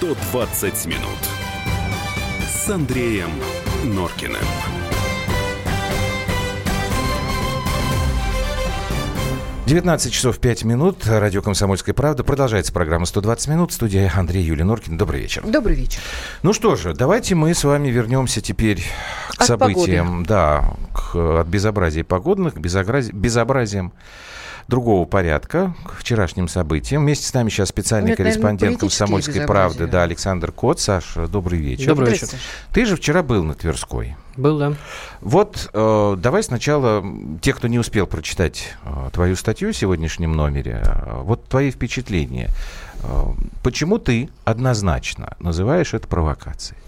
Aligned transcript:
120 0.00 0.86
минут 0.86 1.18
с 2.48 2.70
Андреем 2.70 3.28
Норкиным. 3.84 4.40
Девятнадцать 9.66 10.14
часов 10.14 10.38
пять 10.38 10.64
минут. 10.64 11.06
Радио 11.06 11.42
«Комсомольская 11.42 11.94
правда». 11.94 12.24
Продолжается 12.24 12.72
программа 12.72 13.04
«120 13.04 13.50
минут». 13.50 13.72
Студия 13.74 14.10
Андрей 14.16 14.42
Юлия 14.42 14.64
Норкин. 14.64 14.96
Добрый 14.96 15.20
вечер. 15.20 15.42
Добрый 15.46 15.76
вечер. 15.76 16.00
Ну 16.42 16.54
что 16.54 16.76
же, 16.76 16.94
давайте 16.94 17.34
мы 17.34 17.52
с 17.52 17.62
вами 17.62 17.88
вернемся 17.88 18.40
теперь 18.40 18.82
к 19.36 19.42
От 19.42 19.46
событиям. 19.48 20.24
погоды. 20.24 20.28
Да, 20.28 20.64
к, 20.94 21.40
от 21.40 21.46
безобразий 21.46 22.04
погодных 22.04 22.54
к 22.54 22.56
безобрази- 22.56 23.12
безобразиям 23.12 23.92
другого 24.68 25.04
порядка, 25.06 25.74
к 25.84 25.98
вчерашним 25.98 26.48
событиям. 26.48 27.02
Вместе 27.02 27.26
с 27.26 27.34
нами 27.34 27.48
сейчас 27.48 27.68
специальный 27.68 28.08
Ну, 28.08 28.14
это, 28.14 28.22
наверное, 28.22 28.40
корреспондент 28.40 28.80
«Комсомольской 28.80 29.46
правды», 29.46 29.86
да, 29.86 30.02
Александр 30.02 30.52
Кот. 30.52 30.80
Саша, 30.80 31.26
добрый 31.26 31.58
вечер. 31.58 31.88
Добрый 31.88 32.12
вечер. 32.12 32.28
Ты 32.72 32.86
же 32.86 32.96
вчера 32.96 33.22
был 33.22 33.42
на 33.44 33.54
Тверской. 33.54 34.16
Был, 34.36 34.58
да. 34.58 34.74
Вот 35.20 35.70
э, 35.72 36.16
давай 36.18 36.42
сначала, 36.42 37.04
те, 37.42 37.52
кто 37.52 37.68
не 37.68 37.78
успел 37.78 38.06
прочитать 38.06 38.74
э, 38.84 39.10
твою 39.12 39.36
статью 39.36 39.72
в 39.72 39.76
сегодняшнем 39.76 40.32
номере, 40.32 40.82
э, 40.84 41.20
вот 41.22 41.44
твои 41.44 41.70
впечатления. 41.70 42.48
Э, 43.02 43.24
почему 43.62 43.98
ты 43.98 44.30
однозначно 44.44 45.36
называешь 45.40 45.94
это 45.94 46.06
провокацией? 46.06 46.78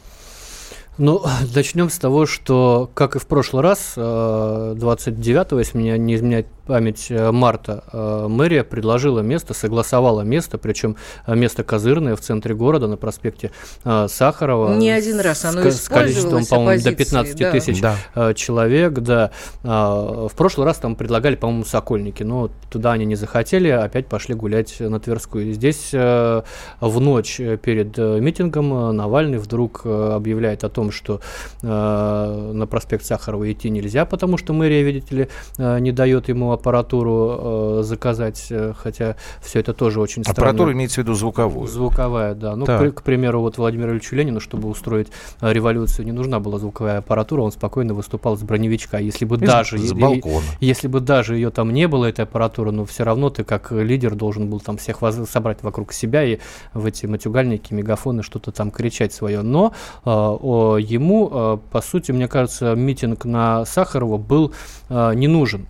Ну, 0.98 1.22
начнем 1.54 1.88
с 1.88 1.98
того, 1.98 2.26
что, 2.26 2.90
как 2.94 3.16
и 3.16 3.18
в 3.18 3.26
прошлый 3.26 3.62
раз, 3.62 3.94
э, 3.96 4.74
29-го, 4.76 5.58
если 5.58 5.78
меня 5.78 5.96
не 5.96 6.14
изменяет 6.14 6.46
память, 6.66 7.06
э, 7.10 7.30
марта, 7.32 7.84
э, 7.92 8.26
мэрия 8.28 8.64
предложила 8.64 9.20
место, 9.20 9.54
согласовала 9.54 10.22
место, 10.22 10.58
причем 10.58 10.96
э, 11.26 11.34
место 11.34 11.64
козырное 11.64 12.14
в 12.14 12.20
центре 12.20 12.54
города 12.54 12.86
на 12.86 12.96
проспекте 12.96 13.50
Сахарова. 13.82 14.74
Не 14.76 14.90
один 14.90 15.20
раз 15.20 15.44
оно 15.44 15.62
с, 15.70 15.82
с 15.82 15.88
количеством, 15.88 16.42
использовалось 16.42 16.48
по-моему, 16.48 16.82
до 16.82 16.90
оппозицией, 16.90 17.24
15 17.24 17.38
да. 17.38 17.50
тысяч 17.50 17.80
Да. 17.80 18.34
человек, 18.34 18.92
да. 18.94 19.30
А, 19.64 20.28
В 20.28 20.34
прошлый 20.34 20.66
раз 20.66 20.78
там 20.78 20.94
предлагали, 20.94 21.34
по-моему, 21.34 21.64
Сокольники, 21.64 22.22
но 22.22 22.50
туда 22.70 22.92
они 22.92 23.04
не 23.04 23.16
захотели, 23.16 23.68
опять 23.68 24.06
пошли 24.06 24.34
гулять 24.34 24.78
на 24.80 25.00
Тверскую. 25.00 25.52
Здесь 25.52 25.90
в 25.92 26.44
ночь 26.80 27.36
перед 27.62 27.96
митингом 27.98 28.96
Навальный 28.96 29.38
вдруг 29.38 29.84
объявляет 29.84 30.64
о 30.64 30.68
том, 30.68 30.90
что 30.90 31.20
на 31.62 32.66
проспект 32.70 33.04
Сахарова 33.04 33.50
идти 33.50 33.70
нельзя, 33.70 34.04
потому 34.04 34.36
что 34.38 34.52
мэрия, 34.52 34.82
видите 34.82 35.14
ли, 35.14 35.28
не 35.58 35.92
дает 35.92 36.28
ему 36.28 36.51
аппаратуру 36.52 37.38
э, 37.38 37.82
заказать, 37.82 38.46
э, 38.50 38.72
хотя 38.76 39.16
все 39.40 39.60
это 39.60 39.72
тоже 39.74 40.00
очень 40.00 40.22
странно. 40.24 40.38
Аппаратура 40.50 40.72
имеется 40.72 40.96
в 41.00 41.04
виду 41.04 41.14
звуковую. 41.14 41.66
Звуковая, 41.68 42.34
да. 42.34 42.56
Ну, 42.56 42.66
к, 42.66 42.92
к 42.92 43.02
примеру, 43.02 43.40
вот 43.40 43.58
Владимиру 43.58 43.92
Ильичу 43.92 44.16
Ленину, 44.16 44.40
чтобы 44.40 44.68
устроить 44.68 45.08
э, 45.40 45.52
революцию, 45.52 46.06
не 46.06 46.12
нужна 46.12 46.40
была 46.40 46.58
звуковая 46.58 46.98
аппаратура, 46.98 47.42
он 47.42 47.52
спокойно 47.52 47.94
выступал 47.94 48.36
с 48.36 48.42
броневичка. 48.42 48.98
Если 48.98 49.24
бы 49.24 49.36
Из- 49.36 49.42
даже... 49.42 49.78
с 49.78 49.92
балкона. 49.92 50.44
и- 50.60 50.66
если 50.66 50.88
бы 50.88 51.00
даже 51.00 51.34
ее 51.36 51.50
там 51.50 51.72
не 51.72 51.88
было, 51.88 52.06
этой 52.06 52.24
аппаратуры, 52.24 52.72
но 52.72 52.84
все 52.84 53.04
равно 53.04 53.30
ты 53.30 53.44
как 53.44 53.72
лидер 53.72 54.14
должен 54.14 54.48
был 54.48 54.60
там 54.60 54.76
всех 54.76 55.02
воз- 55.02 55.28
собрать 55.30 55.62
вокруг 55.62 55.92
себя 55.92 56.24
и 56.24 56.38
в 56.74 56.86
эти 56.86 57.06
матюгальники, 57.06 57.72
мегафоны 57.74 58.22
что-то 58.22 58.52
там 58.52 58.70
кричать 58.70 59.12
свое. 59.12 59.42
Но 59.42 59.72
э, 60.04 60.10
о, 60.10 60.76
ему, 60.78 61.28
э, 61.32 61.58
по 61.70 61.80
сути, 61.80 62.12
мне 62.12 62.28
кажется, 62.28 62.74
митинг 62.74 63.24
на 63.24 63.64
Сахарова 63.64 64.18
был 64.18 64.52
э, 64.88 65.12
не 65.14 65.28
нужен. 65.28 65.66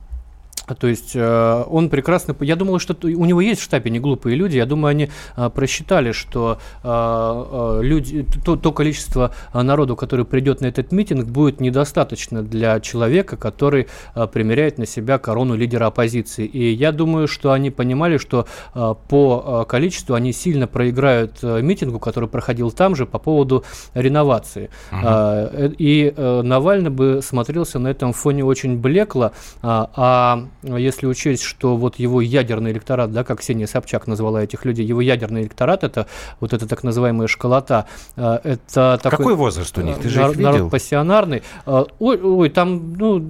То 0.78 0.86
есть 0.86 1.12
э, 1.14 1.64
он 1.68 1.88
прекрасно... 1.90 2.36
Я 2.40 2.56
думал, 2.56 2.78
что 2.78 2.96
у 3.02 3.24
него 3.24 3.40
есть 3.40 3.60
в 3.60 3.64
штабе 3.64 3.90
не 3.90 4.00
глупые 4.00 4.36
люди. 4.36 4.56
Я 4.56 4.66
думаю, 4.66 4.90
они 4.90 5.10
э, 5.36 5.50
просчитали, 5.50 6.12
что 6.12 6.58
э, 6.82 6.88
э, 6.88 7.80
люди, 7.82 8.26
то, 8.44 8.56
то 8.56 8.72
количество 8.72 9.34
э, 9.52 9.62
народу, 9.62 9.96
который 9.96 10.24
придет 10.24 10.60
на 10.60 10.66
этот 10.66 10.92
митинг, 10.92 11.26
будет 11.26 11.60
недостаточно 11.60 12.42
для 12.42 12.80
человека, 12.80 13.36
который 13.36 13.88
э, 14.14 14.26
примеряет 14.26 14.78
на 14.78 14.86
себя 14.86 15.18
корону 15.18 15.54
лидера 15.54 15.86
оппозиции. 15.86 16.46
И 16.46 16.72
я 16.72 16.92
думаю, 16.92 17.28
что 17.28 17.52
они 17.52 17.70
понимали, 17.70 18.16
что 18.16 18.46
э, 18.74 18.94
по 19.08 19.62
э, 19.64 19.70
количеству 19.70 20.14
они 20.14 20.32
сильно 20.32 20.66
проиграют 20.66 21.38
э, 21.42 21.60
митингу, 21.60 21.98
который 21.98 22.28
проходил 22.28 22.70
там 22.70 22.94
же 22.96 23.06
по 23.06 23.18
поводу 23.18 23.64
реновации. 23.94 24.70
А, 24.90 25.50
э, 25.52 25.70
И 25.78 26.12
э, 26.16 26.42
Навальный 26.42 26.90
бы 26.90 27.20
смотрелся 27.22 27.78
на 27.78 27.88
этом 27.88 28.12
фоне 28.12 28.44
очень 28.44 28.76
блекло, 28.76 29.32
а, 29.62 29.90
а 29.96 30.44
если 30.62 31.06
учесть, 31.06 31.42
что 31.42 31.76
вот 31.76 31.98
его 31.98 32.20
ядерный 32.20 32.70
электорат, 32.72 33.12
да, 33.12 33.24
как 33.24 33.40
Ксения 33.40 33.66
Собчак 33.66 34.06
назвала 34.06 34.42
этих 34.42 34.64
людей, 34.64 34.84
его 34.86 35.00
ядерный 35.00 35.42
электорат, 35.42 35.84
это 35.84 36.06
вот 36.40 36.52
эта 36.52 36.66
так 36.68 36.84
называемая 36.84 37.26
школота, 37.28 37.86
а, 38.16 38.40
это 38.44 38.98
такой... 39.02 39.18
Какой 39.18 39.34
возраст 39.34 39.76
у 39.78 39.80
них? 39.82 39.98
Ты 39.98 40.08
же 40.08 40.20
их 40.22 40.36
видел? 40.36 40.52
Народ 40.52 40.70
пассионарный. 40.70 41.42
А, 41.66 41.86
Ой, 41.98 42.20
ой, 42.20 42.48
там, 42.50 42.94
ну, 42.94 43.24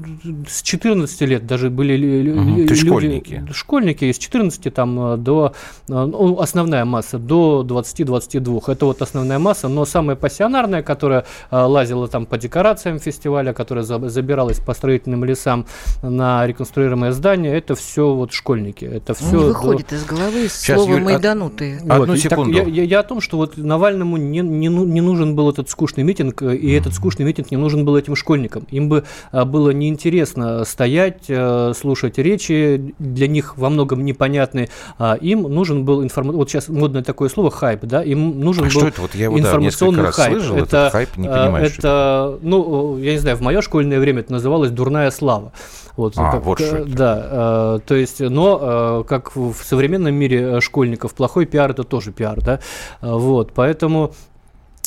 с 0.48 0.62
14 0.62 1.20
лет 1.22 1.46
даже 1.46 1.70
были 1.70 1.92
есть 1.92 2.70
люди- 2.70 2.74
школьники. 2.74 3.44
Школьники 3.52 4.04
из 4.06 4.18
14 4.18 4.70
там 4.70 5.22
до, 5.22 5.54
ну, 5.88 6.38
основная 6.40 6.84
масса, 6.84 7.18
до 7.18 7.62
20-22. 7.66 8.62
Это 8.72 8.86
вот 8.86 9.02
основная 9.02 9.38
масса, 9.38 9.68
но 9.68 9.84
самая 9.84 10.16
пассионарная, 10.16 10.82
которая 10.82 11.24
лазила 11.50 12.08
там 12.08 12.26
по 12.26 12.38
декорациям 12.38 12.98
фестиваля, 12.98 13.52
которая 13.52 13.84
за- 13.84 14.08
забиралась 14.08 14.58
по 14.58 14.74
строительным 14.74 15.24
лесам 15.24 15.66
на 16.02 16.46
реконструируемое 16.46 17.12
здание, 17.22 17.56
это 17.56 17.76
все 17.76 18.12
вот 18.12 18.32
школьники. 18.32 18.84
Это 18.84 19.14
все 19.14 19.36
Не 19.36 19.44
выходит 19.44 19.92
из 19.92 20.04
головы 20.04 20.48
Сейчас, 20.48 20.76
слово 20.76 20.90
Юль, 20.90 20.98
от- 20.98 21.04
«майданутые». 21.04 21.78
Одну 21.88 22.14
и 22.14 22.20
так 22.20 22.32
секунду. 22.32 22.52
я, 22.52 22.64
я- 22.64 22.82
я 22.82 22.98
о 22.98 23.02
том, 23.04 23.20
что 23.20 23.36
вот 23.36 23.56
Навальному 23.56 24.16
не, 24.16 24.40
не, 24.40 24.68
ну- 24.68 24.84
не 24.84 25.00
нужен 25.00 25.36
был 25.36 25.48
этот 25.48 25.70
скучный 25.70 26.02
митинг, 26.02 26.42
э, 26.42 26.56
и 26.56 26.72
этот 26.72 26.94
скучный 26.94 27.24
митинг 27.24 27.52
не 27.52 27.56
нужен 27.56 27.84
был 27.84 27.96
этим 27.96 28.16
школьникам. 28.16 28.66
Им 28.72 28.88
бы 28.88 29.04
а, 29.30 29.44
было 29.44 29.70
неинтересно 29.70 30.64
стоять, 30.64 31.26
э, 31.28 31.72
слушать 31.78 32.18
речи, 32.18 32.92
для 32.98 33.28
них 33.28 33.56
во 33.56 33.70
многом 33.70 34.04
непонятные. 34.04 34.68
А 34.98 35.14
им 35.14 35.42
нужен 35.42 35.84
был 35.84 36.02
информационный... 36.02 36.38
Вот 36.38 36.50
сейчас 36.50 36.68
модное 36.68 37.02
такое 37.04 37.28
слово 37.28 37.52
«хайп», 37.52 37.84
да? 37.84 38.02
Им 38.02 38.40
нужен 38.40 38.64
А 38.64 38.66
был 38.66 38.70
что 38.72 38.88
это? 38.88 39.00
Вот 39.00 39.14
я 39.14 39.24
его, 39.26 39.36
да, 39.36 39.42
информационный 39.42 40.02
раз 40.02 40.16
хайп. 40.16 40.32
слышал, 40.38 40.56
это, 40.56 40.64
этот 40.64 40.92
хайп, 40.92 41.16
не 41.18 41.28
а, 41.28 41.44
понимаю, 41.44 41.66
что 41.70 41.78
это, 41.78 42.38
ну, 42.42 42.98
я 42.98 43.12
не 43.12 43.18
знаю, 43.18 43.36
в 43.36 43.40
мое 43.42 43.60
школьное 43.62 44.00
время 44.00 44.20
это 44.20 44.32
называлось 44.32 44.70
«дурная 44.72 45.10
слава». 45.12 45.52
Вот, 45.94 46.14
А, 46.16 46.32
как- 46.32 46.44
вот 46.44 46.58
что 46.58 46.76
это. 46.78 46.88
Да, 46.96 47.11
э, 47.16 47.78
то 47.86 47.94
есть, 47.94 48.20
но 48.20 49.02
э, 49.02 49.08
как 49.08 49.36
в 49.36 49.54
современном 49.54 50.14
мире 50.14 50.56
э, 50.56 50.60
школьников, 50.60 51.14
плохой 51.14 51.46
пиар 51.46 51.70
это 51.70 51.84
тоже 51.84 52.12
пиар, 52.12 52.40
да, 52.42 52.60
вот, 53.00 53.52
поэтому 53.52 54.12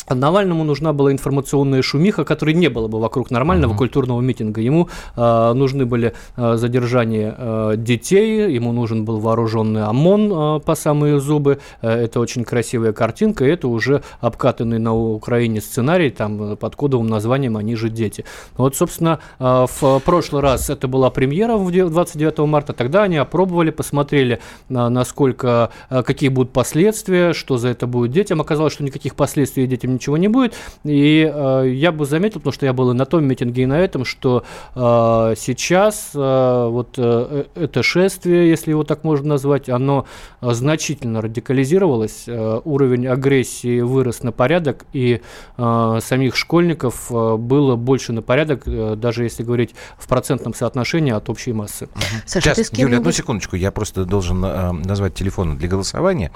Навальному 0.10 0.64
нужна 0.64 0.94
была 0.94 1.12
информационная 1.12 1.82
шумиха, 1.82 2.24
которой 2.24 2.54
не 2.54 2.68
было 2.70 2.88
бы 2.88 3.00
вокруг 3.00 3.32
нормального 3.32 3.72
Мгм. 3.72 3.78
культурного 3.78 4.22
митинга. 4.22 4.62
Ему 4.62 4.90
э, 5.16 5.54
нужны 5.54 5.86
были 5.86 6.14
э, 6.38 6.56
задержания 6.58 7.34
э, 7.38 7.74
детей, 7.78 8.54
ему 8.54 8.72
нужен 8.72 9.04
был 9.06 9.20
вооруженный 9.20 9.84
ОМОН 9.86 10.58
э, 10.58 10.60
по 10.60 10.76
самые 10.76 11.20
зубы. 11.20 11.60
Э, 11.82 11.90
это 12.04 12.20
очень 12.20 12.44
красивая 12.44 12.94
картинка, 12.94 13.46
и 13.46 13.50
это 13.50 13.68
уже 13.68 14.04
обкатанный 14.22 14.78
на 14.80 14.94
Украине 14.96 15.60
сценарий 15.62 16.12
там 16.12 16.54
э, 16.54 16.56
под 16.56 16.76
кодовым 16.76 17.08
названием 17.08 17.58
«Они 17.58 17.76
же 17.76 17.90
дети». 17.90 18.26
Вот, 18.58 18.76
собственно, 18.76 19.20
э, 19.40 19.66
в 19.80 20.00
прошлый 20.06 20.42
раз 20.42 20.70
это 20.70 20.88
была 20.88 21.10
премьера 21.10 21.58
в 21.58 21.72
де- 21.72 21.86
29 21.86 22.46
марта, 22.46 22.74
тогда 22.74 23.04
они 23.04 23.18
опробовали, 23.18 23.72
посмотрели, 23.72 24.40
на- 24.70 24.90
насколько, 24.90 25.72
э, 25.90 26.04
какие 26.04 26.30
будут 26.30 26.52
последствия, 26.54 27.34
что 27.34 27.58
за 27.58 27.70
это 27.70 27.88
будет 27.88 28.12
детям. 28.12 28.42
Оказалось, 28.42 28.74
что 28.74 28.84
никаких 28.84 29.16
последствий 29.16 29.66
детям 29.66 29.95
ничего 29.96 30.18
не 30.18 30.28
будет. 30.28 30.54
И 30.84 31.30
э, 31.34 31.70
я 31.70 31.92
бы 31.92 32.06
заметил, 32.06 32.40
потому 32.40 32.54
что 32.54 32.66
я 32.66 32.74
был 32.74 32.92
и 32.92 32.94
на 32.94 33.06
том 33.06 33.26
митинге, 33.26 33.64
и 33.64 33.66
на 33.66 33.80
этом, 33.80 34.06
что 34.06 34.44
э, 34.76 35.34
сейчас 35.38 36.12
э, 36.14 36.68
вот 36.70 36.96
э, 36.98 37.46
э, 37.56 37.64
это 37.64 37.84
шествие, 37.84 38.50
если 38.50 38.72
его 38.72 38.84
так 38.84 39.04
можно 39.04 39.30
назвать, 39.30 39.70
оно 39.70 40.06
значительно 40.42 41.22
радикализировалось, 41.22 42.26
э, 42.28 42.62
уровень 42.64 43.08
агрессии 43.08 43.82
вырос 43.82 44.24
на 44.24 44.32
порядок, 44.32 44.86
и 44.94 45.22
э, 45.58 46.00
самих 46.02 46.36
школьников 46.36 47.12
э, 47.12 47.38
было 47.38 47.76
больше 47.76 48.14
на 48.14 48.22
порядок, 48.22 48.64
э, 48.66 48.96
даже 48.96 49.24
если 49.24 49.44
говорить 49.44 49.76
в 49.98 50.08
процентном 50.08 50.53
соотношении 50.53 51.14
от 51.14 51.30
общей 51.30 51.53
массы. 51.53 51.90
Саша, 52.26 52.53
ты 52.53 52.64
Сейчас, 52.64 52.68
с 52.68 52.78
Юля, 52.78 52.98
одну 52.98 53.12
секундочку. 53.12 53.56
Я 53.56 53.72
просто 53.72 54.06
должен 54.06 54.44
э, 54.44 54.72
назвать 54.72 55.14
телефоны 55.14 55.56
для 55.56 55.68
голосования, 55.68 56.32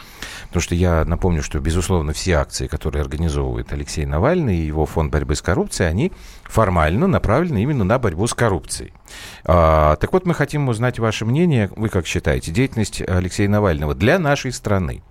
потому 0.48 0.62
что 0.62 0.76
я 0.76 1.06
напомню, 1.06 1.44
что, 1.44 1.60
безусловно, 1.60 2.14
все 2.14 2.34
акции, 2.34 2.68
которые 2.68 3.04
организовывает 3.50 3.74
Алексей 3.74 4.06
Навальный 4.06 4.58
и 4.58 4.66
его 4.66 4.86
фонд 4.86 5.12
борьбы 5.12 5.36
с 5.36 5.42
коррупцией, 5.42 5.90
они 5.90 6.12
формально 6.44 7.08
направлены 7.08 7.62
именно 7.62 7.84
на 7.84 8.00
борьбу 8.00 8.28
с 8.28 8.34
коррупцией. 8.34 8.94
А, 9.46 9.96
так 9.98 10.14
вот, 10.14 10.26
мы 10.26 10.34
хотим 10.34 10.70
узнать 10.70 11.00
ваше 11.00 11.26
мнение. 11.26 11.70
Вы 11.76 11.90
как 11.90 12.06
считаете, 12.06 12.52
деятельность 12.52 13.02
Алексея 13.02 13.50
Навального 13.50 13.96
для 13.96 14.20
нашей 14.20 14.52
страны 14.52 15.02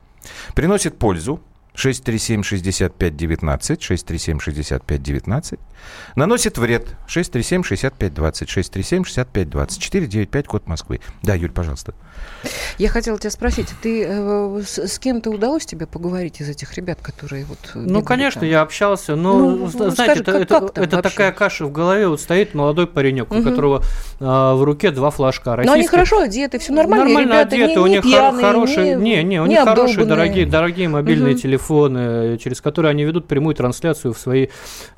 приносит 0.55 0.99
пользу, 0.99 1.40
637-65-19, 1.79 3.79
637-65-19. 3.79 5.59
Наносит 6.17 6.59
вред 6.59 6.89
637-65-20, 7.09 8.47
637-65-20, 8.47 9.79
495, 9.79 10.47
код 10.47 10.67
Москвы. 10.67 11.01
Да, 11.23 11.35
Юль, 11.35 11.51
пожалуйста. 11.53 11.95
Я 12.79 12.89
хотела 12.89 13.19
тебя 13.19 13.31
спросить, 13.31 13.69
ты 13.81 14.05
э, 14.05 14.63
с, 14.67 14.79
с 14.79 14.99
кем-то 14.99 15.31
удалось 15.31 15.67
тебе 15.67 15.87
поговорить 15.87 16.41
из 16.41 16.49
этих 16.49 16.75
ребят, 16.75 16.99
которые 17.01 17.45
вот... 17.45 17.59
Ну, 17.75 17.85
бегали 17.87 18.05
конечно, 18.05 18.41
там? 18.41 18.51
я 18.51 18.63
общался, 18.63 19.15
но, 19.15 19.39
Ну, 19.39 19.67
зна- 19.69 19.85
ну, 19.87 19.91
знаете, 19.91 20.23
скажи, 20.23 20.23
это, 20.23 20.33
как- 20.33 20.43
это- 20.43 20.61
как 20.61 20.79
это 20.85 20.97
вообще? 20.97 21.11
такая 21.11 21.33
каша 21.33 21.67
в 21.67 21.73
голове. 21.73 22.09
Вот 22.09 22.21
стоит 22.21 22.55
молодой 22.55 22.87
паренек, 22.89 23.31
у 23.31 23.37
Мгм. 23.37 23.45
которого 23.51 23.83
а, 24.21 24.55
в 24.57 24.65
руке 24.65 24.91
два 24.91 25.11
флажка. 25.11 25.57
Но 25.65 25.73
они 25.73 25.87
хорошо 25.87 26.21
одеты, 26.21 26.59
все 26.59 26.73
нормально, 26.73 27.05
Нормально 27.07 27.33
ребята, 27.35 27.55
одеты, 27.55 27.73
не, 27.73 27.79
у 27.79 27.87
не 27.87 27.93
них 27.95 28.03
хор- 28.03 28.11
пьяные, 28.11 28.45
хорошие, 28.47 28.97
не, 28.97 29.23
не, 29.23 29.41
у 29.41 29.47
них 29.47 29.59
хорошие, 29.61 30.03
обдолбанные. 30.03 30.07
дорогие, 30.09 30.47
дорогие 30.47 30.89
мобильные 30.89 31.35
телефоны, 31.35 31.68
через 31.69 32.61
которые 32.61 32.91
они 32.91 33.05
ведут 33.05 33.26
прямую 33.26 33.55
трансляцию 33.55 34.12
в 34.12 34.19
свои 34.19 34.49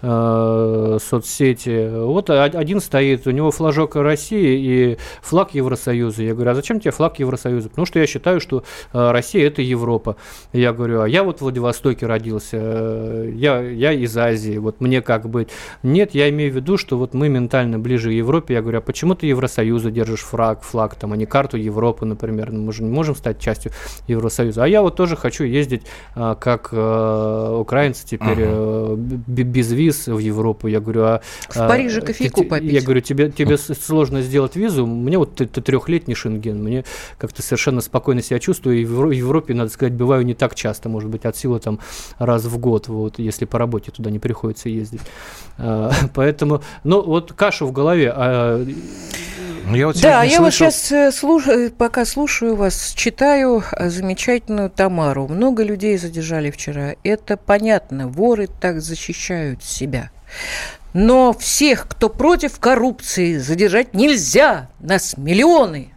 э, 0.02 0.98
соцсети. 1.02 2.04
Вот 2.04 2.30
один 2.30 2.80
стоит, 2.80 3.26
у 3.26 3.30
него 3.30 3.50
флажок 3.50 3.96
России 3.96 4.58
и 4.60 4.98
флаг 5.22 5.54
Евросоюза. 5.54 6.22
Я 6.22 6.34
говорю, 6.34 6.50
а 6.50 6.54
зачем 6.54 6.80
тебе 6.80 6.90
флаг 6.90 7.18
Евросоюза? 7.18 7.68
Потому 7.68 7.86
что 7.86 7.98
я 7.98 8.06
считаю, 8.06 8.40
что 8.40 8.64
э, 8.92 9.10
Россия 9.10 9.46
это 9.46 9.62
Европа. 9.62 10.16
Я 10.52 10.72
говорю, 10.72 11.02
а 11.02 11.08
я 11.08 11.24
вот 11.24 11.38
в 11.38 11.42
Владивостоке 11.42 12.06
родился, 12.06 12.56
э, 12.60 13.32
я, 13.34 13.60
я 13.60 13.92
из 13.92 14.16
Азии, 14.16 14.58
вот 14.58 14.80
мне 14.80 15.02
как 15.02 15.28
быть? 15.28 15.48
Нет, 15.82 16.14
я 16.14 16.28
имею 16.30 16.52
в 16.52 16.56
виду, 16.56 16.76
что 16.76 16.98
вот 16.98 17.14
мы 17.14 17.28
ментально 17.28 17.78
ближе 17.78 18.10
к 18.10 18.12
Европе. 18.12 18.54
Я 18.54 18.62
говорю, 18.62 18.78
а 18.78 18.82
почему 18.82 19.14
ты 19.14 19.26
Евросоюза 19.26 19.90
держишь 19.90 20.20
флаг, 20.20 20.62
флаг 20.62 20.94
там, 20.94 21.12
а 21.12 21.16
не 21.16 21.26
карту 21.26 21.56
Европы, 21.56 22.04
например? 22.06 22.52
Ну, 22.52 22.62
мы 22.62 22.72
же 22.72 22.82
не 22.82 22.90
можем 22.90 23.14
стать 23.14 23.38
частью 23.40 23.72
Евросоюза. 24.06 24.64
А 24.64 24.68
я 24.68 24.82
вот 24.82 24.96
тоже 24.96 25.16
хочу 25.16 25.44
ездить, 25.44 25.82
а, 26.14 26.34
как 26.34 26.59
э, 26.72 27.56
украинцы 27.58 28.06
теперь, 28.06 28.38
э, 28.38 28.94
б- 28.96 29.42
без 29.42 29.72
виз 29.72 30.06
в 30.06 30.18
Европу. 30.18 30.68
Я 30.68 30.80
говорю, 30.80 31.02
а... 31.04 31.20
В 31.48 31.56
а, 31.56 31.68
Париже 31.68 32.00
те- 32.00 32.06
кофейку 32.06 32.44
попить. 32.44 32.72
Я 32.72 32.82
говорю, 32.82 33.00
тебе, 33.00 33.30
тебе 33.30 33.56
сложно 33.58 34.22
сделать 34.22 34.56
визу. 34.56 34.86
Мне 34.86 35.18
вот 35.18 35.34
ты, 35.34 35.46
ты 35.46 35.60
трехлетний 35.60 36.14
шенген, 36.14 36.62
мне 36.62 36.84
как-то 37.18 37.42
совершенно 37.42 37.80
спокойно 37.80 38.22
себя 38.22 38.38
чувствую. 38.38 38.80
И 38.80 38.84
в 38.84 38.92
Евро- 38.92 39.08
в 39.08 39.12
Европе, 39.12 39.54
надо 39.54 39.70
сказать, 39.70 39.94
бываю 39.94 40.24
не 40.24 40.34
так 40.34 40.54
часто, 40.54 40.88
может 40.88 41.10
быть, 41.10 41.24
от 41.24 41.36
силы 41.36 41.58
там 41.60 41.78
раз 42.18 42.44
в 42.44 42.58
год, 42.58 42.88
вот, 42.88 43.18
если 43.18 43.44
по 43.44 43.58
работе 43.58 43.90
туда 43.90 44.10
не 44.10 44.18
приходится 44.18 44.68
ездить. 44.68 45.00
А, 45.58 45.90
Поэтому, 46.14 46.62
ну, 46.84 47.02
вот 47.02 47.32
каша 47.32 47.64
в 47.64 47.72
голове. 47.72 48.14
А, 49.66 49.76
я 49.76 49.86
вот 49.86 50.00
Да, 50.00 50.22
я 50.22 50.40
вот 50.40 50.52
слышал- 50.54 50.70
сейчас, 50.70 51.16
слушаю, 51.16 51.70
пока 51.70 52.04
слушаю 52.04 52.56
вас, 52.56 52.92
читаю 52.96 53.62
э, 53.72 53.88
замечательную 53.90 54.70
Тамару. 54.70 55.28
Много 55.28 55.62
людей 55.62 55.96
задержали 55.98 56.50
вчера. 56.50 56.94
Это 57.04 57.36
понятно, 57.36 58.08
воры 58.08 58.48
так 58.60 58.80
защищают 58.80 59.62
себя. 59.62 60.10
Но 60.92 61.32
всех, 61.32 61.86
кто 61.88 62.08
против 62.08 62.58
коррупции, 62.58 63.38
задержать 63.38 63.94
нельзя. 63.94 64.68
Нас 64.80 65.16
миллионы. 65.16 65.92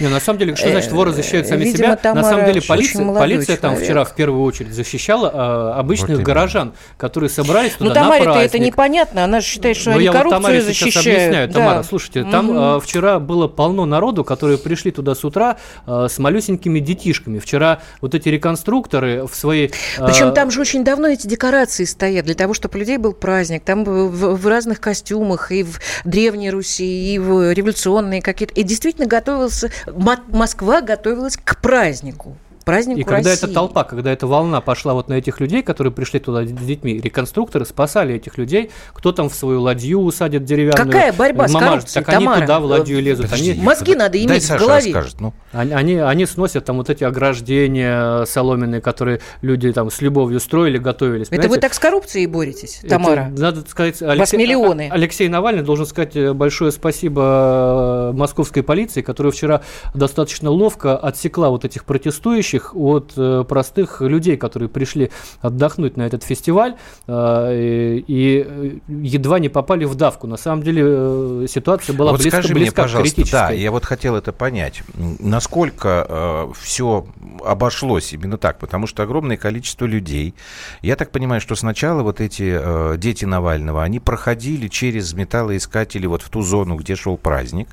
Не, 0.00 0.08
на 0.08 0.20
самом 0.20 0.38
деле, 0.38 0.56
что 0.56 0.68
значит 0.70 0.92
воры 0.92 1.12
защищают 1.12 1.46
сами 1.46 1.62
Э, 1.62 1.64
Видимо, 1.64 1.78
себя? 1.78 1.88
На 1.90 1.96
Тамара 1.96 2.24
самом 2.24 2.46
деле 2.46 2.62
полиция, 2.62 3.14
полиция 3.14 3.56
там 3.56 3.76
вчера 3.76 4.04
в 4.04 4.14
первую 4.14 4.42
очередь 4.42 4.72
защищала 4.72 5.30
а, 5.32 5.74
обычных 5.78 6.10
именно. 6.10 6.22
горожан, 6.22 6.72
которые 6.96 7.30
собрались 7.30 7.72
туда 7.72 7.84
Ну, 7.84 7.94
на 7.94 7.94
Тамаре-то 7.94 8.24
праздник. 8.32 8.46
это 8.48 8.58
непонятно. 8.58 9.24
Она 9.24 9.40
же 9.40 9.46
считает, 9.46 9.76
что 9.76 9.90
Ну, 9.90 9.96
они 9.96 10.04
я 10.04 10.12
вот 10.12 10.18
коррупцию 10.18 10.62
сейчас 10.62 10.64
защищают. 10.64 11.06
объясняю. 11.18 11.48
Да. 11.48 11.54
Тамара, 11.54 11.82
слушайте, 11.82 12.24
там 12.24 12.46
Мгм. 12.46 12.56
а, 12.58 12.80
вчера 12.80 13.18
было 13.18 13.48
полно 13.48 13.84
народу, 13.86 14.24
которые 14.24 14.58
пришли 14.58 14.90
туда 14.90 15.14
с 15.14 15.24
утра 15.24 15.56
а, 15.86 16.08
с 16.08 16.18
малюсенькими 16.18 16.78
детишками. 16.80 17.38
Вчера 17.38 17.80
вот 18.00 18.14
эти 18.14 18.28
реконструкторы 18.28 19.26
в 19.26 19.34
своей... 19.34 19.72
Причем 19.98 20.28
а, 20.28 20.30
там 20.32 20.50
же 20.50 20.60
очень 20.60 20.84
давно 20.84 21.08
эти 21.08 21.26
декорации 21.26 21.84
стоят 21.84 22.24
для 22.26 22.34
того, 22.34 22.54
чтобы 22.54 22.76
у 22.76 22.78
людей 22.78 22.96
был 22.98 23.12
праздник. 23.12 23.62
Там 23.64 23.84
в, 23.84 24.34
в 24.36 24.46
разных 24.46 24.80
костюмах 24.80 25.52
и 25.52 25.62
в 25.62 25.80
Древней 26.04 26.50
Руси, 26.50 27.14
и 27.14 27.18
в 27.18 27.52
революционные 27.52 28.22
какие-то. 28.22 28.54
И 28.54 28.62
действительно 28.62 29.06
готовился... 29.06 29.67
Мо- 29.86 30.24
Москва 30.28 30.80
готовилась 30.80 31.36
к 31.36 31.60
празднику. 31.60 32.36
Празднику 32.68 33.00
И 33.00 33.02
когда 33.02 33.30
России. 33.30 33.44
эта 33.46 33.54
толпа, 33.54 33.84
когда 33.84 34.12
эта 34.12 34.26
волна 34.26 34.60
пошла 34.60 34.92
вот 34.92 35.08
на 35.08 35.14
этих 35.14 35.40
людей, 35.40 35.62
которые 35.62 35.90
пришли 35.92 36.20
туда 36.20 36.44
с 36.44 36.50
детьми, 36.50 37.00
реконструкторы 37.00 37.64
спасали 37.64 38.14
этих 38.16 38.36
людей. 38.36 38.70
Кто 38.92 39.12
там 39.12 39.30
в 39.30 39.34
свою 39.34 39.62
ладью 39.62 40.00
усадит 40.00 40.44
деревянную? 40.44 40.86
Какая 40.86 41.12
борьба 41.14 41.48
с 41.48 41.52
Мамаш, 41.54 41.68
коррупцией, 41.70 42.04
Так 42.04 42.14
они 42.14 42.24
Тамара? 42.26 42.40
туда 42.42 42.60
в 42.60 42.64
ладью 42.66 43.00
лезут. 43.02 43.24
Подожди, 43.26 43.52
Они, 43.52 43.62
Мозги 43.62 43.94
надо 43.94 44.12
дай 44.12 44.26
иметь 44.26 44.42
в 44.42 44.46
Саша 44.46 44.64
голове. 44.64 44.92
расскажет. 44.94 45.20
Ну, 45.20 45.32
Они, 45.52 45.72
они, 45.72 45.94
они 45.96 46.26
сносят 46.26 46.64
там 46.66 46.76
вот 46.76 46.90
эти 46.90 47.04
ограждения 47.04 48.24
соломенные, 48.26 48.80
которые 48.80 49.20
люди 49.40 49.72
там 49.72 49.90
с 49.90 50.00
любовью 50.02 50.40
строили, 50.40 50.76
готовились. 50.78 51.28
Это 51.30 51.48
вы 51.48 51.56
так 51.58 51.72
с 51.72 51.78
коррупцией 51.78 52.26
боретесь, 52.26 52.80
Это, 52.80 52.90
Тамара? 52.90 53.32
надо 53.36 53.62
сказать, 53.68 54.00
Вас 54.00 54.32
миллионы. 54.34 54.88
А- 54.90 54.94
Алексей 54.94 55.28
Навальный 55.28 55.62
должен 55.62 55.86
сказать 55.86 56.16
э, 56.16 56.32
большое 56.32 56.72
спасибо 56.72 58.10
э, 58.12 58.16
московской 58.16 58.62
полиции, 58.62 59.00
которая 59.02 59.32
вчера 59.32 59.62
достаточно 59.94 60.50
ловко 60.50 60.96
отсекла 60.96 61.48
вот 61.50 61.64
этих 61.64 61.84
протестующих 61.84 62.57
от 62.74 63.12
э, 63.16 63.44
простых 63.48 64.00
людей, 64.00 64.36
которые 64.36 64.68
пришли 64.68 65.10
отдохнуть 65.40 65.96
на 65.96 66.02
этот 66.02 66.22
фестиваль 66.22 66.76
э, 67.06 67.54
и, 67.54 68.04
и, 68.06 68.46
э, 68.46 68.70
едва 68.88 69.38
не 69.38 69.48
попали 69.48 69.84
в 69.84 69.94
давку. 69.94 70.26
На 70.26 70.36
самом 70.36 70.62
деле 70.62 70.82
э, 70.84 71.46
ситуация 71.48 71.94
была 71.94 72.12
вот 72.12 72.20
близко, 72.20 72.38
скажи 72.38 72.54
мне, 72.54 72.62
близка 72.64 72.82
к 72.82 72.84
пожалуйста, 72.84 73.22
да, 73.30 73.50
я 73.50 73.70
вот 73.70 73.84
хотел 73.84 74.16
это 74.16 74.32
понять. 74.32 74.82
Насколько 75.18 76.48
все 76.54 77.06
обошлось 77.44 78.12
именно 78.12 78.38
так? 78.38 78.58
Потому 78.58 78.86
что 78.86 79.02
огромное 79.02 79.36
количество 79.36 79.84
людей. 79.84 80.34
Я 80.82 80.96
так 80.96 81.10
понимаю, 81.10 81.40
что 81.40 81.54
сначала 81.54 82.02
вот 82.02 82.20
эти 82.20 82.58
э, 82.60 82.96
дети 82.98 83.24
Навального, 83.24 83.82
они 83.82 84.00
проходили 84.00 84.68
через 84.68 85.12
металлоискатели 85.14 86.06
вот 86.06 86.22
в 86.22 86.28
ту 86.28 86.42
зону, 86.42 86.76
где 86.76 86.96
шел 86.96 87.16
праздник. 87.16 87.68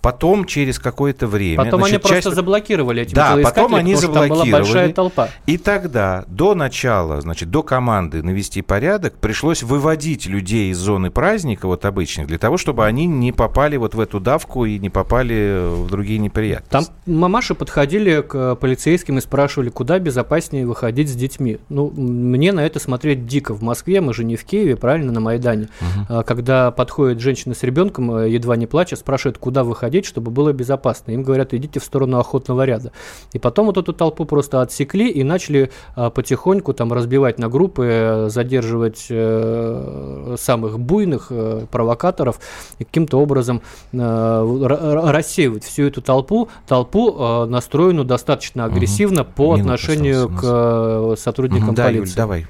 Потом 0.00 0.44
через 0.46 0.78
какое-то 0.78 1.26
время... 1.26 1.56
Потом 1.56 1.84
они 1.84 1.90
значит, 1.90 2.02
просто 2.02 2.22
часть- 2.22 2.36
заблокировали 2.36 3.02
эти 3.02 3.14
Да, 3.14 3.28
металлоискатели, 3.28 3.62
потом 3.62 3.74
они 3.74 3.94
потому 3.94 4.12
там 4.28 4.38
была 4.38 4.44
большая 4.44 4.64
заблокировали. 4.64 4.92
толпа. 4.92 5.28
И 5.46 5.58
тогда, 5.58 6.24
до 6.28 6.54
начала, 6.54 7.20
значит, 7.20 7.50
до 7.50 7.62
команды 7.62 8.22
навести 8.22 8.62
порядок, 8.62 9.14
пришлось 9.18 9.62
выводить 9.62 10.26
людей 10.26 10.70
из 10.70 10.78
зоны 10.78 11.10
праздника, 11.10 11.66
вот 11.66 11.84
обычных, 11.84 12.26
для 12.26 12.38
того, 12.38 12.56
чтобы 12.56 12.84
они 12.86 13.06
не 13.06 13.32
попали 13.32 13.76
вот 13.76 13.94
в 13.94 14.00
эту 14.00 14.20
давку 14.20 14.64
и 14.64 14.78
не 14.78 14.90
попали 14.90 15.60
в 15.62 15.88
другие 15.88 16.18
Там 16.18 16.24
неприятности. 16.24 16.92
мамаши 17.06 17.54
подходили 17.54 18.20
к 18.20 18.56
полицейским 18.56 19.18
и 19.18 19.20
спрашивали, 19.20 19.70
куда 19.70 19.98
безопаснее 19.98 20.66
выходить 20.66 21.08
с 21.08 21.14
детьми. 21.14 21.58
Ну, 21.68 21.90
мне 21.96 22.52
на 22.52 22.60
это 22.60 22.78
смотреть 22.78 23.26
дико. 23.26 23.54
В 23.54 23.62
Москве, 23.62 24.00
мы 24.00 24.12
же 24.12 24.24
не 24.24 24.36
в 24.36 24.44
Киеве, 24.44 24.76
правильно, 24.76 25.12
на 25.12 25.20
Майдане. 25.20 25.68
А, 26.08 26.22
Когда 26.22 26.70
подходит 26.70 27.20
женщина 27.20 27.54
с 27.54 27.62
ребенком, 27.62 28.14
э, 28.16 28.30
едва 28.30 28.56
не 28.56 28.66
плача, 28.66 28.96
спрашивает, 28.96 29.38
куда 29.38 29.64
выходить, 29.64 30.04
чтобы 30.04 30.30
было 30.30 30.52
безопасно. 30.52 31.12
Им 31.12 31.22
говорят, 31.22 31.54
идите 31.54 31.80
в 31.80 31.84
сторону 31.84 32.18
охотного 32.18 32.64
ряда. 32.64 32.92
И 33.32 33.38
потом 33.38 33.66
вот 33.66 33.78
эту 33.78 33.92
толпу 33.92 34.11
просто 34.12 34.62
отсекли 34.62 35.08
и 35.08 35.24
начали 35.24 35.70
а, 35.94 36.10
потихоньку 36.10 36.72
там 36.72 36.92
разбивать 36.92 37.38
на 37.38 37.48
группы, 37.48 37.86
э, 37.88 38.28
задерживать 38.28 39.06
э, 39.10 40.36
самых 40.38 40.78
буйных 40.78 41.28
э, 41.30 41.66
провокаторов 41.70 42.38
и 42.78 42.84
каким-то 42.84 43.18
образом 43.18 43.62
рассеивать 43.92 45.64
всю 45.64 45.84
эту 45.84 46.02
толпу, 46.02 46.48
толпу 46.66 47.46
настроенную 47.46 48.04
достаточно 48.04 48.64
агрессивно 48.64 49.24
по 49.24 49.56
Минута 49.56 49.74
отношению 49.74 50.28
к 50.28 51.16
сотрудникам 51.16 51.74
да, 51.74 51.88
Юль, 51.88 52.00
полиции. 52.00 52.16
давай. 52.16 52.46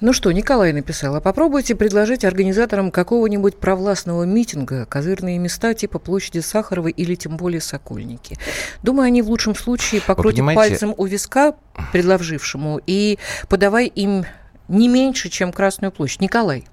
Ну 0.00 0.12
что, 0.12 0.30
Николай 0.30 0.72
написал, 0.72 1.16
а 1.16 1.20
попробуйте 1.20 1.74
предложить 1.74 2.24
организаторам 2.24 2.92
какого-нибудь 2.92 3.56
провластного 3.56 4.22
митинга 4.22 4.86
козырные 4.86 5.38
места 5.38 5.74
типа 5.74 5.98
площади 5.98 6.38
Сахарова 6.38 6.88
или 6.88 7.16
тем 7.16 7.36
более 7.36 7.60
Сокольники. 7.60 8.38
Думаю, 8.82 9.06
они 9.06 9.22
в 9.22 9.28
лучшем 9.28 9.56
случае 9.56 10.00
покрутят 10.00 10.44
пальцем 10.54 10.94
у 10.96 11.04
виска 11.04 11.54
предложившему 11.92 12.80
и 12.86 13.18
подавай 13.48 13.86
им 13.86 14.24
не 14.68 14.86
меньше, 14.86 15.30
чем 15.30 15.52
Красную 15.52 15.90
площадь. 15.90 16.20
Николай, 16.20 16.64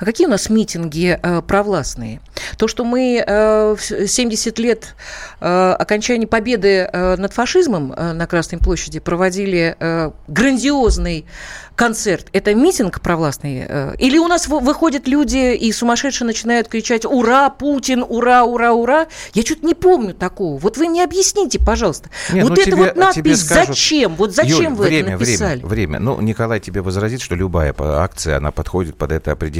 а 0.00 0.04
какие 0.04 0.26
у 0.26 0.30
нас 0.30 0.48
митинги 0.50 1.18
э, 1.22 1.42
провластные? 1.42 2.20
То, 2.56 2.68
что 2.68 2.84
мы 2.84 3.22
э, 3.24 3.76
в 3.78 3.80
70 4.08 4.58
лет 4.58 4.94
э, 5.40 5.70
окончания 5.78 6.26
победы 6.26 6.88
э, 6.92 7.16
над 7.16 7.32
фашизмом 7.32 7.92
э, 7.92 8.12
на 8.12 8.26
Красной 8.26 8.58
площади 8.58 8.98
проводили 9.00 9.76
э, 9.78 10.10
грандиозный 10.28 11.26
концерт, 11.76 12.26
это 12.32 12.54
митинг 12.54 13.00
провластный? 13.00 13.64
э, 13.68 13.94
Или 13.98 14.18
у 14.18 14.26
нас 14.26 14.48
вы- 14.48 14.58
выходят 14.60 15.06
люди 15.06 15.54
и 15.54 15.70
сумасшедшие 15.70 16.26
начинают 16.26 16.66
кричать 16.68 17.04
«Ура, 17.04 17.50
Путин! 17.50 18.04
Ура, 18.08 18.42
ура, 18.44 18.72
ура!» 18.72 19.06
Я 19.34 19.42
что-то 19.42 19.64
не 19.64 19.74
помню 19.74 20.12
такого. 20.12 20.58
Вот 20.58 20.76
вы 20.76 20.88
мне 20.88 21.04
объясните, 21.04 21.60
пожалуйста. 21.64 22.10
Не, 22.32 22.40
вот 22.42 22.48
ну 22.48 22.54
эта 22.54 22.64
тебе- 22.64 22.76
вот 22.76 22.96
надпись 22.96 23.44
скажут- 23.44 23.68
«Зачем?» 23.68 24.16
Вот 24.16 24.34
зачем 24.34 24.72
Юль, 24.72 24.74
вы 24.74 24.84
время, 24.86 25.10
это 25.14 25.20
написали? 25.20 25.58
Время, 25.62 25.68
время. 25.68 26.00
Ну, 26.00 26.20
Николай 26.20 26.58
тебе 26.58 26.80
возразит, 26.80 27.20
что 27.20 27.36
любая 27.36 27.72
акция, 27.78 28.38
она 28.38 28.50
подходит 28.50 28.96
под 28.96 29.12
это 29.12 29.30
определение. 29.32 29.57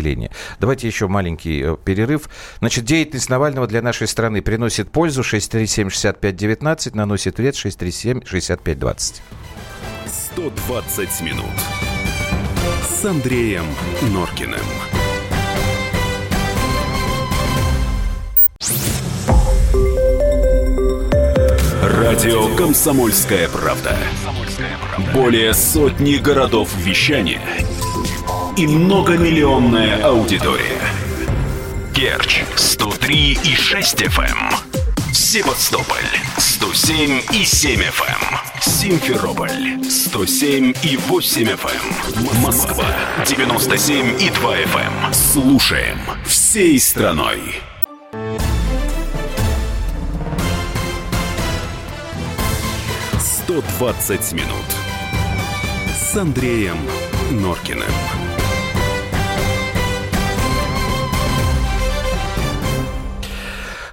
Давайте 0.61 0.87
еще 0.87 1.09
маленький 1.09 1.63
э, 1.63 1.77
перерыв. 1.83 2.29
Значит, 2.61 2.85
деятельность 2.85 3.29
Навального 3.29 3.67
для 3.67 3.83
нашей 3.83 4.07
страны 4.07 4.43
приносит 4.43 4.91
пользу 4.91 5.23
637-65-19, 5.23 6.91
наносит 6.95 7.39
вред 7.39 7.55
637-65-20. 7.55 9.15
120 10.07 11.21
минут 11.23 11.45
с 12.83 13.05
Андреем 13.05 13.65
Норкиным. 14.13 14.61
Радио 21.83 22.55
«Комсомольская 22.57 23.49
правда». 23.49 23.97
Более 25.15 25.55
сотни 25.55 26.17
городов 26.17 26.75
вещания 26.77 27.41
и 28.59 28.67
многомиллионная 28.67 30.03
аудитория. 30.03 30.81
Керчь 31.95 32.43
103 32.57 33.39
и 33.45 33.55
6 33.55 34.03
FM. 34.03 34.25
Эм. 34.25 35.15
Севастополь 35.15 36.11
107 36.39 37.21
и 37.35 37.45
7 37.45 37.81
FM. 37.81 38.33
Эм. 38.33 38.61
Симферополь 38.61 39.85
107 39.89 40.75
и 40.83 40.97
8 40.97 41.45
FM. 41.45 41.71
Эм. 42.17 42.43
Москва 42.43 42.85
97 43.25 44.21
и 44.21 44.29
2 44.29 44.57
FM. 44.57 45.13
Слушаем 45.13 46.01
всей 46.27 46.81
страной. 46.81 47.61
«120 53.47 54.33
минут» 54.33 54.67
с 55.95 56.17
Андреем 56.17 56.79
Норкиным. 57.31 58.28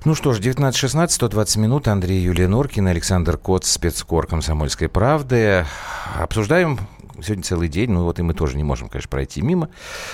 Ну 0.05 0.13
что 0.13 0.33
ж, 0.33 0.39
19.16, 0.39 1.09
120 1.09 1.57
минут. 1.57 1.87
Андрей 1.87 2.21
Юлия 2.21 2.47
Норкин, 2.47 2.85
Александр 2.85 3.39
Кот, 3.39 3.65
спецкор 3.65 4.27
«Комсомольской 4.27 4.87
правды». 4.87 5.65
Обсуждаем 6.19 6.77
сегодня 7.23 7.43
целый 7.43 7.69
день, 7.69 7.89
ну 7.89 8.03
вот 8.03 8.19
и 8.19 8.21
мы 8.21 8.35
тоже 8.35 8.55
не 8.55 8.61
можем, 8.61 8.87
конечно, 8.87 9.09
пройти 9.09 9.41
мимо, 9.41 9.69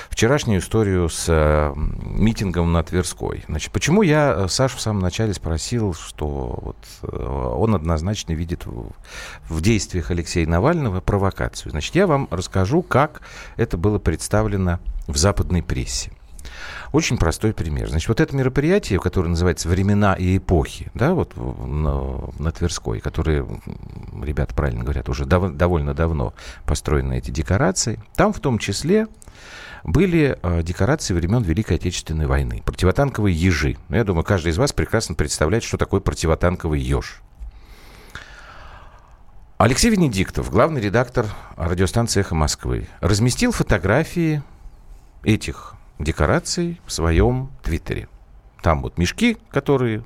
вчерашнюю 0.10 0.62
историю 0.62 1.10
с 1.10 1.26
э, 1.28 1.74
митингом 1.76 2.72
на 2.72 2.84
Тверской. 2.84 3.44
Значит, 3.50 3.74
почему 3.74 4.02
я 4.02 4.34
э, 4.34 4.48
Сашу 4.48 4.78
в 4.78 4.82
самом 4.82 5.02
начале 5.02 5.34
спросил, 5.34 5.94
что 5.94 6.58
вот, 6.62 6.78
э, 7.02 7.54
он 7.58 7.76
однозначно 7.76 8.32
видит 8.32 8.66
в, 8.66 8.92
в 9.50 9.62
действиях 9.62 10.10
Алексея 10.10 10.48
Навального 10.48 11.02
провокацию. 11.02 11.70
Значит, 11.72 11.96
я 11.96 12.08
вам 12.08 12.30
расскажу, 12.32 12.82
как 12.82 13.24
это 13.58 13.76
было 13.76 14.00
представлено 14.00 14.80
в 15.08 15.18
западной 15.18 15.62
прессе. 15.62 16.14
Очень 16.92 17.18
простой 17.18 17.54
пример. 17.54 17.90
Значит, 17.90 18.10
вот 18.10 18.20
это 18.20 18.36
мероприятие, 18.36 19.00
которое 19.00 19.30
называется 19.30 19.70
«Времена 19.70 20.14
и 20.14 20.38
эпохи», 20.38 20.92
да, 20.94 21.14
вот 21.14 21.38
на, 21.38 22.30
на 22.38 22.52
Тверской, 22.52 23.00
которые, 23.00 23.48
ребята 24.22 24.54
правильно 24.54 24.84
говорят, 24.84 25.08
уже 25.08 25.26
дав, 25.26 25.54
довольно 25.54 25.94
давно 25.94 26.34
построены 26.66 27.18
эти 27.18 27.32
декорации, 27.32 28.02
там 28.16 28.34
в 28.34 28.42
том 28.42 28.60
числе 28.60 29.08
были 29.86 30.38
э, 30.44 30.64
декорации 30.64 31.14
времен 31.14 31.44
Великой 31.44 31.78
Отечественной 31.78 32.28
войны. 32.28 32.62
Противотанковые 32.66 33.34
ежи. 33.34 33.78
Ну, 33.88 33.96
я 33.96 34.04
думаю, 34.04 34.26
каждый 34.26 34.50
из 34.50 34.58
вас 34.58 34.74
прекрасно 34.74 35.16
представляет, 35.16 35.64
что 35.64 35.78
такое 35.78 36.02
противотанковый 36.02 36.80
еж. 36.80 37.22
Алексей 39.58 39.92
Венедиктов, 39.92 40.52
главный 40.52 40.82
редактор 40.82 41.26
радиостанции 41.56 42.20
«Эхо 42.20 42.36
Москвы», 42.36 42.88
разместил 43.00 43.52
фотографии 43.54 44.44
этих 45.24 45.76
декораций 46.04 46.80
в 46.86 46.92
своем 46.92 47.52
твиттере. 47.64 48.08
Там 48.62 48.82
вот 48.82 48.98
мешки, 48.98 49.38
которые 49.50 50.04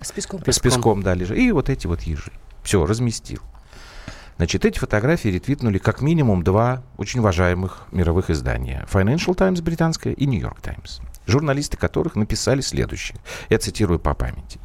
с 0.00 0.12
песком, 0.12 0.42
с 0.46 0.58
песком 0.58 1.02
да, 1.02 1.14
лежат, 1.14 1.36
и 1.36 1.50
вот 1.52 1.68
эти 1.68 1.86
вот 1.86 2.02
ежи. 2.02 2.32
Все, 2.62 2.84
разместил. 2.84 3.40
Значит, 4.36 4.64
эти 4.64 4.78
фотографии 4.78 5.28
ретвитнули 5.28 5.78
как 5.78 6.00
минимум 6.00 6.44
два 6.44 6.84
очень 6.96 7.18
уважаемых 7.18 7.86
мировых 7.90 8.30
издания. 8.30 8.86
Financial 8.90 9.34
Times 9.34 9.60
британская 9.60 10.12
и 10.12 10.26
New 10.26 10.40
York 10.40 10.60
Times. 10.60 11.00
Журналисты 11.26 11.76
которых 11.76 12.14
написали 12.14 12.60
следующее. 12.60 13.18
Я 13.48 13.58
цитирую 13.58 13.98
по 13.98 14.14
памяти. 14.14 14.60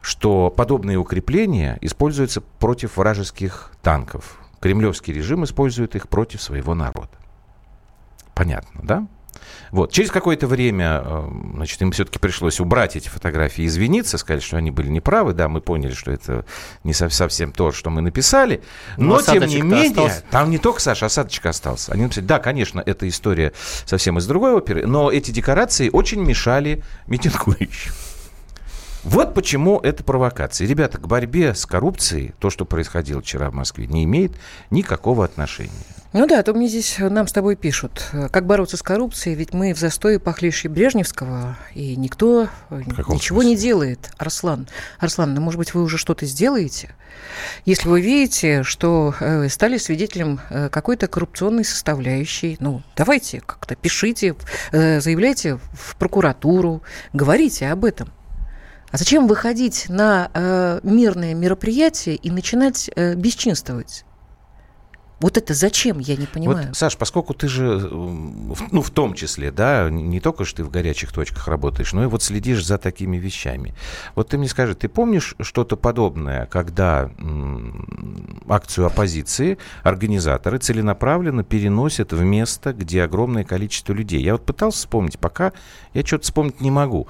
Что 0.00 0.50
подобные 0.50 0.98
укрепления 0.98 1.78
используются 1.82 2.40
против 2.40 2.96
вражеских 2.96 3.70
танков. 3.80 4.40
Кремлевский 4.60 5.14
режим 5.14 5.44
использует 5.44 5.94
их 5.94 6.08
против 6.08 6.42
своего 6.42 6.74
народа. 6.74 7.16
Понятно, 8.34 8.80
да? 8.82 9.06
Вот. 9.70 9.92
Через 9.92 10.10
какое-то 10.10 10.46
время, 10.46 11.02
э, 11.04 11.28
значит, 11.54 11.80
им 11.82 11.92
все-таки 11.92 12.18
пришлось 12.18 12.60
убрать 12.60 12.96
эти 12.96 13.08
фотографии, 13.08 13.66
извиниться, 13.66 14.18
сказать, 14.18 14.42
что 14.42 14.56
они 14.56 14.70
были 14.70 14.88
неправы. 14.88 15.32
Да, 15.32 15.48
мы 15.48 15.60
поняли, 15.60 15.92
что 15.92 16.10
это 16.12 16.44
не 16.84 16.92
совсем 16.92 17.52
то, 17.52 17.72
что 17.72 17.90
мы 17.90 18.00
написали. 18.00 18.62
Но, 18.96 19.16
Но 19.16 19.22
тем 19.22 19.44
не 19.46 19.62
менее, 19.62 19.88
остался. 19.88 20.24
там 20.30 20.50
не 20.50 20.58
только, 20.58 20.80
Саша, 20.80 21.06
осадочка 21.06 21.50
остался. 21.50 21.92
Они 21.92 22.04
написали, 22.04 22.24
да, 22.24 22.38
конечно, 22.38 22.82
эта 22.84 23.08
история 23.08 23.52
совсем 23.84 24.18
из 24.18 24.26
другой 24.26 24.52
оперы, 24.52 24.86
но 24.86 25.10
эти 25.10 25.30
декорации 25.30 25.90
очень 25.90 26.20
мешали 26.20 26.82
митингующим. 27.06 27.92
Вот 29.04 29.34
почему 29.34 29.78
это 29.80 30.02
провокация. 30.02 30.66
Ребята, 30.66 30.96
к 30.98 31.06
борьбе 31.06 31.54
с 31.54 31.66
коррупцией, 31.66 32.34
то, 32.38 32.48
что 32.48 32.64
происходило 32.64 33.20
вчера 33.20 33.50
в 33.50 33.54
Москве, 33.54 33.86
не 33.86 34.04
имеет 34.04 34.32
никакого 34.70 35.24
отношения. 35.24 35.70
Ну 36.14 36.26
да, 36.26 36.38
а 36.38 36.42
то 36.44 36.54
мне 36.54 36.68
здесь 36.68 37.00
э, 37.00 37.08
нам 37.08 37.26
с 37.26 37.32
тобой 37.32 37.56
пишут, 37.56 38.08
э, 38.12 38.28
как 38.28 38.46
бороться 38.46 38.76
с 38.76 38.82
коррупцией, 38.82 39.34
ведь 39.34 39.52
мы 39.52 39.74
в 39.74 39.78
застое 39.78 40.20
похлеще 40.20 40.68
Брежневского, 40.68 41.58
и 41.74 41.96
никто 41.96 42.48
э, 42.70 42.82
ничего 42.86 43.40
смысле? 43.40 43.50
не 43.50 43.56
делает. 43.56 44.10
Арслан, 44.16 44.68
Арслан, 45.00 45.34
ну, 45.34 45.40
может 45.40 45.58
быть, 45.58 45.74
вы 45.74 45.82
уже 45.82 45.98
что-то 45.98 46.24
сделаете? 46.24 46.94
Если 47.64 47.88
вы 47.88 48.00
видите, 48.00 48.62
что 48.62 49.12
стали 49.48 49.76
свидетелем 49.76 50.40
какой-то 50.70 51.08
коррупционной 51.08 51.64
составляющей, 51.64 52.56
ну, 52.60 52.82
давайте 52.96 53.40
как-то 53.40 53.74
пишите, 53.74 54.36
заявляйте 54.72 55.58
в 55.72 55.96
прокуратуру, 55.96 56.82
говорите 57.12 57.68
об 57.68 57.84
этом. 57.84 58.10
А 58.94 58.96
зачем 58.96 59.26
выходить 59.26 59.86
на 59.88 60.30
э, 60.32 60.78
мирное 60.84 61.34
мероприятие 61.34 62.14
и 62.14 62.30
начинать 62.30 62.88
э, 62.94 63.16
бесчинствовать? 63.16 64.04
Вот 65.18 65.36
это 65.36 65.52
зачем, 65.52 65.98
я 65.98 66.14
не 66.14 66.26
понимаю. 66.26 66.68
Вот, 66.68 66.76
Саш, 66.76 66.96
поскольку 66.96 67.34
ты 67.34 67.48
же, 67.48 67.64
э, 67.64 67.88
ну, 67.90 68.82
в 68.82 68.90
том 68.90 69.14
числе, 69.14 69.50
да, 69.50 69.90
не 69.90 70.20
только 70.20 70.44
что 70.44 70.58
ты 70.58 70.62
в 70.64 70.70
горячих 70.70 71.12
точках 71.12 71.48
работаешь, 71.48 71.92
но 71.92 72.04
и 72.04 72.06
вот 72.06 72.22
следишь 72.22 72.64
за 72.64 72.78
такими 72.78 73.16
вещами. 73.16 73.74
Вот 74.14 74.28
ты 74.28 74.38
мне 74.38 74.46
скажи, 74.46 74.76
ты 74.76 74.88
помнишь 74.88 75.34
что-то 75.40 75.76
подобное, 75.76 76.46
когда 76.46 77.10
м, 77.18 78.44
акцию 78.48 78.86
оппозиции 78.86 79.58
организаторы 79.82 80.58
целенаправленно 80.58 81.42
переносят 81.42 82.12
в 82.12 82.22
место, 82.22 82.72
где 82.72 83.02
огромное 83.02 83.42
количество 83.42 83.92
людей? 83.92 84.22
Я 84.22 84.34
вот 84.34 84.46
пытался 84.46 84.78
вспомнить, 84.78 85.18
пока 85.18 85.52
я 85.94 86.06
что-то 86.06 86.22
вспомнить 86.22 86.60
не 86.60 86.70
могу. 86.70 87.08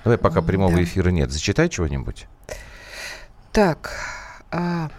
Давай, 0.05 0.19
пока 0.19 0.43
прямого 0.43 0.85
эфира 0.85 1.09
нет. 1.09 1.33
Зачитай 1.33 1.71
чего-нибудь. 1.71 2.27
Так, 3.53 3.93
а, 4.51 4.91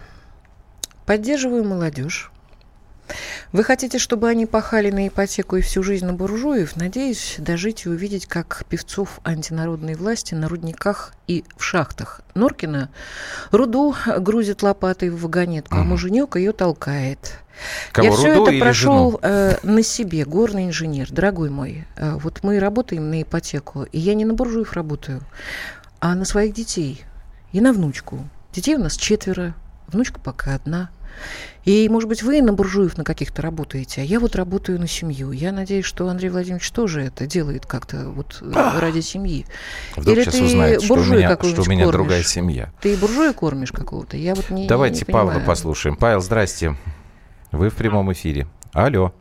поддерживаю 1.06 1.62
молодежь. 1.62 2.32
Вы 3.52 3.64
хотите, 3.64 3.98
чтобы 3.98 4.28
они 4.28 4.46
пахали 4.46 4.90
на 4.90 5.08
ипотеку 5.08 5.56
и 5.56 5.60
всю 5.60 5.82
жизнь 5.82 6.06
на 6.06 6.12
буржуев? 6.12 6.76
Надеюсь, 6.76 7.36
дожить 7.38 7.86
и 7.86 7.88
увидеть, 7.88 8.26
как 8.26 8.64
певцов 8.68 9.20
антинародной 9.24 9.94
власти 9.94 10.34
на 10.34 10.48
рудниках 10.48 11.12
и 11.26 11.44
в 11.56 11.64
шахтах. 11.64 12.20
Норкина 12.34 12.90
руду 13.50 13.94
грузит 14.18 14.62
лопатой 14.62 15.10
в 15.10 15.22
вагонетку, 15.22 15.76
а 15.76 15.84
муженек 15.84 16.36
ее 16.36 16.52
толкает. 16.52 17.40
Кого, 17.92 18.06
Я 18.06 18.12
все 18.14 18.42
это 18.42 18.58
прошел 18.58 19.18
э, 19.22 19.56
на 19.62 19.82
себе, 19.82 20.24
горный 20.24 20.66
инженер, 20.66 21.10
дорогой 21.10 21.50
мой. 21.50 21.86
Э, 21.96 22.14
вот 22.14 22.40
мы 22.42 22.60
работаем 22.60 23.10
на 23.10 23.22
ипотеку, 23.22 23.82
и 23.84 23.98
я 23.98 24.14
не 24.14 24.24
на 24.24 24.34
буржуев 24.34 24.74
работаю, 24.74 25.22
а 26.00 26.14
на 26.14 26.24
своих 26.24 26.54
детей 26.54 27.04
и 27.52 27.60
на 27.60 27.72
внучку. 27.72 28.28
Детей 28.52 28.76
у 28.76 28.78
нас 28.78 28.96
четверо, 28.96 29.54
внучка 29.88 30.20
пока 30.20 30.54
одна. 30.54 30.90
И, 31.64 31.88
может 31.88 32.08
быть, 32.08 32.22
вы 32.22 32.40
на 32.40 32.52
буржуев 32.52 32.96
на 32.96 33.04
каких-то 33.04 33.42
работаете, 33.42 34.00
а 34.00 34.04
я 34.04 34.20
вот 34.20 34.36
работаю 34.36 34.80
на 34.80 34.86
семью. 34.86 35.32
Я 35.32 35.52
надеюсь, 35.52 35.84
что 35.84 36.08
Андрей 36.08 36.30
Владимирович 36.30 36.70
тоже 36.70 37.02
это 37.02 37.26
делает 37.26 37.66
как-то 37.66 38.08
вот 38.08 38.42
а! 38.54 38.80
ради 38.80 39.00
семьи. 39.00 39.44
Вдруг 39.96 40.16
Или 40.16 40.24
ты 40.24 40.42
узнает, 40.44 40.82
что 40.82 40.94
у 40.94 41.04
меня, 41.04 41.36
что 41.36 41.62
у 41.62 41.66
меня 41.66 41.84
кормишь? 41.84 41.92
другая 41.92 42.22
семья. 42.22 42.72
Ты 42.80 42.96
буржуя 42.96 43.32
кормишь 43.32 43.72
какого-то? 43.72 44.16
Я 44.16 44.34
вот 44.34 44.48
не 44.50 44.66
Давайте 44.66 45.04
не 45.06 45.12
Павла 45.12 45.40
послушаем. 45.40 45.96
Павел, 45.96 46.20
здрасте. 46.20 46.74
Вы 47.52 47.70
в 47.70 47.74
прямом 47.74 48.12
эфире. 48.12 48.46
Алло. 48.72 49.12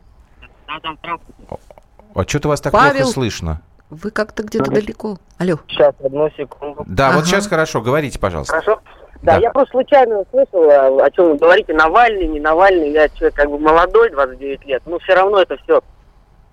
А 0.67 2.23
что-то 2.27 2.49
вас 2.49 2.61
так 2.61 2.73
Павел, 2.73 3.01
плохо 3.01 3.13
слышно? 3.13 3.61
Вы 3.89 4.11
как-то 4.11 4.43
где-то 4.43 4.69
далеко. 4.69 5.17
Алло. 5.37 5.59
Сейчас, 5.67 5.93
одну 6.03 6.29
секунду. 6.35 6.83
Да, 6.87 7.09
ага. 7.09 7.17
вот 7.17 7.25
сейчас 7.25 7.47
хорошо. 7.47 7.81
Говорите, 7.81 8.19
пожалуйста. 8.19 8.53
Хорошо? 8.53 8.81
Да, 9.21 9.33
да, 9.33 9.37
я 9.39 9.51
просто 9.51 9.71
случайно 9.71 10.19
услышал, 10.19 11.01
о 11.01 11.11
чем 11.11 11.31
вы 11.31 11.37
говорите, 11.37 11.73
Навальный, 11.73 12.27
не 12.27 12.39
Навальный, 12.39 12.91
я 12.91 13.09
человек 13.09 13.35
как 13.35 13.49
бы 13.49 13.59
молодой, 13.59 14.09
29 14.11 14.65
лет, 14.65 14.81
но 14.85 14.99
все 14.99 15.15
равно 15.15 15.41
это 15.41 15.57
все 15.57 15.81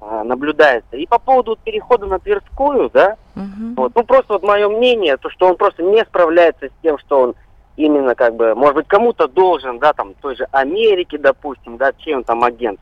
а, 0.01 0.25
наблюдается. 0.25 0.97
И 0.97 1.07
по 1.07 1.19
поводу 1.19 1.59
перехода 1.63 2.07
на 2.07 2.19
Тверскую, 2.19 2.91
да, 2.91 3.17
угу. 3.37 3.75
вот, 3.77 3.93
ну 3.95 4.05
просто 4.05 4.35
вот 4.35 4.43
мое 4.43 4.69
мнение, 4.69 5.17
то, 5.17 5.31
что 5.31 5.49
он 5.49 5.57
просто 5.57 5.83
не 5.83 6.03
справляется 6.05 6.67
с 6.67 6.83
тем, 6.83 6.99
что 6.99 7.21
он 7.21 7.35
именно 7.77 8.15
как 8.15 8.35
бы, 8.35 8.55
может 8.55 8.77
быть, 8.77 8.89
кому-то 8.89 9.29
должен, 9.29 9.79
да, 9.79 9.93
там, 9.93 10.15
той 10.15 10.37
же 10.37 10.47
Америке, 10.53 11.19
допустим, 11.19 11.77
да, 11.77 11.93
чем 11.99 12.25
там 12.25 12.45
агент. 12.45 12.81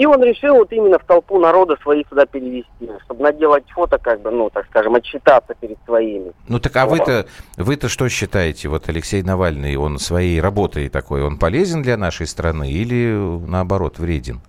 И 0.00 0.06
он 0.06 0.22
решил 0.22 0.54
вот 0.54 0.72
именно 0.72 0.98
в 0.98 1.04
толпу 1.04 1.38
народа 1.38 1.76
своих 1.82 2.08
туда 2.08 2.24
перевести, 2.24 2.90
чтобы 3.04 3.22
наделать 3.22 3.68
фото, 3.68 3.98
как 3.98 4.22
бы, 4.22 4.30
ну, 4.30 4.48
так 4.48 4.64
скажем, 4.70 4.94
отчитаться 4.94 5.54
перед 5.60 5.76
своими. 5.84 6.32
Ну 6.48 6.58
так 6.58 6.74
а 6.76 6.86
вы-то, 6.86 7.26
вы-то 7.58 7.90
что 7.90 8.08
считаете, 8.08 8.68
вот 8.68 8.88
Алексей 8.88 9.22
Навальный, 9.22 9.76
он 9.76 9.98
своей 9.98 10.40
работой 10.40 10.88
такой, 10.88 11.22
он 11.22 11.36
полезен 11.38 11.82
для 11.82 11.98
нашей 11.98 12.26
страны 12.26 12.70
или 12.70 13.12
наоборот 13.46 13.98
вреден? 13.98 14.40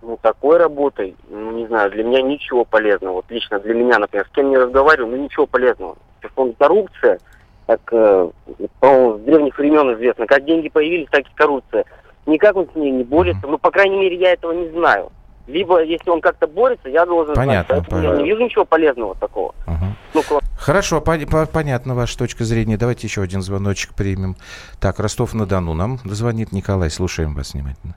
Ну, 0.00 0.16
такой 0.22 0.58
работой, 0.58 1.16
ну, 1.28 1.50
не 1.50 1.66
знаю, 1.66 1.90
для 1.90 2.04
меня 2.04 2.22
ничего 2.22 2.64
полезного. 2.64 3.14
Вот 3.14 3.24
лично 3.30 3.58
для 3.58 3.74
меня, 3.74 3.98
например, 3.98 4.28
с 4.28 4.32
кем 4.32 4.50
не 4.50 4.58
разговариваю, 4.58 5.10
ну, 5.10 5.24
ничего 5.24 5.48
полезного. 5.48 5.96
Он 6.36 6.52
коррупция, 6.52 7.18
как, 7.66 7.80
э, 7.90 8.30
по-моему, 8.78 9.18
с 9.18 9.20
древних 9.22 9.58
времен 9.58 9.92
известно, 9.94 10.24
как 10.28 10.44
деньги 10.44 10.68
появились, 10.68 11.08
так 11.10 11.22
и 11.22 11.34
коррупция 11.34 11.84
никак 12.26 12.56
он 12.56 12.68
с 12.72 12.76
ней 12.76 12.90
не 12.90 13.04
борется. 13.04 13.46
Ну, 13.46 13.58
по 13.58 13.70
крайней 13.70 13.98
мере, 13.98 14.16
я 14.16 14.32
этого 14.32 14.52
не 14.52 14.68
знаю. 14.70 15.10
Либо, 15.46 15.82
если 15.82 16.10
он 16.10 16.20
как-то 16.20 16.48
борется, 16.48 16.88
я 16.88 17.06
должен 17.06 17.34
понятно, 17.34 17.76
знать. 17.76 17.88
Поэтому 17.88 18.14
я 18.14 18.20
не 18.20 18.28
вижу 18.28 18.42
ничего 18.42 18.64
полезного 18.64 19.14
такого. 19.14 19.54
Угу. 19.66 19.86
Ну, 20.14 20.40
Хорошо, 20.58 21.00
по- 21.00 21.18
по- 21.18 21.46
понятно 21.46 21.94
ваша 21.94 22.18
точка 22.18 22.44
зрения. 22.44 22.76
Давайте 22.76 23.06
еще 23.06 23.22
один 23.22 23.42
звоночек 23.42 23.94
примем. 23.94 24.34
Так, 24.80 24.98
Ростов-на-Дону 24.98 25.74
нам 25.74 25.98
дозвонит 26.04 26.50
Николай. 26.50 26.90
Слушаем 26.90 27.34
вас 27.34 27.54
внимательно. 27.54 27.94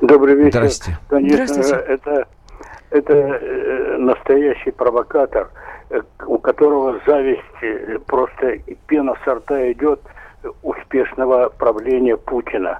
Добрый 0.00 0.36
вечер. 0.36 0.52
Здрасте. 0.52 0.98
Конечно, 1.08 1.46
Здравствуйте. 1.46 1.84
это, 1.92 2.26
это 2.90 3.12
э, 3.12 3.96
настоящий 3.98 4.70
провокатор, 4.70 5.50
э, 5.90 6.00
у 6.26 6.38
которого 6.38 6.98
зависть 7.06 7.42
э, 7.62 7.98
просто 8.06 8.58
пена 8.86 9.14
с 9.22 9.28
рта 9.28 9.70
идет– 9.70 10.00
успешного 10.62 11.48
правления 11.48 12.16
Путина. 12.16 12.78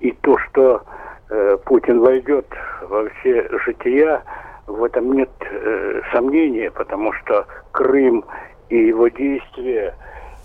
И 0.00 0.12
то, 0.12 0.38
что 0.38 0.82
э, 1.30 1.58
Путин 1.64 2.00
войдет 2.00 2.46
во 2.82 3.08
все 3.10 3.48
жития, 3.64 4.22
в 4.66 4.84
этом 4.84 5.12
нет 5.12 5.30
э, 5.40 6.00
сомнения, 6.12 6.70
потому 6.70 7.12
что 7.12 7.46
Крым 7.72 8.24
и 8.68 8.86
его 8.86 9.08
действия 9.08 9.94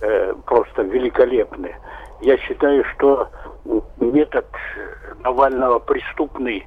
э, 0.01 0.33
просто 0.45 0.83
великолепны. 0.83 1.73
Я 2.21 2.37
считаю, 2.37 2.83
что 2.95 3.29
метод 3.99 4.45
Навального 5.23 5.79
преступный, 5.79 6.65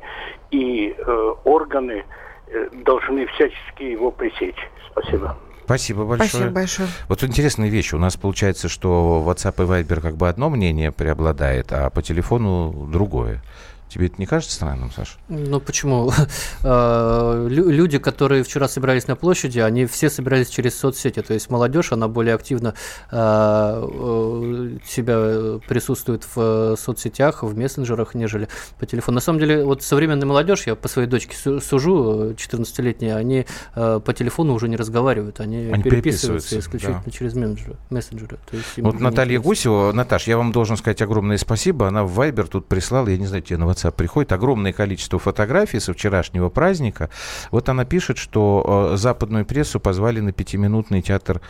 и 0.51 0.95
э, 0.97 1.35
органы 1.45 2.05
э, 2.49 2.69
должны 2.85 3.27
всячески 3.27 3.83
его 3.83 4.11
пресечь. 4.11 4.69
Спасибо. 4.91 5.37
Спасибо 5.71 6.05
большое. 6.05 6.29
Спасибо 6.29 6.51
большое. 6.51 6.89
Вот 7.07 7.23
интересная 7.23 7.69
вещь. 7.69 7.93
У 7.93 7.99
нас 7.99 8.17
получается, 8.17 8.69
что 8.69 9.25
WhatsApp 9.25 9.55
и 9.63 9.85
Viber 9.85 10.01
как 10.01 10.17
бы 10.17 10.29
одно 10.29 10.51
мнение 10.51 10.91
преобладает, 10.91 11.73
а 11.73 11.91
по 11.91 12.03
телефону 12.03 12.89
другое. 12.91 13.41
Тебе 13.91 14.07
это 14.07 14.15
не 14.19 14.27
кажется 14.27 14.55
странным, 14.55 14.93
Саша? 14.95 15.19
Ну 15.29 15.61
почему? 15.61 16.13
А, 16.63 17.47
люди, 17.49 17.99
которые 17.99 18.43
вчера 18.43 18.69
собирались 18.69 19.09
на 19.09 19.17
площади, 19.17 19.59
они 19.61 19.87
все 19.87 20.11
собирались 20.11 20.49
через 20.49 20.79
соцсети. 20.79 21.23
То 21.23 21.35
есть 21.35 21.51
молодежь, 21.51 21.93
она 21.93 22.07
более 22.07 22.35
активно 22.35 22.75
а, 23.11 23.83
э, 23.83 24.79
себя 24.87 25.59
присутствует 25.67 26.27
в 26.35 26.77
соцсетях, 26.77 27.43
в 27.43 27.57
мессенджерах, 27.57 28.15
нежели 28.15 28.49
по 28.79 28.87
телефону. 28.87 29.17
На 29.17 29.21
самом 29.21 29.39
деле, 29.41 29.65
вот 29.65 29.83
современная 29.83 30.27
молодежь, 30.27 30.67
я 30.67 30.77
по 30.77 30.89
своей 30.89 31.09
дочке 31.09 31.37
сужу, 31.61 32.35
14-летние, 32.37 33.17
они 33.17 33.47
э, 33.75 34.01
по 34.05 34.13
телефону 34.13 34.55
уже 34.55 34.69
не 34.69 34.77
разговаривают, 34.77 35.41
они, 35.41 35.71
они 35.73 35.83
переписываются 35.83 36.59
исключительно 36.59 37.03
да. 37.05 37.11
через 37.11 37.35
мессенджеры. 37.35 37.77
мессенджеры. 37.89 38.39
То 38.51 38.57
есть 38.57 38.79
вот 38.79 39.01
Наталья 39.01 39.41
Гусева, 39.41 39.93
Наташ, 39.93 40.27
я 40.29 40.37
вам 40.37 40.53
должен 40.53 40.77
сказать 40.77 41.03
огромное 41.03 41.39
спасибо. 41.39 41.89
Она 41.89 42.05
в 42.05 42.21
Viber 42.21 42.47
тут 42.47 42.67
прислала, 42.69 43.09
я 43.09 43.19
не 43.19 43.27
знаю, 43.27 43.43
тебе 43.43 43.59
на 43.59 43.65
WhatsApp 43.65 43.80
WhatsApp 43.81 43.93
приходит 43.93 44.33
огромное 44.33 44.73
количество 44.73 45.19
фотографий 45.19 45.81
со 45.81 45.93
вчерашнего 45.93 46.49
праздника. 46.49 47.11
Вот 47.51 47.69
она 47.69 47.85
пишет, 47.85 48.19
что 48.19 48.91
э, 48.93 48.97
западную 48.97 49.45
прессу 49.45 49.81
позвали 49.81 50.21
на 50.21 50.33
пятиминутный 50.33 51.03
театр 51.03 51.41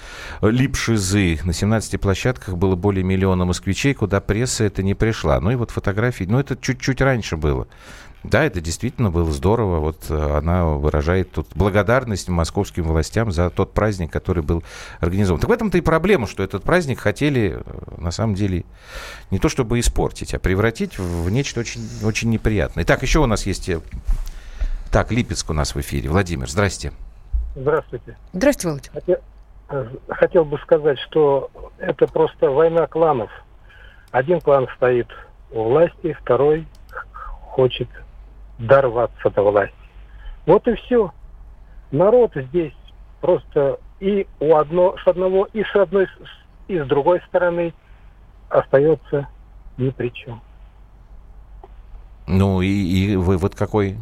Липшизы. 0.43 1.39
На 1.45 1.53
17 1.53 2.01
площадках 2.01 2.57
было 2.57 2.77
более 2.77 3.05
миллиона 3.05 3.45
москвичей, 3.45 3.95
куда 3.95 4.21
пресса 4.21 4.65
это 4.65 4.83
не 4.83 4.95
пришла. 4.95 5.41
Ну 5.41 5.51
и 5.51 5.57
вот 5.57 5.71
фотографии, 5.71 6.25
ну 6.25 6.39
это 6.39 6.57
чуть-чуть 6.57 7.01
раньше 7.01 7.37
было. 7.37 7.67
Да, 8.23 8.45
это 8.45 8.61
действительно 8.61 9.11
было 9.11 9.31
здорово. 9.33 9.79
Вот 9.79 10.11
э, 10.11 10.37
она 10.37 10.67
выражает 10.67 11.33
тут 11.33 11.49
благодарность 11.55 12.29
московским 12.29 12.85
властям 12.85 13.33
за 13.33 13.49
тот 13.49 13.73
праздник, 13.73 14.13
который 14.13 14.43
был 14.43 14.63
организован. 15.01 15.41
Так 15.41 15.49
в 15.49 15.53
этом-то 15.53 15.79
и 15.79 15.81
проблема, 15.81 16.27
что 16.27 16.43
этот 16.43 16.63
праздник 16.63 17.01
хотели, 17.01 17.59
э, 17.59 17.63
на 17.97 18.11
самом 18.11 18.35
деле, 18.35 18.65
не 19.31 19.39
то 19.39 19.49
чтобы 19.49 19.81
испортить, 19.81 20.35
а 20.35 20.39
превратить 20.39 20.99
в 20.99 21.31
нечто 21.31 21.61
очень, 21.61 21.81
очень 22.05 22.29
неприятное. 22.29 22.85
Так, 22.85 23.03
еще 23.03 23.21
у 23.21 23.27
нас 23.27 23.47
есть... 23.47 23.71
Э, 23.71 23.81
так, 24.93 25.13
Липецк 25.13 25.49
у 25.49 25.55
нас 25.55 25.75
в 25.75 25.81
эфире. 25.81 26.11
Владимир, 26.11 26.49
здрасте. 26.49 26.93
Здравствуйте. 27.55 28.17
Здравствуйте, 28.35 28.91
Володя. 28.93 29.21
Хотел, 29.69 30.01
хотел 30.09 30.45
бы 30.45 30.59
сказать, 30.59 30.99
что 31.09 31.51
это 31.79 32.07
просто 32.07 32.51
война 32.51 32.87
кланов. 32.87 33.31
Один 34.11 34.41
клан 34.41 34.67
стоит 34.77 35.09
у 35.53 35.65
власти, 35.65 36.17
второй 36.21 36.67
хочет 37.51 37.89
дорваться 38.61 39.31
до 39.31 39.43
власти. 39.43 39.75
Вот 40.47 40.67
и 40.69 40.75
все. 40.75 41.13
Народ 41.91 42.33
здесь 42.35 42.75
просто 43.21 43.79
и 43.99 44.27
у 44.39 44.55
одно, 44.57 44.97
с 45.03 45.07
одного, 45.07 45.47
и 45.53 45.63
с 45.65 45.75
одной, 45.77 46.07
и 46.69 46.79
с 46.79 46.87
другой 46.87 47.21
стороны 47.29 47.75
остается 48.49 49.27
ни 49.77 49.91
при 49.91 50.09
чем. 50.13 50.41
Ну 52.27 52.61
и, 52.63 52.69
и 52.69 53.17
вы 53.17 53.37
вот 53.39 53.55
какой 53.55 53.97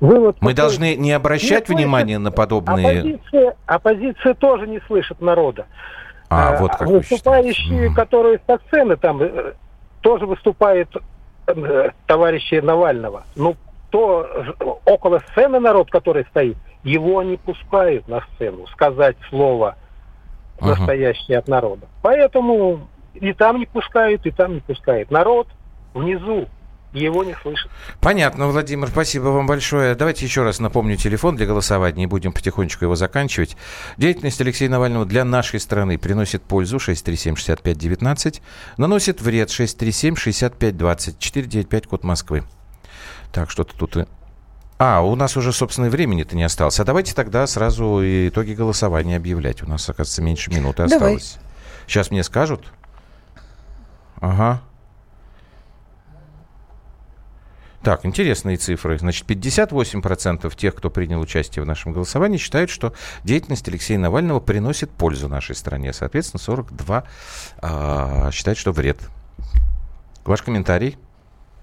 Вывод 0.00 0.36
Мы 0.40 0.50
такой, 0.50 0.54
должны 0.54 0.96
не 0.96 1.10
обращать 1.12 1.68
не 1.68 1.74
внимания 1.74 2.14
слышит- 2.16 2.24
на 2.24 2.30
подобные... 2.30 2.98
Оппозиция, 3.00 3.56
оппозиция 3.66 4.34
тоже 4.34 4.68
не 4.68 4.80
слышит 4.86 5.20
народа. 5.20 5.66
А, 6.30 6.54
Э, 6.54 6.58
вот 6.60 6.76
как 6.76 6.86
вы 6.86 6.98
Выступающие, 6.98 7.54
считаете. 7.54 7.86
Мгм. 7.86 7.94
которые 7.94 8.40
со 8.46 8.58
сцены, 8.68 8.96
там 8.96 9.20
э, 9.22 9.54
тоже 10.02 10.26
выступают 10.26 10.94
э, 11.48 11.90
товарищи 12.06 12.56
Навального. 12.56 13.24
Ну, 13.36 13.56
то 13.90 14.26
около 14.84 15.20
сцены 15.30 15.60
народ, 15.60 15.90
который 15.90 16.24
стоит, 16.26 16.56
его 16.84 17.22
не 17.22 17.36
пускают 17.36 18.06
на 18.08 18.22
сцену 18.34 18.66
сказать 18.68 19.16
слово 19.30 19.76
настоящее 20.60 21.38
от 21.38 21.48
народа. 21.48 21.86
Поэтому 22.02 22.88
и 23.14 23.32
там 23.32 23.58
не 23.58 23.66
пускают, 23.66 24.26
и 24.26 24.30
там 24.30 24.54
не 24.54 24.60
пускают. 24.60 25.10
Народ 25.10 25.48
внизу 25.94 26.46
его 26.92 27.22
не 27.24 27.34
слышит. 27.42 27.70
Понятно, 28.00 28.48
Владимир, 28.48 28.88
спасибо 28.88 29.24
вам 29.24 29.46
большое. 29.46 29.94
Давайте 29.94 30.24
еще 30.24 30.42
раз 30.42 30.58
напомню 30.58 30.96
телефон 30.96 31.36
для 31.36 31.46
голосования, 31.46 32.04
и 32.04 32.06
будем 32.06 32.32
потихонечку 32.32 32.84
его 32.84 32.96
заканчивать. 32.96 33.56
Деятельность 33.96 34.40
Алексея 34.40 34.70
Навального 34.70 35.04
для 35.04 35.24
нашей 35.24 35.60
страны 35.60 35.98
приносит 35.98 36.42
пользу 36.42 36.78
637-6519, 36.78 38.40
наносит 38.76 39.20
вред 39.20 39.50
637-6520, 39.50 41.16
495, 41.18 41.86
код 41.86 42.04
Москвы. 42.04 42.44
Так, 43.32 43.50
что-то 43.50 43.76
тут. 43.76 44.08
А, 44.78 45.02
у 45.02 45.14
нас 45.16 45.36
уже, 45.36 45.52
собственно, 45.52 45.90
времени-то 45.90 46.36
не 46.36 46.44
осталось. 46.44 46.78
А 46.78 46.84
давайте 46.84 47.14
тогда 47.14 47.46
сразу 47.46 48.00
итоги 48.02 48.52
голосования 48.52 49.16
объявлять. 49.16 49.62
У 49.62 49.66
нас, 49.66 49.82
оказывается, 49.88 50.22
меньше 50.22 50.50
минуты 50.50 50.86
Давай. 50.86 51.16
осталось. 51.16 51.38
Сейчас 51.86 52.10
мне 52.10 52.22
скажут. 52.22 52.72
Ага. 54.20 54.62
Так, 57.88 58.04
интересные 58.04 58.58
цифры. 58.58 58.98
Значит, 58.98 59.24
58% 59.24 60.54
тех, 60.54 60.74
кто 60.74 60.90
принял 60.90 61.20
участие 61.20 61.62
в 61.62 61.66
нашем 61.66 61.94
голосовании, 61.94 62.36
считают, 62.36 62.68
что 62.68 62.92
деятельность 63.24 63.66
Алексея 63.66 63.98
Навального 63.98 64.40
приносит 64.40 64.90
пользу 64.90 65.26
нашей 65.26 65.54
стране. 65.54 65.94
Соответственно, 65.94 66.38
42 66.38 67.04
а, 67.62 68.30
считают, 68.30 68.58
что 68.58 68.72
вред. 68.72 68.98
Ваш 70.26 70.42
комментарий? 70.42 70.98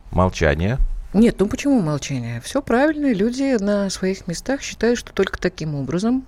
Молчание. 0.10 0.80
Нет, 1.15 1.38
ну 1.39 1.47
почему 1.47 1.80
молчание? 1.80 2.41
Все 2.41 2.62
правильно. 2.62 3.13
Люди 3.13 3.56
на 3.63 3.89
своих 3.89 4.28
местах 4.28 4.62
считают, 4.62 4.99
что 4.99 5.13
только 5.13 5.39
таким 5.39 5.73
образом 5.73 6.25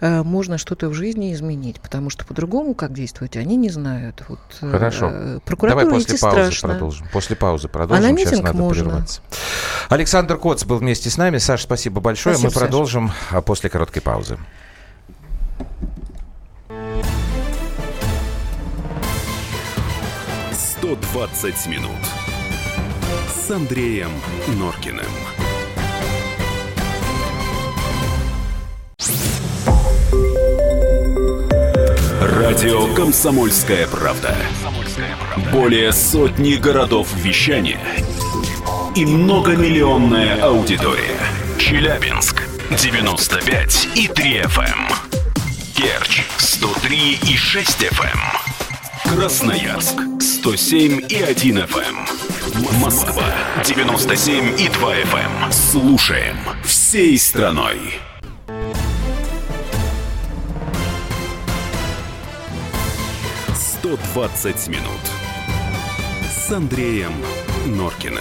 э, 0.00 0.22
можно 0.22 0.56
что-то 0.56 0.88
в 0.88 0.94
жизни 0.94 1.34
изменить. 1.34 1.78
Потому 1.78 2.08
что 2.08 2.24
по-другому, 2.24 2.74
как 2.74 2.94
действовать, 2.94 3.36
они 3.36 3.56
не 3.56 3.68
знают. 3.68 4.24
Вот, 4.26 4.40
э, 4.62 4.70
Хорошо. 4.70 5.40
прокуратура 5.44 5.84
Давай 5.84 6.00
после 6.00 6.18
паузы 6.18 6.36
страшно. 6.38 6.68
продолжим. 6.70 7.08
После 7.12 7.36
паузы 7.36 7.68
продолжим. 7.68 8.02
А 8.06 8.10
на 8.10 8.16
Сейчас 8.18 8.40
надо 8.40 8.56
можно. 8.56 8.84
прерваться. 8.84 9.20
Александр 9.90 10.38
Коц 10.38 10.64
был 10.64 10.78
вместе 10.78 11.10
с 11.10 11.18
нами. 11.18 11.36
Саш, 11.36 11.60
спасибо 11.60 12.00
большое. 12.00 12.34
Спасибо, 12.34 12.48
Мы 12.48 12.54
Саша. 12.54 12.64
продолжим 12.64 13.12
а, 13.30 13.42
после 13.42 13.68
короткой 13.68 14.00
паузы. 14.00 14.38
«120 20.80 21.68
минут» 21.68 21.90
с 23.46 23.50
Андреем 23.50 24.10
Норкиным. 24.58 25.04
Радио 32.22 32.94
«Комсомольская 32.94 33.86
правда». 33.88 34.34
Более 35.52 35.92
сотни 35.92 36.54
городов 36.54 37.08
вещания 37.16 37.80
и 38.96 39.04
многомиллионная 39.04 40.42
аудитория. 40.42 41.20
Челябинск 41.58 42.44
95 42.70 43.88
и 43.94 44.08
3 44.08 44.40
FM. 44.40 44.94
Керчь 45.74 46.22
103 46.38 47.18
и 47.28 47.36
6 47.36 47.82
FM. 47.82 49.14
Красноярск 49.14 50.00
107 50.18 51.00
и 51.10 51.16
1 51.16 51.58
FM. 51.58 52.23
Москва 52.78 53.24
97 53.64 54.60
и 54.60 54.68
2 54.68 54.94
FM. 54.96 55.50
Слушаем 55.50 56.36
всей 56.62 57.18
страной. 57.18 57.78
«120 63.82 64.68
минут» 64.68 65.00
с 66.30 66.52
Андреем 66.52 67.12
Норкиным. 67.66 68.20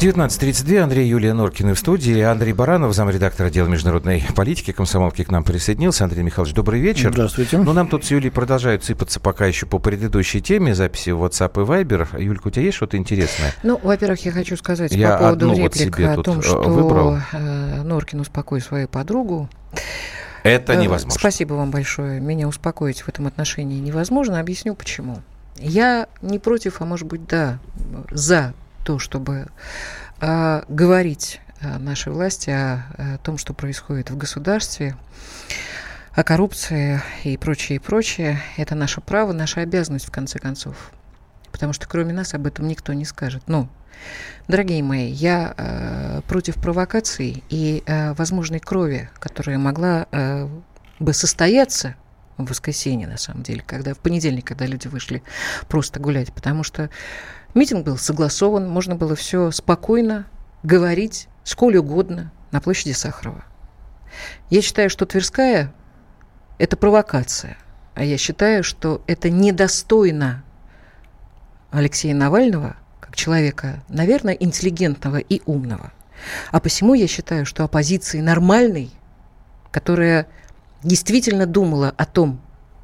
19.32 0.00 0.78
Андрей 0.78 1.08
Юлия 1.08 1.32
Норкины 1.32 1.74
в 1.74 1.78
студии. 1.78 2.20
Андрей 2.20 2.52
Баранов, 2.52 2.94
замредактор 2.94 3.46
отдела 3.46 3.66
международной 3.66 4.24
политики 4.36 4.70
комсомолки 4.70 5.24
к 5.24 5.30
нам 5.32 5.42
присоединился. 5.42 6.04
Андрей 6.04 6.22
Михайлович, 6.22 6.54
добрый 6.54 6.80
вечер. 6.80 7.10
Здравствуйте. 7.12 7.58
Ну, 7.58 7.72
нам 7.72 7.88
тут 7.88 8.04
с 8.04 8.10
Юлей 8.12 8.30
продолжают 8.30 8.84
сыпаться 8.84 9.18
пока 9.18 9.46
еще 9.46 9.66
по 9.66 9.80
предыдущей 9.80 10.40
теме 10.40 10.72
записи 10.76 11.10
в 11.10 11.24
WhatsApp 11.24 11.50
и 11.60 11.66
Viber. 11.66 12.22
Юлька, 12.22 12.46
у 12.46 12.50
тебя 12.52 12.62
есть 12.62 12.76
что-то 12.76 12.96
интересное? 12.96 13.52
Ну, 13.64 13.80
во-первых, 13.82 14.24
я 14.24 14.30
хочу 14.30 14.56
сказать 14.56 14.92
Я 14.92 15.14
по 15.14 15.18
поводу 15.18 15.48
вот 15.48 15.56
реплик 15.56 15.96
себе 15.96 16.10
о 16.10 16.22
том, 16.22 16.38
э, 16.38 16.42
что 16.42 16.60
выбрал. 16.62 17.18
э, 17.32 17.82
Норкин 17.82 18.20
успокой 18.20 18.60
свою 18.60 18.86
подругу. 18.86 19.48
Это 20.44 20.74
Э, 20.74 20.76
невозможно. 20.76 21.18
Спасибо 21.18 21.54
вам 21.54 21.72
большое. 21.72 22.20
Меня 22.20 22.46
успокоить 22.46 23.00
в 23.00 23.08
этом 23.08 23.26
отношении 23.26 23.80
невозможно. 23.80 24.38
Объясню 24.38 24.76
почему. 24.76 25.22
Я 25.56 26.06
не 26.22 26.38
против, 26.38 26.80
а 26.82 26.84
может 26.84 27.08
быть, 27.08 27.26
да, 27.26 27.58
за 28.12 28.54
то, 28.88 28.98
чтобы 28.98 29.48
а, 30.18 30.64
говорить 30.66 31.42
а, 31.60 31.78
нашей 31.78 32.10
власти 32.10 32.48
о, 32.48 32.86
о 32.96 33.18
том, 33.18 33.36
что 33.36 33.52
происходит 33.52 34.10
в 34.10 34.16
государстве, 34.16 34.96
о 36.14 36.24
коррупции 36.24 37.02
и 37.22 37.36
прочее, 37.36 37.76
и 37.76 37.78
прочее. 37.80 38.40
Это 38.56 38.74
наше 38.74 39.02
право, 39.02 39.32
наша 39.32 39.60
обязанность, 39.60 40.06
в 40.06 40.10
конце 40.10 40.38
концов. 40.38 40.90
Потому 41.52 41.74
что 41.74 41.86
кроме 41.86 42.14
нас 42.14 42.32
об 42.32 42.46
этом 42.46 42.66
никто 42.66 42.94
не 42.94 43.04
скажет. 43.04 43.42
Но, 43.46 43.68
дорогие 44.48 44.82
мои, 44.82 45.10
я 45.10 45.52
э, 45.58 46.22
против 46.26 46.54
провокаций 46.54 47.44
и 47.50 47.82
э, 47.84 48.14
возможной 48.14 48.58
крови, 48.58 49.10
которая 49.18 49.58
могла 49.58 50.06
э, 50.12 50.48
бы 50.98 51.12
состояться 51.12 51.94
в 52.38 52.46
воскресенье, 52.46 53.06
на 53.06 53.18
самом 53.18 53.42
деле, 53.42 53.62
когда 53.66 53.92
в 53.92 53.98
понедельник, 53.98 54.46
когда 54.46 54.64
люди 54.64 54.88
вышли 54.88 55.22
просто 55.68 56.00
гулять, 56.00 56.32
потому 56.32 56.62
что 56.62 56.88
митинг 57.54 57.84
был 57.84 57.98
согласован, 57.98 58.68
можно 58.68 58.94
было 58.94 59.14
все 59.16 59.50
спокойно 59.50 60.26
говорить, 60.62 61.28
сколь 61.44 61.76
угодно, 61.76 62.32
на 62.50 62.60
площади 62.60 62.92
Сахарова. 62.92 63.44
Я 64.50 64.62
считаю, 64.62 64.90
что 64.90 65.06
Тверская– 65.06 65.72
это 66.58 66.76
провокация, 66.76 67.58
а 67.94 68.04
я 68.04 68.16
считаю, 68.16 68.64
что 68.64 69.02
это 69.06 69.30
недостойно 69.30 70.44
Алексея 71.70 72.14
Навального, 72.14 72.76
как 73.00 73.16
человека, 73.16 73.82
наверное, 73.88 74.34
интеллигентного 74.34 75.18
и 75.18 75.42
умного. 75.46 75.92
А 76.50 76.60
посему 76.60 76.94
я 76.94 77.06
считаю, 77.06 77.44
что 77.46 77.64
оппозиции 77.64 78.20
нормальной, 78.20 78.90
которая 79.70 80.26
действительно 80.82 81.46
думала 81.46 81.92
о 81.96 82.06
том, 82.06 82.40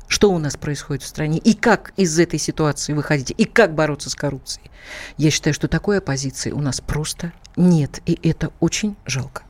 что 0.08 0.30
у 0.30 0.38
нас 0.38 0.56
происходит 0.56 1.02
в 1.02 1.06
стране, 1.06 1.38
и 1.38 1.54
как 1.54 1.92
из 1.96 2.18
этой 2.18 2.38
ситуации 2.38 2.92
выходить, 2.92 3.32
и 3.36 3.44
как 3.44 3.74
бороться 3.74 4.10
с 4.10 4.14
коррупцией. 4.14 4.70
Я 5.16 5.30
считаю, 5.30 5.54
что 5.54 5.68
такой 5.68 5.98
оппозиции 5.98 6.50
у 6.50 6.60
нас 6.60 6.80
просто 6.80 7.32
нет, 7.56 8.00
и 8.06 8.18
это 8.28 8.50
очень 8.60 8.96
жалко. 9.06 9.42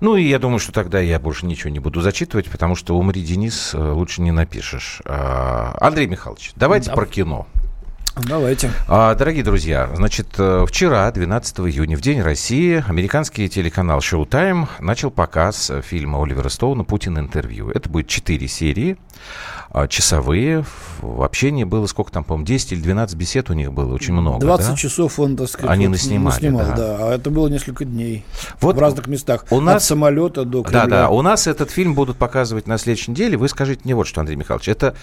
Ну 0.00 0.16
и 0.16 0.22
я 0.24 0.38
думаю, 0.38 0.58
что 0.58 0.70
тогда 0.72 1.00
я 1.00 1.18
больше 1.18 1.46
ничего 1.46 1.70
не 1.70 1.78
буду 1.80 2.02
зачитывать, 2.02 2.50
потому 2.50 2.74
что 2.76 2.96
«Умри, 2.98 3.22
Денис» 3.22 3.70
э, 3.72 3.78
лучше 3.78 4.20
не 4.20 4.30
напишешь. 4.30 5.00
А, 5.06 5.74
Андрей 5.80 6.06
Михайлович, 6.06 6.52
давайте 6.56 6.90
Да. 6.90 6.96
про 6.96 7.06
кино. 7.06 7.46
Давайте. 8.14 8.70
А, 8.88 9.14
Дорогие 9.14 9.42
друзья, 9.42 9.88
значит, 9.94 10.28
э, 10.36 10.66
вчера, 10.68 11.10
12 11.10 11.60
июня, 11.70 11.96
в 11.96 12.02
День 12.02 12.20
России, 12.20 12.84
американский 12.86 13.48
телеканал 13.48 14.00
Showtime 14.00 14.68
начал 14.80 15.10
показ 15.10 15.70
э, 15.70 15.80
фильма 15.80 16.22
Оливера 16.22 16.50
Стоуна 16.50 16.84
«Путин 16.84 17.18
интервью». 17.18 17.70
Это 17.70 17.88
будет 17.88 18.08
четыре 18.08 18.48
серии, 18.48 18.98
часовые. 19.88 20.64
В 21.00 21.22
общении 21.22 21.64
было 21.64 21.86
сколько 21.86 22.12
там, 22.12 22.24
по-моему, 22.24 22.46
10 22.46 22.72
или 22.72 22.80
12 22.80 23.16
бесед 23.16 23.50
у 23.50 23.54
них 23.54 23.72
было, 23.72 23.94
очень 23.94 24.12
много. 24.12 24.38
20 24.40 24.70
да? 24.70 24.76
часов 24.76 25.18
он, 25.18 25.36
так 25.36 25.48
сказать, 25.48 25.70
Они 25.70 25.86
вот 25.86 25.92
наснимали, 25.92 26.34
наснимал, 26.34 26.66
да. 26.66 26.76
да. 26.76 26.96
А 27.00 27.14
это 27.14 27.30
было 27.30 27.48
несколько 27.48 27.84
дней. 27.84 28.24
Вот 28.60 28.76
в 28.76 28.78
разных 28.78 29.06
местах. 29.06 29.46
у 29.50 29.60
нас- 29.60 29.76
От 29.76 29.82
самолета 29.82 30.44
до 30.44 30.62
Да, 30.62 30.68
Кремля. 30.68 30.86
да. 30.86 31.08
У 31.10 31.22
нас 31.22 31.46
этот 31.46 31.70
фильм 31.70 31.94
будут 31.94 32.18
показывать 32.18 32.66
на 32.66 32.78
следующей 32.78 33.10
неделе. 33.12 33.36
Вы 33.36 33.48
скажите 33.48 33.80
мне 33.84 33.94
вот 33.94 34.06
что, 34.06 34.20
Андрей 34.20 34.36
Михайлович, 34.36 34.68
это 34.68 34.94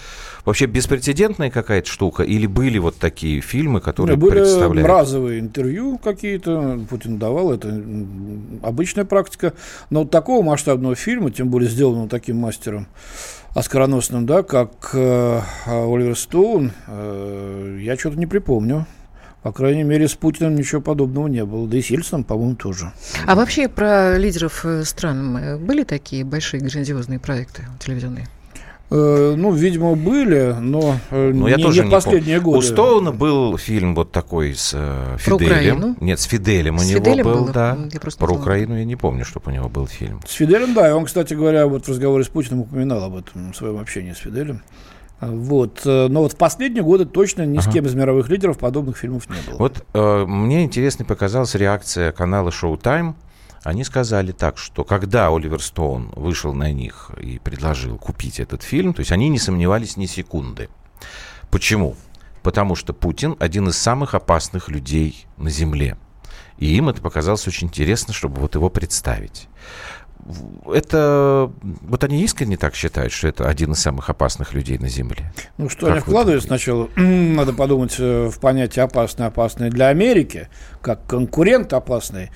вообще 0.44 0.66
беспрецедентная 0.66 1.50
какая-то 1.50 1.88
штука? 1.88 2.22
Или 2.22 2.46
были 2.46 2.78
вот 2.78 2.96
такие 2.96 3.40
фильмы, 3.40 3.80
которые 3.80 4.16
Не, 4.16 4.20
были 4.20 4.38
представляют? 4.40 4.88
разовые 4.88 5.40
интервью 5.40 5.98
какие-то, 5.98 6.80
Путин 6.88 7.18
давал, 7.18 7.52
это 7.52 7.68
обычная 8.62 9.04
практика. 9.04 9.52
Но 9.90 10.00
вот 10.00 10.10
такого 10.10 10.42
масштабного 10.44 10.94
фильма, 10.94 11.30
тем 11.30 11.48
более 11.48 11.68
сделанного 11.68 12.08
таким 12.08 12.36
мастером 12.36 12.86
оскароносным, 13.54 14.26
да, 14.26 14.42
как 14.42 14.90
э, 14.92 15.40
Оливер 15.66 16.16
Стоун, 16.16 16.72
э, 16.86 17.78
я 17.80 17.96
что-то 17.96 18.18
не 18.18 18.26
припомню. 18.26 18.86
По 19.42 19.52
крайней 19.52 19.84
мере, 19.84 20.06
с 20.06 20.14
Путиным 20.14 20.54
ничего 20.54 20.82
подобного 20.82 21.26
не 21.26 21.44
было. 21.44 21.66
Да 21.66 21.78
и 21.78 21.82
с 21.82 21.86
Ельцином, 21.86 22.24
по-моему, 22.24 22.56
тоже. 22.56 22.92
А 23.26 23.34
вообще 23.34 23.68
про 23.68 24.18
лидеров 24.18 24.64
э, 24.64 24.84
стран 24.84 25.36
э, 25.36 25.56
были 25.56 25.84
такие 25.84 26.24
большие 26.24 26.60
грандиозные 26.60 27.18
проекты 27.18 27.64
телевизионные? 27.78 28.28
Э, 28.92 29.34
ну, 29.36 29.52
видимо, 29.52 29.94
были, 29.94 30.54
но, 30.58 30.96
э, 31.10 31.30
Ну, 31.32 31.46
я 31.46 31.56
не, 31.56 31.62
тоже 31.62 31.80
не 31.82 31.86
не 31.86 31.92
последние 31.92 32.40
помню. 32.40 32.56
годы. 32.56 32.58
У 32.58 32.62
Стоуна 32.62 33.12
был 33.12 33.56
фильм 33.56 33.94
вот 33.94 34.10
такой 34.10 34.54
с 34.54 34.72
э, 34.74 35.16
Про 35.24 35.38
Фиделем. 35.38 35.46
Украину? 35.46 35.96
Нет, 36.00 36.18
с 36.18 36.24
Фиделем 36.24 36.76
у 36.76 36.78
С 36.80 36.88
него 36.90 36.98
Фиделем 37.04 37.24
был, 37.24 37.34
было? 37.44 37.52
да. 37.52 37.78
Я 37.92 38.00
просто 38.00 38.20
не 38.22 38.26
Про 38.26 38.34
знала. 38.34 38.40
Украину 38.42 38.76
я 38.78 38.84
не 38.84 38.96
помню, 38.96 39.24
чтобы 39.24 39.52
у 39.52 39.54
него 39.54 39.68
был 39.68 39.86
фильм. 39.86 40.20
С 40.26 40.32
Фиделем, 40.32 40.74
да, 40.74 40.88
и 40.88 40.92
он, 40.92 41.04
кстати 41.04 41.34
говоря, 41.34 41.66
вот 41.68 41.86
в 41.86 41.88
разговоре 41.88 42.24
с 42.24 42.28
Путиным 42.28 42.60
упоминал 42.62 43.04
об 43.04 43.16
этом 43.16 43.52
в 43.52 43.56
своем 43.56 43.78
общении 43.78 44.12
с 44.12 44.18
Фиделем. 44.18 44.60
А, 45.20 45.30
Вот. 45.30 45.82
э, 45.84 46.08
Но 46.08 46.22
вот 46.22 46.32
в 46.32 46.36
последние 46.36 46.82
годы 46.82 47.04
точно 47.04 47.46
ни 47.46 47.58
с 47.60 47.68
кем 47.68 47.86
из 47.86 47.94
мировых 47.94 48.28
лидеров 48.28 48.58
подобных 48.58 48.96
фильмов 48.96 49.28
не 49.28 49.36
было. 49.50 49.58
Вот 49.58 49.84
э, 49.94 50.24
мне 50.26 50.64
интересной 50.64 51.06
показалась 51.06 51.54
реакция 51.54 52.10
канала 52.10 52.48
Showtime. 52.48 53.14
Они 53.62 53.84
сказали 53.84 54.32
так, 54.32 54.56
что 54.56 54.84
когда 54.84 55.28
Оливер 55.28 55.62
Стоун 55.62 56.10
вышел 56.14 56.54
на 56.54 56.72
них 56.72 57.10
и 57.20 57.38
предложил 57.38 57.98
купить 57.98 58.40
этот 58.40 58.62
фильм, 58.62 58.94
то 58.94 59.00
есть 59.00 59.12
они 59.12 59.28
не 59.28 59.38
сомневались 59.38 59.96
ни 59.96 60.06
секунды. 60.06 60.68
Почему? 61.50 61.96
Потому 62.42 62.74
что 62.74 62.94
Путин 62.94 63.36
один 63.38 63.68
из 63.68 63.76
самых 63.76 64.14
опасных 64.14 64.68
людей 64.68 65.26
на 65.36 65.50
Земле. 65.50 65.98
И 66.58 66.74
им 66.76 66.88
это 66.88 67.02
показалось 67.02 67.46
очень 67.46 67.66
интересно, 67.66 68.14
чтобы 68.14 68.40
вот 68.40 68.54
его 68.54 68.70
представить. 68.70 69.48
Это 70.66 71.50
вот 71.62 72.04
они 72.04 72.22
искренне 72.22 72.56
так 72.56 72.74
считают, 72.74 73.12
что 73.12 73.28
это 73.28 73.48
один 73.48 73.72
из 73.72 73.80
самых 73.80 74.10
опасных 74.10 74.52
людей 74.52 74.78
на 74.78 74.88
Земле. 74.88 75.32
Ну, 75.56 75.68
что 75.68 75.86
Как 75.86 75.94
они 75.94 76.00
вкладывают 76.00 76.44
сначала, 76.44 76.88
надо 76.96 77.52
подумать 77.52 77.96
э, 77.98 78.28
в 78.28 78.38
понятие 78.38 78.84
опасный, 78.84 79.26
опасный 79.26 79.70
для 79.70 79.88
Америки, 79.88 80.48
как 80.82 81.06
конкурент 81.06 81.72
опасный. 81.72 82.30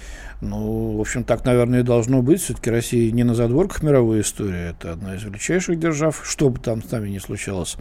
Ну, 0.44 0.96
в 0.96 1.00
общем, 1.00 1.24
так, 1.24 1.44
наверное, 1.44 1.80
и 1.80 1.82
должно 1.82 2.22
быть. 2.22 2.40
Все-таки 2.42 2.70
Россия 2.70 3.10
не 3.10 3.24
на 3.24 3.34
задворках 3.34 3.82
мировой 3.82 4.20
истории. 4.20 4.70
Это 4.70 4.92
одна 4.92 5.16
из 5.16 5.24
величайших 5.24 5.78
держав, 5.78 6.20
что 6.24 6.50
бы 6.50 6.60
там 6.60 6.82
с 6.82 6.90
нами 6.90 7.08
ни 7.08 7.18
случалось. 7.18 7.76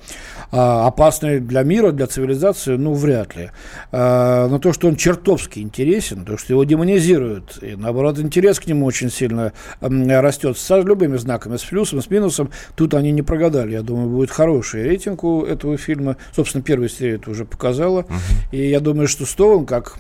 А 0.51 0.87
опасный 0.87 1.39
для 1.39 1.63
мира, 1.63 1.91
для 1.91 2.07
цивилизации, 2.07 2.75
ну, 2.75 2.93
вряд 2.93 3.35
ли. 3.35 3.51
А, 3.91 4.47
но 4.47 4.59
то, 4.59 4.73
что 4.73 4.87
он 4.87 4.95
чертовски 4.95 5.59
интересен, 5.59 6.25
то, 6.25 6.37
что 6.37 6.53
его 6.53 6.63
демонизируют, 6.63 7.59
и, 7.61 7.75
наоборот, 7.75 8.17
интерес 8.19 8.59
к 8.59 8.65
нему 8.67 8.85
очень 8.85 9.09
сильно 9.09 9.53
растет 9.81 10.57
с 10.57 10.81
любыми 10.81 11.17
знаками, 11.17 11.57
с 11.57 11.63
плюсом, 11.63 12.01
с 12.01 12.09
минусом, 12.09 12.49
тут 12.75 12.93
они 12.93 13.11
не 13.11 13.21
прогадали. 13.21 13.73
Я 13.73 13.81
думаю, 13.81 14.09
будет 14.09 14.31
хороший 14.31 14.83
рейтинг 14.83 15.23
у 15.23 15.43
этого 15.43 15.77
фильма. 15.77 16.17
Собственно, 16.35 16.63
первая 16.63 16.89
серия 16.89 17.15
это 17.15 17.29
уже 17.29 17.45
показала. 17.45 18.05
И 18.51 18.69
я 18.69 18.79
думаю, 18.79 19.07
что 19.07 19.25
Стоун, 19.25 19.65
как 19.65 19.97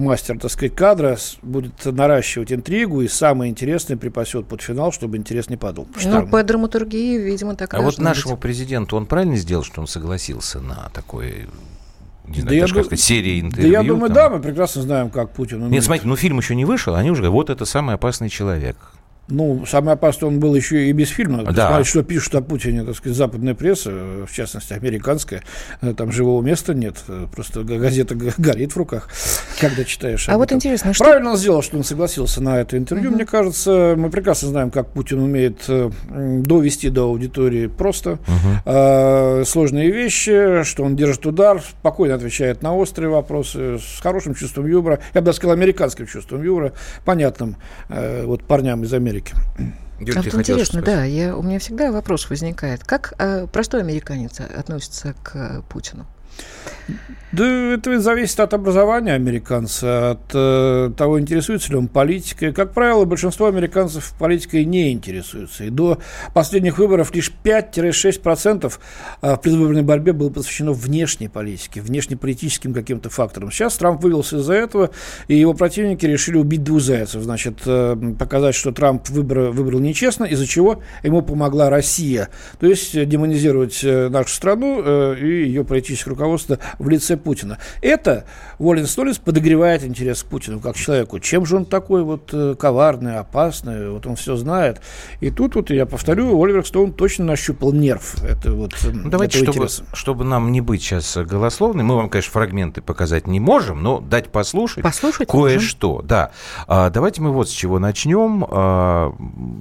мастер, 0.00 0.38
так 0.38 0.50
сказать, 0.50 0.74
кадра, 0.74 1.16
будет 1.42 1.84
наращивать 1.84 2.52
интригу 2.52 3.02
и 3.02 3.08
самое 3.08 3.50
интересное 3.50 3.96
припасет 3.96 4.46
под 4.46 4.62
финал, 4.62 4.90
чтобы 4.92 5.16
интерес 5.16 5.48
не 5.48 5.56
падал. 5.56 5.86
Ну, 6.04 6.26
по 6.26 6.42
драматургии, 6.42 7.18
видимо, 7.18 7.54
так 7.54 7.74
и 7.74 7.76
А 7.76 7.80
вот 7.80 7.98
нашему 7.98 8.34
быть. 8.34 8.42
президенту 8.42 8.96
он 8.96 9.06
правильно 9.06 9.36
сделал, 9.36 9.62
что 9.62 9.80
он 9.80 9.86
согласился 9.86 10.60
на 10.60 10.90
такой, 10.92 11.46
не 12.26 12.36
Да 12.36 12.40
знаю, 12.42 12.56
я 12.56 12.62
даже 12.62 12.74
как 12.74 12.82
ду- 12.82 12.86
сказать, 12.88 13.00
серии 13.04 13.40
Да 13.40 13.46
интервью? 13.48 13.72
я 13.72 13.82
думаю, 13.82 14.08
там? 14.08 14.14
да, 14.14 14.30
мы 14.30 14.40
прекрасно 14.40 14.82
знаем, 14.82 15.10
как 15.10 15.30
Путин 15.32 15.58
умеет. 15.58 15.72
Нет, 15.72 15.84
смотрите, 15.84 16.08
ну 16.08 16.16
фильм 16.16 16.38
еще 16.38 16.54
не 16.54 16.64
вышел, 16.64 16.94
они 16.94 17.10
уже 17.10 17.22
говорят, 17.22 17.34
вот 17.34 17.50
это 17.50 17.64
самый 17.64 17.94
опасный 17.94 18.28
человек. 18.28 18.76
Ну, 19.28 19.64
самое 19.66 19.94
опасное, 19.94 20.28
он 20.28 20.40
был 20.40 20.54
еще 20.56 20.88
и 20.88 20.92
без 20.92 21.08
фильма. 21.08 21.44
Да. 21.44 21.68
Смотрите, 21.68 21.90
что 21.90 22.02
пишут 22.02 22.34
о 22.34 22.40
Путине, 22.42 22.82
так 22.82 22.96
сказать, 22.96 23.16
западная 23.16 23.54
пресса, 23.54 23.90
в 24.26 24.32
частности, 24.32 24.72
американская. 24.72 25.42
Э, 25.80 25.94
Там 25.96 26.10
живого 26.10 26.42
места 26.42 26.74
нет. 26.74 26.96
Э, 27.06 27.26
Просто 27.32 27.62
газета 27.62 28.14
горит 28.38 28.72
в 28.72 28.76
руках, 28.76 29.08
когда 29.60 29.84
читаешь 29.84 30.28
А 30.28 30.32
об 30.32 30.38
вот 30.38 30.46
этом. 30.46 30.56
интересно, 30.58 30.92
что... 30.94 31.04
Правильно 31.04 31.30
он 31.30 31.36
сделал, 31.36 31.62
что 31.62 31.76
он 31.76 31.84
согласился 31.84 32.42
на 32.42 32.60
это 32.60 32.76
интервью. 32.76 33.10
Мне 33.12 33.24
кажется, 33.24 33.94
мы 33.96 34.10
прекрасно 34.10 34.48
знаем, 34.48 34.70
как 34.70 34.88
Путин 34.88 35.20
умеет 35.20 35.62
э, 35.68 35.90
довести 36.10 36.88
до 36.90 37.04
аудитории 37.04 37.68
просто 37.68 38.18
э, 38.64 39.44
сложные 39.46 39.90
вещи, 39.90 40.64
что 40.64 40.82
он 40.84 40.96
держит 40.96 41.24
удар, 41.26 41.62
спокойно 41.62 42.14
отвечает 42.16 42.62
на 42.62 42.74
острые 42.74 43.10
вопросы, 43.10 43.78
с 43.78 44.00
хорошим 44.00 44.34
чувством 44.34 44.66
юмора, 44.66 44.98
я 45.14 45.20
бы 45.20 45.26
даже 45.26 45.36
сказал, 45.36 45.54
американским 45.56 46.06
чувством 46.06 46.42
юмора, 46.42 46.72
понятным 47.04 47.56
э, 47.88 48.24
вот 48.24 48.42
парням 48.42 48.82
из 48.82 48.92
Америки. 48.92 49.19
Юль, 50.00 50.16
А 50.16 50.22
вот 50.22 50.34
интересно, 50.34 50.80
да, 50.80 51.04
я, 51.04 51.36
у 51.36 51.42
меня 51.42 51.58
всегда 51.58 51.92
вопрос 51.92 52.30
возникает. 52.30 52.84
Как 52.84 53.12
э, 53.18 53.46
простой 53.46 53.80
американец 53.80 54.40
относится 54.40 55.14
к 55.22 55.36
э, 55.36 55.62
Путину? 55.68 56.06
Да 57.32 57.46
это 57.74 58.00
зависит 58.00 58.40
от 58.40 58.54
образования 58.54 59.12
американца, 59.12 60.12
от 60.12 60.34
э, 60.34 60.90
того, 60.96 61.20
интересуется 61.20 61.70
ли 61.70 61.76
он 61.76 61.86
политикой. 61.86 62.52
Как 62.52 62.72
правило, 62.72 63.04
большинство 63.04 63.46
американцев 63.46 64.14
политикой 64.18 64.64
не 64.64 64.90
интересуются. 64.90 65.62
И 65.62 65.70
до 65.70 65.98
последних 66.34 66.78
выборов 66.78 67.14
лишь 67.14 67.32
5-6% 67.44 68.72
э, 69.22 69.34
в 69.34 69.40
предвыборной 69.40 69.82
борьбе 69.82 70.12
было 70.12 70.30
посвящено 70.30 70.72
внешней 70.72 71.28
политике, 71.28 71.80
внешнеполитическим 71.82 72.74
каким-то 72.74 73.10
факторам. 73.10 73.52
Сейчас 73.52 73.76
Трамп 73.76 74.02
вывелся 74.02 74.38
из-за 74.38 74.54
этого, 74.54 74.90
и 75.28 75.36
его 75.36 75.54
противники 75.54 76.06
решили 76.06 76.36
убить 76.36 76.64
двух 76.64 76.80
зайцев. 76.80 77.22
Значит, 77.22 77.60
э, 77.64 77.96
показать, 78.18 78.56
что 78.56 78.72
Трамп 78.72 79.08
выбор, 79.08 79.50
выбрал 79.50 79.78
нечестно, 79.78 80.24
из-за 80.24 80.48
чего 80.48 80.82
ему 81.04 81.22
помогла 81.22 81.70
Россия. 81.70 82.28
То 82.58 82.66
есть 82.66 82.96
э, 82.96 83.04
демонизировать 83.04 83.84
э, 83.84 84.08
нашу 84.08 84.34
страну 84.34 84.82
э, 84.84 85.16
и 85.20 85.46
ее 85.46 85.64
политическое 85.64 86.10
руководство 86.10 86.29
в 86.38 86.88
лице 86.88 87.16
Путина. 87.16 87.58
Это, 87.82 88.24
волен 88.58 88.86
столиц, 88.86 89.18
подогревает 89.18 89.84
интерес 89.84 90.22
к 90.22 90.26
Путину 90.26 90.60
как 90.60 90.76
человеку. 90.76 91.18
Чем 91.18 91.46
же 91.46 91.56
он 91.56 91.64
такой 91.64 92.02
вот 92.02 92.30
э, 92.32 92.54
коварный, 92.58 93.18
опасный, 93.18 93.90
вот 93.90 94.06
он 94.06 94.16
все 94.16 94.36
знает. 94.36 94.80
И 95.20 95.30
тут 95.30 95.54
вот, 95.54 95.70
я 95.70 95.86
повторю, 95.86 96.42
Оливер 96.42 96.66
Стоун 96.66 96.92
точно 96.92 97.24
нащупал 97.24 97.72
нерв 97.72 98.22
это 98.22 98.52
вот, 98.52 98.72
э, 98.84 98.90
Ну, 98.92 99.10
давайте, 99.10 99.38
этого 99.38 99.52
чтобы, 99.52 99.66
интереса. 99.66 99.84
чтобы 99.92 100.24
нам 100.24 100.52
не 100.52 100.60
быть 100.60 100.82
сейчас 100.82 101.16
голословны, 101.16 101.82
мы 101.82 101.96
вам, 101.96 102.08
конечно, 102.08 102.32
фрагменты 102.32 102.80
показать 102.80 103.26
не 103.26 103.40
можем, 103.40 103.82
но 103.82 104.00
дать 104.00 104.28
послушать, 104.30 104.82
Послушать 104.82 105.28
кое-что. 105.28 106.02
Да. 106.02 106.30
А, 106.66 106.90
давайте 106.90 107.22
мы 107.22 107.32
вот 107.32 107.48
с 107.48 107.52
чего 107.52 107.78
начнем. 107.78 108.44
А, 108.48 109.12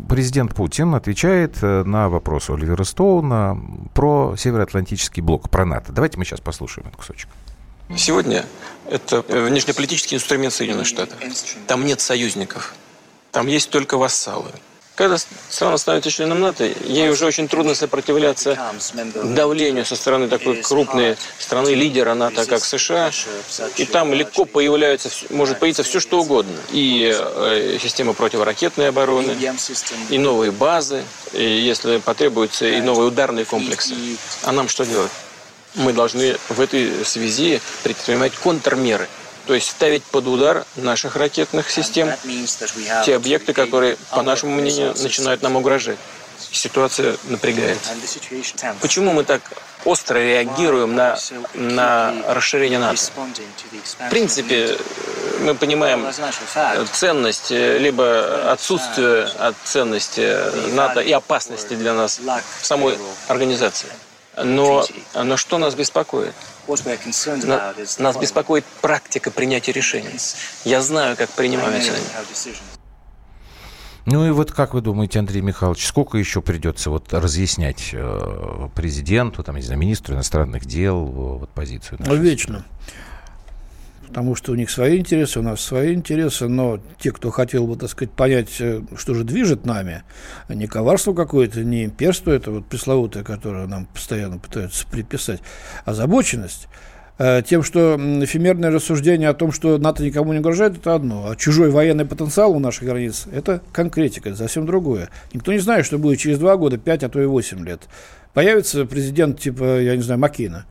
президент 0.08 0.54
Путин 0.54 0.96
отвечает 0.96 1.58
э, 1.62 1.84
на 1.84 2.10
вопрос 2.10 2.50
Оливера 2.50 2.84
Стоуна 2.84 3.60
про 3.94 4.36
Североатлантический 4.38 5.22
блок, 5.22 5.50
про 5.50 5.66
НАТО. 5.66 5.92
Давайте 5.92 6.18
мы 6.18 6.26
сейчас 6.26 6.42
послушаем 6.42 6.59
этот 6.66 6.96
кусочек. 6.96 7.30
Сегодня 7.98 8.46
это 8.90 9.22
внешнеполитический 9.22 10.16
инструмент 10.16 10.54
Соединенных 10.54 10.88
Штатов. 10.88 11.18
Там 11.68 11.86
нет 11.86 12.02
союзников. 12.02 12.74
Там 13.32 13.48
есть 13.48 13.70
только 13.70 13.98
вассалы. 13.98 14.52
Когда 15.00 15.18
страна 15.18 15.78
становится 15.78 16.12
членом 16.12 16.42
НАТО, 16.42 16.66
ей 16.66 17.10
уже 17.10 17.26
очень 17.26 17.48
трудно 17.48 17.74
сопротивляться 17.74 18.60
давлению 19.24 19.86
со 19.86 19.96
стороны 19.96 20.28
такой 20.28 20.62
крупной 20.62 21.16
страны, 21.38 21.70
лидера 21.70 22.16
НАТО, 22.16 22.46
как 22.46 22.66
США. 22.66 23.10
И 23.78 23.86
там 23.86 24.14
легко 24.14 24.44
появляется, 24.44 25.10
может 25.30 25.58
появиться 25.58 25.84
все, 25.84 26.02
что 26.02 26.20
угодно. 26.20 26.58
И 26.74 27.16
э, 27.18 27.78
система 27.82 28.12
противоракетной 28.12 28.90
обороны, 28.90 29.38
и 30.10 30.18
новые 30.18 30.52
базы, 30.52 31.06
и 31.32 31.46
если 31.46 32.00
потребуется, 32.00 32.68
и 32.68 32.82
новые 32.82 33.08
ударные 33.08 33.46
комплексы. 33.46 33.96
А 34.44 34.52
нам 34.52 34.68
что 34.68 34.86
делать? 34.86 35.12
Мы 35.76 35.94
должны 35.94 36.36
в 36.50 36.60
этой 36.60 37.06
связи 37.06 37.62
предпринимать 37.84 38.34
контрмеры. 38.36 39.08
То 39.46 39.56
есть 39.56 39.70
ставить 39.70 40.04
под 40.04 40.28
удар 40.28 40.66
наших 40.76 41.16
ракетных 41.16 41.70
систем 41.70 42.12
те 43.06 43.16
объекты, 43.16 43.54
которые, 43.54 43.98
по 44.12 44.22
нашему 44.22 44.56
мнению, 44.56 44.94
начинают 45.02 45.42
нам 45.42 45.56
угрожать. 45.56 45.98
Ситуация 46.52 47.16
напрягает. 47.26 47.78
Почему 48.82 49.12
мы 49.12 49.24
так 49.24 49.42
остро 49.86 50.18
реагируем 50.18 50.96
на, 50.96 51.18
на 51.54 52.14
расширение 52.28 52.80
НАТО? 52.80 53.02
В 54.00 54.10
принципе, 54.10 54.78
мы 55.42 55.56
понимаем 55.56 56.06
э, 56.06 56.86
ценность, 56.92 57.52
э, 57.52 57.78
либо 57.78 58.52
отсутствие 58.52 59.24
от 59.40 59.56
ценности 59.64 60.72
НАТО 60.74 61.02
и 61.02 61.12
опасности 61.12 61.74
для 61.74 61.94
нас 61.94 62.20
самой 62.62 62.98
организации. 63.28 63.90
Но, 64.44 64.86
но 65.16 65.38
что 65.38 65.58
нас 65.58 65.76
беспокоит? 65.76 66.34
На- 67.48 67.74
Нас 67.98 68.18
беспокоит 68.18 68.64
практика 68.82 69.32
принятия 69.32 69.72
решений. 69.72 70.18
Я 70.66 70.82
знаю, 70.82 71.18
как 71.18 71.30
принимаются 71.32 71.92
они. 71.94 72.04
Ну 74.06 74.26
и 74.26 74.32
вот 74.32 74.52
как 74.52 74.74
вы 74.74 74.82
думаете, 74.82 75.20
Андрей 75.20 75.42
Михайлович, 75.42 75.86
сколько 75.86 76.18
еще 76.18 76.42
придется 76.42 76.90
вот 76.90 77.14
разъяснять 77.14 77.90
э, 77.94 78.70
президенту, 78.74 79.44
там, 79.44 79.56
не 79.56 79.62
знаю, 79.62 79.80
министру 79.80 80.16
иностранных 80.16 80.66
дел 80.66 81.06
э, 81.06 81.12
вот 81.40 81.50
позицию? 81.50 82.00
Ну, 82.04 82.16
Вечно. 82.16 82.66
Потому 84.10 84.36
что 84.36 84.52
у 84.52 84.56
них 84.56 84.70
свои 84.70 85.00
интересы, 85.00 85.40
у 85.40 85.44
нас 85.44 85.62
свои 85.62 85.94
интересы, 85.94 86.48
но 86.48 86.80
те, 87.00 87.12
кто 87.12 87.30
хотел 87.30 87.68
бы, 87.68 87.76
так 87.76 87.90
сказать, 87.90 88.12
понять, 88.12 88.56
э, 88.60 88.82
что 88.98 89.14
же 89.14 89.24
движет 89.24 89.66
нами, 89.66 90.04
не 90.50 90.68
коварство 90.68 91.14
какое-то, 91.14 91.64
не 91.64 91.86
имперство, 91.86 92.32
это 92.32 92.52
вот 92.52 92.66
пресловутое, 92.66 93.24
которое 93.24 93.68
нам 93.68 93.86
постоянно 93.86 94.40
пытаются 94.40 94.86
приписать, 94.88 95.42
а 95.86 95.92
озабоченность, 95.92 96.68
Э, 97.22 97.42
тем, 97.46 97.64
что 97.64 97.98
эфемерное 97.98 98.72
рассуждение 98.72 99.28
о 99.28 99.34
том, 99.34 99.52
что 99.52 99.78
НАТО 99.78 100.04
никому 100.04 100.32
не 100.32 100.40
угрожает, 100.40 100.78
это 100.78 100.96
одно. 100.96 101.30
А 101.30 101.36
чужой 101.36 101.70
военный 101.70 102.06
потенциал 102.06 102.54
у 102.54 102.60
наших 102.60 102.86
границ– 102.86 103.28
это 103.34 103.62
конкретика, 103.74 104.30
это 104.30 104.38
совсем 104.38 104.66
другое. 104.66 105.10
Никто 105.34 105.52
не 105.52 105.60
знает, 105.60 105.86
что 105.86 105.98
будет 105.98 106.18
через 106.18 106.40
два 106.40 106.56
года, 106.56 106.78
пять, 106.78 107.04
а 107.04 107.10
то 107.10 107.22
и 107.22 107.26
восемь 107.26 107.66
лет. 107.66 107.82
Появится 108.34 108.86
президент 108.86 109.38
типа, 109.38 109.82
я 109.82 109.98
не 109.98 110.02
знаю, 110.02 110.22
Макина. 110.22 110.66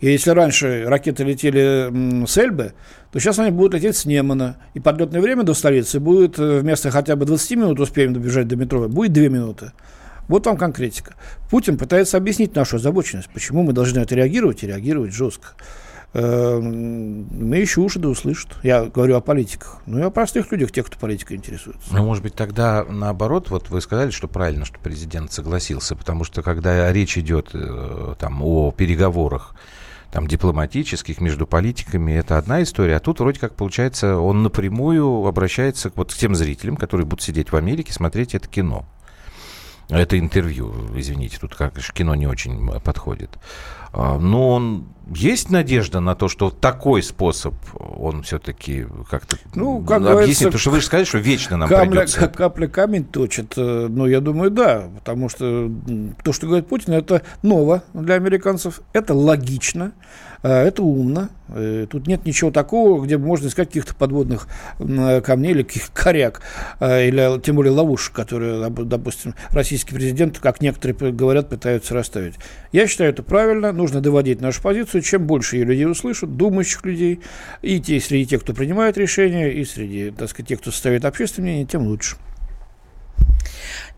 И 0.00 0.10
если 0.10 0.30
раньше 0.30 0.84
ракеты 0.86 1.24
летели 1.24 2.26
с 2.26 2.36
Эльбы, 2.36 2.72
то 3.12 3.18
сейчас 3.20 3.38
они 3.38 3.50
будут 3.50 3.74
лететь 3.74 3.96
с 3.96 4.04
Немана. 4.04 4.56
И 4.74 4.80
подлетное 4.80 5.20
время 5.20 5.44
до 5.44 5.54
столицы 5.54 6.00
будет 6.00 6.38
э, 6.38 6.58
вместо 6.58 6.90
хотя 6.90 7.16
бы 7.16 7.24
20 7.24 7.50
минут 7.52 7.80
успеем 7.80 8.12
добежать 8.12 8.48
до 8.48 8.56
метро, 8.56 8.88
будет 8.88 9.12
2 9.12 9.28
минуты. 9.28 9.72
Вот 10.28 10.46
вам 10.46 10.56
конкретика. 10.56 11.14
Путин 11.50 11.78
пытается 11.78 12.16
объяснить 12.16 12.54
нашу 12.54 12.76
озабоченность, 12.76 13.28
почему 13.32 13.62
мы 13.62 13.72
должны 13.72 13.98
отреагировать 14.00 14.62
и 14.62 14.66
реагировать 14.66 15.12
жестко. 15.12 15.48
Эм, 16.14 17.26
мы 17.30 17.56
еще 17.56 17.80
уши 17.80 17.98
да 17.98 18.08
услышат. 18.08 18.48
Я 18.62 18.84
говорю 18.84 19.16
о 19.16 19.20
политиках. 19.20 19.82
Ну 19.86 19.98
и 19.98 20.02
о 20.02 20.10
простых 20.10 20.50
людях, 20.52 20.70
тех, 20.70 20.86
кто 20.86 20.98
политикой 20.98 21.36
интересуется. 21.36 21.88
Ну, 21.92 22.04
может 22.04 22.22
быть, 22.22 22.34
тогда 22.34 22.84
наоборот, 22.88 23.50
вот 23.50 23.68
вы 23.68 23.80
сказали, 23.80 24.10
что 24.10 24.28
правильно, 24.28 24.64
что 24.64 24.78
президент 24.78 25.32
согласился, 25.32 25.96
потому 25.96 26.24
что 26.24 26.42
когда 26.42 26.92
речь 26.92 27.18
идет 27.18 27.50
э, 27.52 28.14
там, 28.18 28.42
о 28.42 28.70
переговорах 28.70 29.54
там, 30.14 30.28
дипломатических 30.28 31.20
между 31.20 31.44
политиками, 31.44 32.12
это 32.12 32.38
одна 32.38 32.62
история, 32.62 32.98
а 32.98 33.00
тут 33.00 33.18
вроде 33.18 33.40
как 33.40 33.56
получается, 33.56 34.16
он 34.16 34.44
напрямую 34.44 35.26
обращается 35.26 35.90
вот 35.96 36.14
к 36.14 36.16
тем 36.16 36.36
зрителям, 36.36 36.76
которые 36.76 37.04
будут 37.04 37.24
сидеть 37.24 37.50
в 37.50 37.56
Америке, 37.56 37.92
смотреть 37.92 38.32
это 38.36 38.46
кино. 38.46 38.86
Это 39.88 40.16
интервью, 40.16 40.72
извините, 40.94 41.38
тут 41.40 41.56
как 41.56 41.80
кино 41.92 42.14
не 42.14 42.28
очень 42.28 42.70
подходит. 42.82 43.30
А, 43.94 44.18
но 44.18 44.50
он 44.50 44.86
есть 45.14 45.50
надежда 45.50 46.00
на 46.00 46.14
то, 46.14 46.28
что 46.28 46.50
такой 46.50 47.02
способ 47.02 47.54
он 47.74 48.22
все-таки 48.22 48.86
как-то 49.10 49.36
ну, 49.54 49.82
как 49.82 50.04
объяснит? 50.04 50.48
Потому 50.48 50.58
что 50.58 50.70
вы 50.70 50.80
же 50.80 50.86
сказали, 50.86 51.04
что 51.04 51.18
вечно 51.18 51.56
нам 51.56 51.68
капля, 51.68 51.90
придется. 51.90 52.28
Капля 52.28 52.66
камень 52.66 53.04
точит. 53.04 53.54
Э, 53.56 53.86
ну, 53.88 54.06
я 54.06 54.20
думаю, 54.20 54.50
да. 54.50 54.88
Потому 54.96 55.28
что 55.28 55.70
то, 56.22 56.32
что 56.32 56.46
говорит 56.46 56.66
Путин, 56.66 56.94
это 56.94 57.22
ново 57.42 57.84
для 57.92 58.14
американцев. 58.14 58.80
Это 58.92 59.14
логично. 59.14 59.92
А, 60.42 60.62
это 60.62 60.82
умно. 60.82 61.28
Э, 61.48 61.86
тут 61.88 62.06
нет 62.06 62.24
ничего 62.24 62.50
такого, 62.50 63.04
где 63.04 63.18
можно 63.18 63.48
искать 63.48 63.68
каких-то 63.68 63.94
подводных 63.94 64.48
камней 64.78 65.52
или 65.52 65.62
каких-то 65.62 65.92
коряк, 65.92 66.40
или 66.80 67.40
тем 67.40 67.56
более 67.56 67.72
ловушек, 67.72 68.14
которые, 68.14 68.68
допустим, 68.70 69.34
российский 69.50 69.94
президент, 69.94 70.38
как 70.38 70.60
некоторые 70.60 71.12
говорят, 71.12 71.50
пытаются 71.50 71.94
расставить. 71.94 72.34
Я 72.74 72.88
считаю, 72.88 73.10
это 73.10 73.22
правильно. 73.22 73.70
Нужно 73.70 74.00
доводить 74.00 74.40
нашу 74.40 74.60
позицию. 74.60 75.02
Чем 75.02 75.28
больше 75.28 75.54
ее 75.54 75.64
людей 75.64 75.86
услышат, 75.86 76.36
думающих 76.36 76.84
людей, 76.84 77.20
и 77.62 77.78
те, 77.78 78.00
среди 78.00 78.26
тех, 78.26 78.40
кто 78.40 78.52
принимает 78.52 78.98
решения, 78.98 79.52
и 79.52 79.64
среди, 79.64 80.10
так 80.10 80.28
сказать, 80.28 80.48
тех, 80.48 80.60
кто 80.60 80.72
составит 80.72 81.04
общественное 81.04 81.50
мнение, 81.50 81.66
тем 81.66 81.86
лучше. 81.86 82.16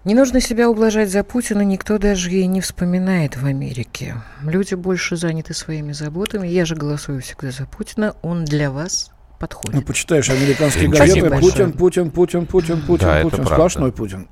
Не 0.05 0.15
нужно 0.15 0.43
себя 0.43 0.69
ублажать 0.69 1.09
за 1.09 1.25
Путина, 1.25 1.63
никто 1.63 1.97
даже 1.97 2.31
и 2.31 2.47
не 2.47 2.61
вспоминает 2.61 3.39
в 3.39 3.47
Америке. 3.47 4.17
Люди 4.43 4.75
больше 4.75 5.17
заняты 5.17 5.55
своими 5.55 5.93
заботами. 5.93 6.47
Я 6.47 6.67
же 6.67 6.75
голосую 6.75 7.23
всегда 7.23 7.53
за 7.53 7.65
Путина. 7.65 8.15
Он 8.21 8.45
для 8.45 8.71
вас 8.71 9.11
подходит. 9.39 9.75
Ну, 9.75 9.87
почитаешь 9.87 10.29
американские 10.29 10.91
газеты. 10.91 11.31
Путин, 11.31 11.73
Путин, 11.73 12.11
Путин, 12.11 12.45
Путин, 12.45 12.83
Путин, 12.83 13.07
да, 13.07 13.23
Путин. 13.23 13.47
Сплошной 13.47 13.91
Путин. 13.91 14.29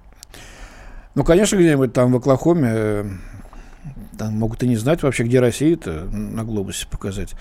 Ну, 1.15 1.25
конечно, 1.25 1.57
где-нибудь 1.57 1.95
там 1.95 2.13
в 2.13 2.17
Оклахоме 2.17 2.69
э, 2.71 3.05
там 4.17 4.39
могут 4.39 4.63
и 4.63 4.69
не 4.69 4.77
знать 4.77 5.03
вообще, 5.03 5.25
где 5.25 5.41
Россия-то 5.41 6.05
на 6.11 6.45
глобусе 6.45 6.87
показать. 6.87 7.35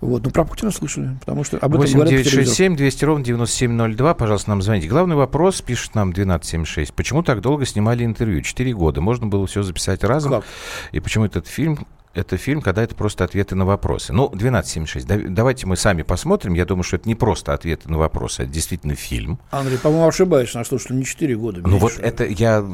Вот. 0.00 0.24
Но 0.24 0.30
про 0.30 0.44
Путина 0.44 0.70
слышали, 0.70 1.16
потому 1.20 1.42
что 1.44 1.56
об 1.56 1.70
этом 1.70 1.80
8 1.80 1.94
говорят 1.94 2.10
967 2.10 2.76
200 2.76 3.04
ровно 3.04 3.24
9702. 3.24 4.14
Пожалуйста, 4.14 4.50
нам 4.50 4.62
звоните. 4.62 4.88
Главный 4.88 5.16
вопрос, 5.16 5.62
пишет 5.62 5.94
нам 5.94 6.10
1276. 6.10 6.92
Почему 6.92 7.22
так 7.22 7.40
долго 7.40 7.64
снимали 7.64 8.04
интервью? 8.04 8.42
Четыре 8.42 8.74
года. 8.74 9.00
Можно 9.00 9.26
было 9.26 9.46
все 9.46 9.62
записать 9.62 10.04
разом. 10.04 10.32
Как? 10.32 10.44
И 10.92 11.00
почему 11.00 11.24
этот 11.24 11.46
фильм 11.46 11.86
это 12.16 12.36
фильм, 12.38 12.62
когда 12.62 12.82
это 12.82 12.94
просто 12.94 13.24
ответы 13.24 13.54
на 13.54 13.66
вопросы. 13.66 14.12
Ну, 14.12 14.28
12.76. 14.28 15.28
давайте 15.28 15.66
мы 15.66 15.76
сами 15.76 16.02
посмотрим. 16.02 16.54
Я 16.54 16.64
думаю, 16.64 16.82
что 16.82 16.96
это 16.96 17.08
не 17.08 17.14
просто 17.14 17.52
ответы 17.52 17.90
на 17.90 17.98
вопросы, 17.98 18.44
это 18.44 18.52
действительно 18.52 18.94
фильм. 18.94 19.38
Андрей, 19.50 19.78
по-моему, 19.78 20.08
ошибаешься, 20.08 20.58
на 20.58 20.64
что, 20.64 20.78
что 20.78 20.94
не 20.94 21.04
4 21.04 21.36
года. 21.36 21.60
Меньше. 21.60 21.70
Ну, 21.70 21.78
вот 21.78 21.98
это 21.98 22.24
я 22.24 22.64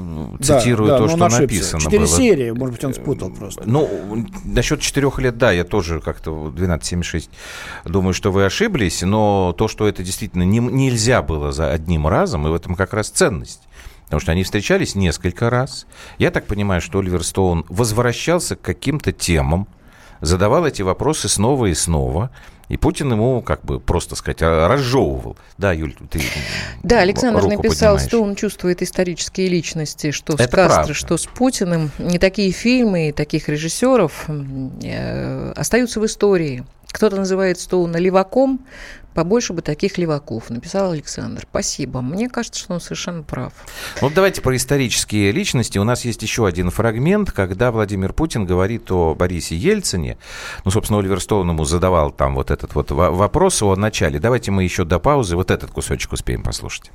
цитирую 0.41 0.89
да, 0.89 0.99
да, 0.99 1.05
то, 1.05 1.09
что 1.09 1.27
ошибся. 1.27 1.41
написано 1.43 1.81
4 1.81 1.99
было. 1.99 2.09
серии, 2.09 2.51
может 2.53 2.75
быть, 2.77 2.85
он 2.85 2.95
спутал 2.95 3.31
просто. 3.31 3.65
Ну, 3.67 4.27
насчет 4.45 4.81
4 4.81 5.11
лет, 5.19 5.39
да, 5.39 5.51
я 5.51 5.65
тоже 5.65 6.01
как-то 6.01 6.53
12.76 6.55 7.29
думаю, 7.85 8.15
что 8.15 8.31
вы 8.31 8.45
ошиблись, 8.45 9.03
но 9.03 9.55
то, 9.59 9.67
что 9.69 9.89
это 9.89 10.03
действительно 10.05 10.45
не, 10.45 10.61
нельзя 10.61 11.23
было 11.23 11.53
за 11.53 11.71
одним 11.73 12.07
разом, 12.07 12.47
и 12.47 12.51
в 12.51 12.55
этом 12.55 12.77
как 12.77 12.93
раз 12.95 13.09
ценность. 13.09 13.63
Потому 14.13 14.21
что 14.21 14.33
они 14.33 14.43
встречались 14.43 14.95
несколько 14.95 15.49
раз. 15.49 15.87
Я 16.19 16.31
так 16.31 16.45
понимаю, 16.45 16.83
что 16.83 16.99
Оливер 16.99 17.25
Стоун 17.25 17.65
возвращался 17.71 18.57
к 18.57 18.61
каким-то 18.61 19.11
темам, 19.11 19.67
задавал 20.21 20.67
эти 20.67 20.83
вопросы 20.83 21.31
снова 21.31 21.65
и 21.65 21.73
снова. 21.73 22.31
И 22.69 22.77
Путин 22.77 23.11
ему, 23.11 23.41
как 23.41 23.65
бы, 23.65 23.81
просто 23.81 24.15
сказать, 24.15 24.43
разжевывал. 24.43 25.39
Да, 25.57 25.73
Юль, 25.73 25.95
ты 26.11 26.21
Да, 26.83 26.99
Александр 26.99 27.41
написал, 27.45 27.95
поднимаешь. 27.95 28.03
что 28.03 28.23
он 28.23 28.35
чувствует 28.35 28.83
исторические 28.83 29.49
личности, 29.49 30.11
что 30.11 30.35
Это 30.35 30.43
с 30.43 30.51
Кастро, 30.51 30.93
что 30.93 31.17
с 31.17 31.25
Путиным. 31.25 31.91
Не 31.97 32.19
такие 32.19 32.53
фильмы, 32.53 33.15
таких 33.17 33.49
режиссеров 33.49 34.27
э, 34.29 35.53
остаются 35.57 36.01
в 36.01 36.05
истории. 36.05 36.65
Кто-то 36.89 37.17
называет 37.17 37.59
Стоуна 37.59 37.97
леваком, 37.97 38.61
Побольше 39.15 39.53
бы 39.53 39.63
таких 39.63 39.99
леваков, 39.99 40.51
написал 40.51 40.93
Александр. 40.93 41.47
Спасибо. 41.49 42.01
Мне 42.01 42.29
кажется, 42.29 42.61
что 42.61 42.75
он 42.75 42.81
совершенно 42.81 43.23
прав. 43.23 43.53
Вот 44.01 44.15
давайте 44.15 44.41
про 44.41 44.57
исторические 44.57 45.33
личности. 45.33 45.79
У 45.79 45.85
нас 45.85 46.05
есть 46.05 46.23
еще 46.23 46.47
один 46.47 46.71
фрагмент, 46.71 47.33
когда 47.33 47.71
Владимир 47.71 48.13
Путин 48.13 48.47
говорит 48.47 48.91
о 48.91 49.15
Борисе 49.15 49.57
Ельцине. 49.57 50.19
Ну, 50.65 50.71
собственно, 50.71 50.99
Оливер 51.01 51.21
Стоун 51.21 51.49
ему 51.49 51.65
задавал 51.65 52.11
там 52.11 52.35
вот 52.35 52.51
этот 52.51 52.75
вот 52.75 52.91
вопрос 52.91 53.63
о 53.63 53.75
начале. 53.77 54.19
Давайте 54.19 54.51
мы 54.51 54.65
еще 54.65 54.85
до 54.85 54.99
паузы 54.99 55.37
вот 55.37 55.51
этот 55.51 55.71
кусочек 55.71 56.13
успеем 56.13 56.43
послушать. 56.43 56.91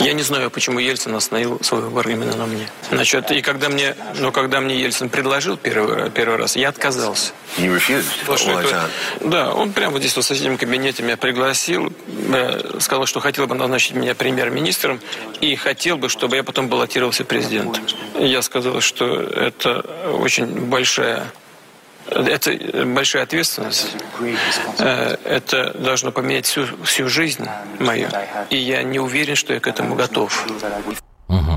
Я 0.00 0.12
не 0.12 0.22
знаю, 0.22 0.50
почему 0.50 0.80
Ельцин 0.80 1.14
остановил 1.14 1.60
свой 1.62 1.82
выбор 1.82 2.08
именно 2.08 2.34
на 2.34 2.46
мне. 2.46 2.68
Значит, 2.90 3.30
и 3.30 3.42
когда 3.42 3.68
мне, 3.68 3.94
но 4.16 4.32
когда 4.32 4.60
мне 4.60 4.76
Ельцин 4.80 5.08
предложил 5.08 5.56
первый, 5.56 6.10
первый 6.10 6.36
раз, 6.36 6.56
я 6.56 6.70
отказался. 6.70 7.32
Это, 9.20 9.28
да, 9.28 9.54
он 9.54 9.72
прямо 9.72 9.98
здесь 10.00 10.16
в 10.16 10.22
соседнем 10.22 10.58
кабинете 10.58 11.04
меня 11.04 11.16
пригласил, 11.16 11.92
э, 12.08 12.80
сказал, 12.80 13.06
что 13.06 13.20
хотел 13.20 13.46
бы 13.46 13.54
назначить 13.54 13.94
меня 13.94 14.16
премьер-министром 14.16 15.00
и 15.40 15.54
хотел 15.54 15.96
бы, 15.96 16.08
чтобы 16.08 16.34
я 16.34 16.42
потом 16.42 16.68
баллотировался 16.68 17.24
президентом. 17.24 17.84
Я 18.18 18.42
сказал, 18.42 18.80
что 18.80 19.20
это 19.20 19.80
очень 20.20 20.46
большая 20.66 21.32
это 22.10 22.84
большая 22.86 23.22
ответственность. 23.22 23.88
Э, 24.78 25.16
это 25.24 25.72
должно 25.78 26.12
поменять 26.12 26.46
всю, 26.46 26.66
всю 26.84 27.08
жизнь 27.08 27.46
мою. 27.78 28.08
И 28.50 28.56
я 28.56 28.82
не 28.82 28.98
уверен, 28.98 29.36
что 29.36 29.54
я 29.54 29.60
к 29.60 29.66
этому 29.66 29.94
готов. 29.94 30.46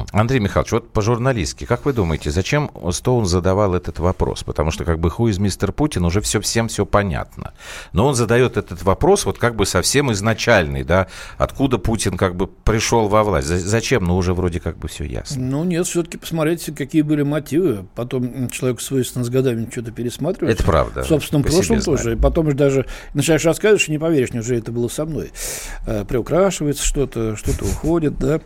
Угу. 0.01 0.19
Андрей 0.19 0.39
Михайлович, 0.39 0.71
вот 0.71 0.91
по-журналистски, 0.91 1.65
как 1.65 1.85
вы 1.85 1.93
думаете, 1.93 2.31
зачем 2.31 2.71
Стоун 2.91 3.25
задавал 3.25 3.75
этот 3.75 3.99
вопрос? 3.99 4.43
Потому 4.43 4.71
что 4.71 4.83
как 4.83 4.99
бы 4.99 5.09
ху 5.09 5.27
из 5.27 5.39
мистер 5.39 5.71
Путин 5.71 6.05
уже 6.05 6.21
все, 6.21 6.39
всем 6.41 6.67
все 6.67 6.85
понятно. 6.85 7.53
Но 7.93 8.07
он 8.07 8.15
задает 8.15 8.57
этот 8.57 8.83
вопрос 8.83 9.25
вот 9.25 9.37
как 9.37 9.55
бы 9.55 9.65
совсем 9.65 10.11
изначальный, 10.11 10.83
да, 10.83 11.07
откуда 11.37 11.77
Путин 11.77 12.17
как 12.17 12.35
бы 12.35 12.47
пришел 12.47 13.07
во 13.07 13.23
власть. 13.23 13.47
Зачем? 13.47 14.03
Ну 14.03 14.17
уже 14.17 14.33
вроде 14.33 14.59
как 14.59 14.77
бы 14.77 14.87
все 14.87 15.05
ясно. 15.05 15.41
Ну 15.41 15.63
нет, 15.63 15.85
все-таки 15.87 16.17
посмотрите, 16.17 16.71
какие 16.71 17.01
были 17.01 17.23
мотивы. 17.23 17.85
Потом 17.95 18.49
человек 18.49 18.81
свойственно 18.81 19.25
с 19.25 19.29
годами 19.29 19.67
что-то 19.71 19.91
пересматривает. 19.91 20.59
Это 20.59 20.63
правда. 20.65 21.03
В 21.03 21.07
собственном 21.07 21.43
прошлом 21.43 21.81
тоже. 21.81 22.13
И 22.13 22.15
потом 22.15 22.55
даже 22.55 22.85
начинаешь 23.13 23.45
рассказывать, 23.45 23.87
не 23.87 23.99
поверишь, 23.99 24.33
неужели 24.33 24.59
это 24.59 24.71
было 24.71 24.87
со 24.87 25.05
мной. 25.05 25.31
Э, 25.85 26.05
приукрашивается 26.05 26.85
что-то, 26.85 27.35
что-то 27.35 27.65
уходит, 27.65 28.17
да. 28.17 28.41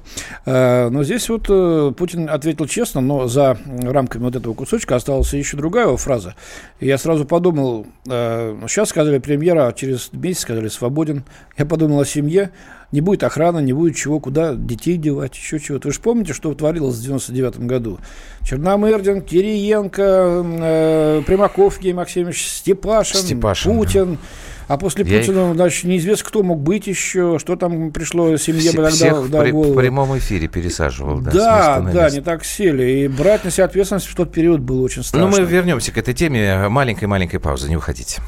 Э, 0.45 0.89
но 0.89 1.03
здесь 1.03 1.29
вот 1.29 1.44
э, 1.49 1.93
Путин 1.97 2.29
ответил 2.29 2.67
честно, 2.67 3.01
но 3.01 3.27
за 3.27 3.57
рамками 3.81 4.23
вот 4.23 4.35
этого 4.35 4.53
кусочка 4.53 4.95
осталась 4.95 5.33
еще 5.33 5.57
другая 5.57 5.85
его 5.85 5.97
фраза. 5.97 6.35
И 6.79 6.87
я 6.87 6.97
сразу 6.97 7.25
подумал, 7.25 7.85
э, 8.07 8.57
сейчас 8.67 8.89
сказали 8.89 9.19
премьера, 9.19 9.67
а 9.67 9.73
через 9.73 10.11
месяц 10.13 10.41
сказали 10.41 10.67
свободен. 10.67 11.23
Я 11.57 11.65
подумал 11.65 11.99
о 11.99 12.05
семье, 12.05 12.51
не 12.91 13.01
будет 13.01 13.23
охраны, 13.23 13.61
не 13.61 13.73
будет 13.73 13.95
чего, 13.95 14.19
куда 14.19 14.55
детей 14.55 14.97
девать, 14.97 15.35
еще 15.35 15.59
чего-то. 15.59 15.87
Вы 15.89 15.93
же 15.93 15.99
помните, 15.99 16.33
что 16.33 16.53
творилось 16.53 16.95
в 16.95 17.01
99 17.01 17.59
году? 17.59 17.99
Черномырдин, 18.43 19.21
Кириенко, 19.21 20.43
э, 20.45 21.21
Примаков 21.25 21.75
Евгений 21.75 21.95
Максимович, 21.95 22.47
Степашин, 22.47 23.19
Степашин 23.19 23.77
Путин. 23.77 24.13
Да. 24.13 24.19
А 24.67 24.77
после 24.77 25.05
я 25.05 25.19
Путина 25.19 25.51
их... 25.51 25.57
дальше 25.57 25.87
неизвестно, 25.87 26.25
кто 26.25 26.43
мог 26.43 26.59
быть 26.59 26.87
еще, 26.87 27.37
что 27.39 27.55
там 27.55 27.91
пришло 27.91 28.35
семье 28.37 28.61
Все, 28.61 28.71
тогда 28.71 28.89
всех 28.89 29.29
да, 29.29 29.39
в, 29.39 29.43
при, 29.43 29.51
в 29.51 29.75
прямом 29.75 30.17
эфире 30.17 30.47
пересаживал. 30.47 31.19
Да, 31.19 31.31
да, 31.31 31.79
да 31.79 32.09
не 32.09 32.21
так 32.21 32.43
сели. 32.43 33.03
И 33.03 33.07
брать 33.07 33.43
на 33.43 33.51
себя 33.51 33.65
ответственность 33.65 34.07
в 34.07 34.15
тот 34.15 34.31
период 34.31 34.61
было 34.61 34.81
очень 34.81 34.99
ну, 34.99 35.03
страшно. 35.03 35.29
Но 35.29 35.37
мы 35.37 35.43
вернемся 35.49 35.91
к 35.91 35.97
этой 35.97 36.13
теме. 36.13 36.67
Маленькой-маленькой 36.67 37.39
паузы, 37.39 37.69
не 37.69 37.77
уходите. 37.77 38.21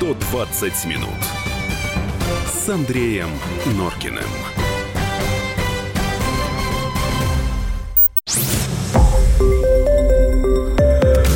«120 0.00 0.88
минут» 0.88 1.08
с 2.46 2.68
Андреем 2.68 3.28
Норкиным. 3.76 4.24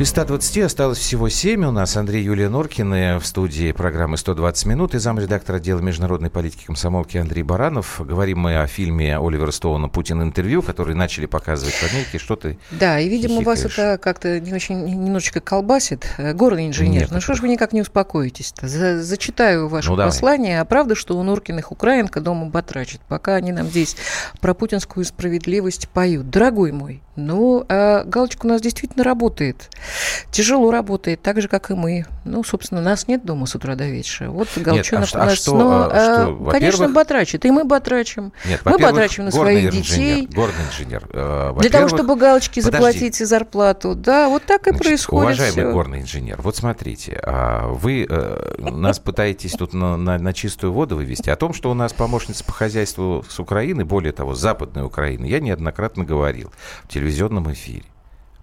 Из 0.00 0.08
120 0.08 0.58
осталось 0.60 0.96
всего 0.96 1.28
7. 1.28 1.62
У 1.62 1.70
нас 1.72 1.94
Андрей 1.94 2.24
Юлия 2.24 2.48
Норкина 2.48 3.20
в 3.20 3.26
студии 3.26 3.70
программы 3.70 4.16
«120 4.16 4.66
минут» 4.66 4.94
и 4.94 4.98
замредактор 4.98 5.56
отдела 5.56 5.80
международной 5.80 6.30
политики 6.30 6.64
комсомолки 6.64 7.18
Андрей 7.18 7.42
Баранов. 7.42 8.00
Говорим 8.00 8.38
мы 8.38 8.62
о 8.62 8.66
фильме 8.66 9.18
Оливера 9.18 9.50
Стоуна 9.50 9.90
«Путин 9.90 10.22
интервью», 10.22 10.62
который 10.62 10.94
начали 10.94 11.26
показывать 11.26 11.74
в 11.74 11.92
Америке. 11.92 12.16
Что 12.18 12.36
ты 12.36 12.58
Да, 12.70 12.98
и, 12.98 13.10
видимо, 13.10 13.42
вас 13.42 13.66
это 13.66 13.98
как-то 13.98 14.40
не 14.40 14.54
очень, 14.54 14.82
немножечко 14.86 15.40
колбасит. 15.40 16.06
Горный 16.16 16.68
инженер, 16.68 17.02
Нет, 17.02 17.10
ну 17.10 17.20
что 17.20 17.34
ж 17.34 17.40
вы 17.40 17.48
никак 17.48 17.74
не 17.74 17.82
успокоитесь-то? 17.82 18.68
За, 18.68 19.02
зачитаю 19.02 19.68
ваше 19.68 19.90
ну, 19.90 19.98
послание. 19.98 20.52
Давай. 20.52 20.62
А 20.62 20.64
правда, 20.64 20.94
что 20.94 21.18
у 21.18 21.22
Норкиных 21.22 21.72
украинка 21.72 22.22
дома 22.22 22.46
батрачит, 22.46 23.02
пока 23.06 23.34
они 23.34 23.52
нам 23.52 23.66
здесь 23.66 23.98
про 24.40 24.54
путинскую 24.54 25.04
справедливость 25.04 25.90
поют. 25.90 26.30
Дорогой 26.30 26.72
мой, 26.72 27.02
ну, 27.16 27.66
а 27.68 28.04
галочка 28.04 28.46
у 28.46 28.48
нас 28.48 28.62
действительно 28.62 29.04
работает. 29.04 29.68
Тяжело 30.30 30.70
работает, 30.70 31.22
так 31.22 31.40
же, 31.40 31.48
как 31.48 31.70
и 31.70 31.74
мы. 31.74 32.06
Ну, 32.24 32.44
собственно, 32.44 32.80
нас 32.80 33.08
нет 33.08 33.24
дома 33.24 33.46
с 33.46 33.54
утра 33.54 33.74
до 33.74 33.86
вечера. 33.86 34.30
Вот 34.30 34.48
Галчонок 34.56 35.06
Нет, 35.06 35.14
а, 35.14 35.18
у 35.18 35.24
нас. 35.24 35.32
А 35.32 35.36
что, 35.36 35.54
но, 35.54 35.88
а, 35.90 36.24
что, 36.24 36.50
конечно, 36.50 36.88
батрачит. 36.88 37.44
И 37.44 37.50
мы 37.50 37.64
батрачим. 37.64 38.32
Нет, 38.44 38.60
мы 38.64 38.78
батрачим 38.78 39.24
на 39.24 39.30
своих 39.30 39.66
инженер, 39.66 39.82
детей. 39.82 40.26
Горный 40.26 40.64
инженер. 40.68 41.08
Э, 41.12 41.54
Для 41.58 41.70
того, 41.70 41.88
чтобы 41.88 42.16
галочки 42.16 42.60
подожди. 42.60 42.76
заплатить 42.76 43.20
и 43.20 43.24
зарплату. 43.24 43.94
Да, 43.94 44.28
вот 44.28 44.44
так 44.44 44.66
и 44.66 44.70
Значит, 44.70 44.82
происходит. 44.82 45.24
Уважаемый 45.24 45.52
все. 45.52 45.72
горный 45.72 46.00
инженер, 46.00 46.40
вот 46.42 46.56
смотрите, 46.56 47.20
а 47.24 47.68
вы 47.68 48.06
э, 48.08 48.54
нас 48.58 48.98
пытаетесь 48.98 49.52
тут 49.52 49.72
на, 49.74 49.96
на, 49.96 50.18
на 50.18 50.32
чистую 50.32 50.72
воду 50.72 50.96
вывести. 50.96 51.30
О 51.30 51.36
том, 51.36 51.52
что 51.52 51.70
у 51.70 51.74
нас 51.74 51.92
помощница 51.92 52.44
по 52.44 52.52
хозяйству 52.52 53.24
с 53.28 53.38
Украины, 53.38 53.84
более 53.84 54.12
того, 54.12 54.34
с 54.34 54.40
Западной 54.40 54.84
Украины, 54.84 55.26
я 55.26 55.40
неоднократно 55.40 56.04
говорил 56.04 56.52
в 56.84 56.88
телевизионном 56.88 57.52
эфире. 57.52 57.84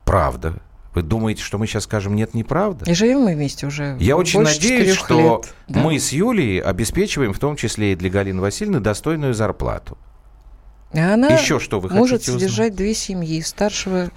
Правда, 0.05 0.53
вы 0.97 1.03
думаете, 1.03 1.43
что 1.43 1.59
мы 1.59 1.67
сейчас 1.67 1.83
скажем 1.83 2.15
нет, 2.15 2.33
неправда? 2.33 2.89
И 2.89 2.93
живем 2.95 3.19
мы 3.19 3.35
вместе 3.35 3.67
уже. 3.67 3.95
Я 3.99 4.17
очень 4.17 4.41
надеюсь, 4.41 4.95
что 4.95 5.19
лет, 5.19 5.53
да. 5.67 5.79
мы 5.81 5.99
с 5.99 6.11
Юлей 6.11 6.59
обеспечиваем, 6.59 7.33
в 7.33 7.39
том 7.39 7.55
числе 7.55 7.93
и 7.93 7.95
для 7.95 8.09
Галины 8.09 8.41
Васильевны, 8.41 8.79
достойную 8.79 9.35
зарплату. 9.35 9.95
А 10.93 11.13
она 11.13 11.27
Еще 11.27 11.59
что 11.59 11.79
вы 11.79 11.89
может 11.89 12.21
хотите 12.21 12.31
содержать 12.31 12.75
две 12.75 12.95
семьи, 12.95 13.41
старшего 13.41 14.09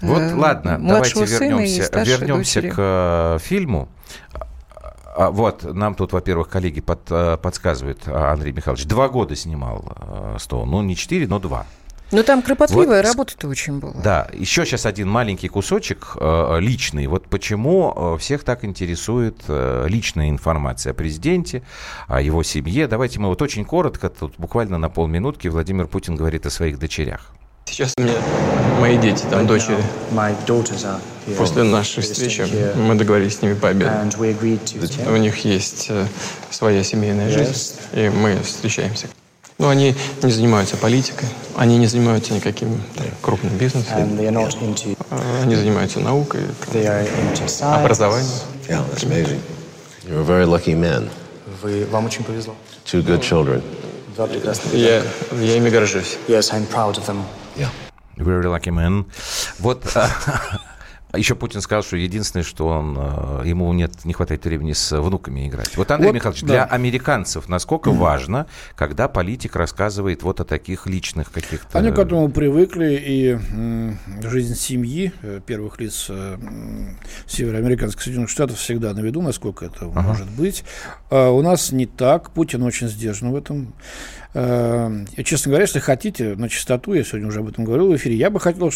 Вот, 0.00 0.20
э, 0.20 0.34
ладно, 0.36 0.78
давайте 0.80 1.24
вернемся, 1.24 1.90
вернемся 2.04 2.62
к 2.62 2.74
э, 2.76 3.38
фильму. 3.42 3.88
А, 5.16 5.32
вот, 5.32 5.64
нам 5.64 5.96
тут, 5.96 6.12
во-первых, 6.12 6.48
коллеги 6.48 6.80
под, 6.80 7.00
э, 7.10 7.38
подсказывают, 7.42 8.02
а, 8.06 8.30
Андрей 8.30 8.52
Михайлович, 8.52 8.84
два 8.84 9.08
года 9.08 9.34
снимал 9.34 9.84
э, 9.96 10.36
Стоун. 10.38 10.70
Ну, 10.70 10.80
не 10.82 10.94
четыре, 10.94 11.26
но 11.26 11.40
два. 11.40 11.66
Ну, 12.10 12.22
там 12.22 12.42
кропотливая 12.42 13.02
вот, 13.02 13.08
работа-то 13.08 13.48
очень 13.48 13.80
была. 13.80 13.92
Да, 14.02 14.28
еще 14.32 14.64
сейчас 14.64 14.86
один 14.86 15.08
маленький 15.08 15.48
кусочек 15.48 16.16
э, 16.18 16.56
личный. 16.58 17.06
Вот 17.06 17.26
почему 17.26 17.92
э, 18.14 18.18
всех 18.18 18.44
так 18.44 18.64
интересует 18.64 19.36
э, 19.48 19.86
личная 19.88 20.30
информация 20.30 20.92
о 20.92 20.94
президенте, 20.94 21.62
о 22.06 22.20
его 22.20 22.42
семье. 22.42 22.86
Давайте 22.86 23.20
мы 23.20 23.28
вот 23.28 23.42
очень 23.42 23.64
коротко, 23.64 24.08
тут 24.08 24.34
буквально 24.38 24.78
на 24.78 24.88
полминутки 24.88 25.48
Владимир 25.48 25.86
Путин 25.86 26.16
говорит 26.16 26.46
о 26.46 26.50
своих 26.50 26.78
дочерях. 26.78 27.32
Сейчас 27.66 27.92
у 27.98 28.02
меня 28.02 28.14
мои 28.80 28.96
дети, 28.96 29.24
там 29.30 29.46
дочери. 29.46 29.76
После 31.36 31.62
нашей 31.62 32.02
встречи 32.02 32.46
мы 32.76 32.94
договорились 32.94 33.36
с 33.36 33.42
ними 33.42 33.54
пообедать. 33.54 34.16
У 34.18 35.16
них 35.16 35.44
есть 35.44 35.86
э, 35.90 36.06
своя 36.50 36.82
семейная 36.82 37.30
жизнь, 37.30 37.74
и 37.92 38.08
мы 38.08 38.38
встречаемся. 38.42 39.08
Но 39.58 39.68
они 39.70 39.96
не 40.22 40.30
занимаются 40.30 40.76
политикой, 40.76 41.28
они 41.56 41.78
не 41.78 41.88
занимаются 41.88 42.32
никаким 42.32 42.80
там, 42.94 43.06
крупным 43.20 43.56
бизнесом. 43.58 43.92
А, 45.10 45.42
они 45.42 45.56
занимаются 45.56 45.98
наукой, 45.98 46.42
образованием. 47.60 48.30
Yeah, 48.68 48.84
that's 48.88 49.02
amazing. 49.02 49.40
You're 50.04 50.20
a 50.20 50.24
very 50.24 50.46
lucky 50.46 50.74
man. 50.74 51.10
Вы, 51.60 51.86
вам 51.86 52.06
очень 52.06 52.22
повезло. 52.22 52.54
Two 52.84 53.02
good 53.02 53.20
children. 53.20 53.62
Я, 54.72 55.02
я 55.32 55.56
ими 55.56 55.70
горжусь. 55.70 56.18
Yes, 56.28 56.52
I'm 56.52 56.66
proud 56.66 56.96
of 56.96 57.06
them. 57.06 57.24
Yeah. 57.56 57.70
Very 58.16 58.44
lucky 58.44 58.70
man. 58.70 59.06
Вот 59.58 59.82
А 59.94 60.08
еще 61.14 61.34
Путин 61.34 61.60
сказал, 61.60 61.82
что 61.82 61.96
единственное, 61.96 62.44
что 62.44 62.68
он, 62.68 62.96
э, 62.98 63.42
ему 63.46 63.72
нет, 63.72 64.04
не 64.04 64.12
хватает 64.12 64.44
времени 64.44 64.72
с 64.72 64.98
внуками 64.98 65.48
играть. 65.48 65.76
Вот, 65.76 65.90
Андрей 65.90 66.08
вот, 66.08 66.14
Михайлович, 66.16 66.42
да. 66.42 66.46
для 66.46 66.64
американцев 66.64 67.48
насколько 67.48 67.90
важно, 67.90 68.46
когда 68.74 69.08
политик 69.08 69.56
рассказывает 69.56 70.22
вот 70.22 70.40
о 70.40 70.44
таких 70.44 70.86
личных 70.86 71.32
каких-то... 71.32 71.78
Они 71.78 71.90
к 71.90 71.98
этому 71.98 72.28
привыкли, 72.28 73.00
и 73.02 73.38
жизнь 74.22 74.54
семьи 74.54 75.12
э, 75.22 75.40
первых 75.44 75.80
лиц 75.80 76.06
э, 76.10 76.36
североамериканских 77.26 78.02
Соединенных 78.02 78.30
Штатов 78.30 78.58
всегда 78.58 78.92
на 78.92 79.00
виду, 79.00 79.22
насколько 79.22 79.64
это 79.64 79.86
ага. 79.86 80.02
может 80.02 80.30
быть. 80.30 80.64
А 81.10 81.30
у 81.30 81.40
нас 81.42 81.72
не 81.72 81.86
так. 81.86 82.30
Путин 82.30 82.62
очень 82.62 82.88
сдержан 82.88 83.32
в 83.32 83.36
этом. 83.36 83.72
Э, 84.34 85.04
честно 85.24 85.50
говоря, 85.50 85.62
если 85.64 85.78
хотите, 85.78 86.34
на 86.36 86.48
чистоту, 86.48 86.92
я 86.92 87.02
сегодня 87.02 87.28
уже 87.28 87.40
об 87.40 87.48
этом 87.48 87.64
говорил 87.64 87.88
в 87.88 87.96
эфире, 87.96 88.14
я 88.16 88.28
бы 88.28 88.38
хотел 88.40 88.70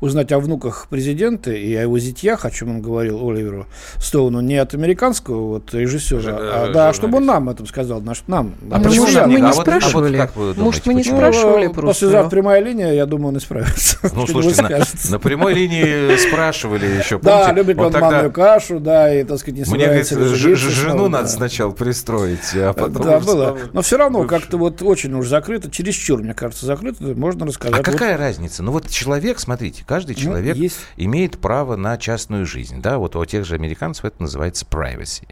узнать 0.00 0.32
о 0.32 0.40
внуках 0.40 0.88
президента 0.90 1.52
и 1.52 1.74
о 1.74 1.82
его 1.82 1.98
зятьях, 1.98 2.44
о 2.44 2.50
чем 2.50 2.70
он 2.70 2.82
говорил 2.82 3.28
Оливеру 3.28 3.66
Стоуну, 3.98 4.40
не 4.40 4.56
от 4.56 4.74
американского 4.74 5.46
вот, 5.46 5.72
режиссера, 5.74 6.20
Ж, 6.20 6.26
а, 6.30 6.72
да, 6.72 6.92
чтобы 6.92 7.18
он 7.18 7.26
нам 7.26 7.48
этом 7.48 7.66
сказал, 7.66 8.00
наш, 8.00 8.24
нам. 8.26 8.54
А, 8.70 8.76
а 8.76 8.80
почему? 8.80 9.06
Мы 9.26 9.40
не 9.40 9.48
а 9.48 9.52
спрашивали. 9.52 10.16
А 10.18 10.28
вот 10.34 10.56
Может, 10.56 10.86
мы 10.86 10.94
не 10.94 11.02
почему? 11.02 11.18
спрашивали 11.18 11.66
просто. 11.68 11.86
Послезавтра 11.86 12.30
прямая 12.30 12.60
линия, 12.60 12.92
я 12.92 13.06
думаю, 13.06 13.28
он 13.28 13.38
исправится. 13.38 13.98
Ну, 14.16 14.26
слушайте, 14.26 14.62
на, 14.62 14.80
на 15.10 15.18
прямой 15.18 15.52
линии 15.52 16.16
спрашивали 16.16 16.86
еще, 16.86 17.18
помните? 17.18 17.46
Да, 17.46 17.52
любит 17.52 17.78
он, 17.78 17.92
манную 17.92 18.32
кашу, 18.32 18.80
да, 18.80 19.14
и, 19.14 19.24
так 19.24 19.38
сказать, 19.38 19.66
не 19.66 19.74
Мне, 19.74 19.86
говорит, 19.86 20.08
жену 20.08 21.08
надо 21.08 21.28
сначала 21.28 21.70
пристроить, 21.70 22.54
а 22.54 22.72
потом... 22.72 23.02
Да, 23.02 23.20
было. 23.20 23.58
Но 23.72 23.82
все 23.82 23.98
равно 23.98 24.24
как-то 24.24 24.56
вот 24.56 24.82
очень 24.96 25.12
уж 25.12 25.28
закрыто, 25.28 25.70
чересчур, 25.70 26.22
мне 26.22 26.32
кажется, 26.32 26.64
закрыто, 26.64 27.04
можно 27.04 27.44
рассказать. 27.44 27.78
А 27.78 27.82
какая 27.82 28.12
вот... 28.12 28.20
разница? 28.20 28.62
Ну 28.62 28.72
вот 28.72 28.88
человек, 28.88 29.38
смотрите, 29.38 29.84
каждый 29.86 30.16
ну, 30.16 30.22
человек 30.22 30.56
ну, 30.56 30.62
есть... 30.62 30.78
имеет 30.96 31.38
право 31.38 31.76
на 31.76 31.98
частную 31.98 32.46
жизнь, 32.46 32.80
да, 32.80 32.96
вот 32.96 33.14
у 33.14 33.24
тех 33.26 33.44
же 33.44 33.54
американцев 33.54 34.06
это 34.06 34.22
называется 34.22 34.64
privacy. 34.68 35.28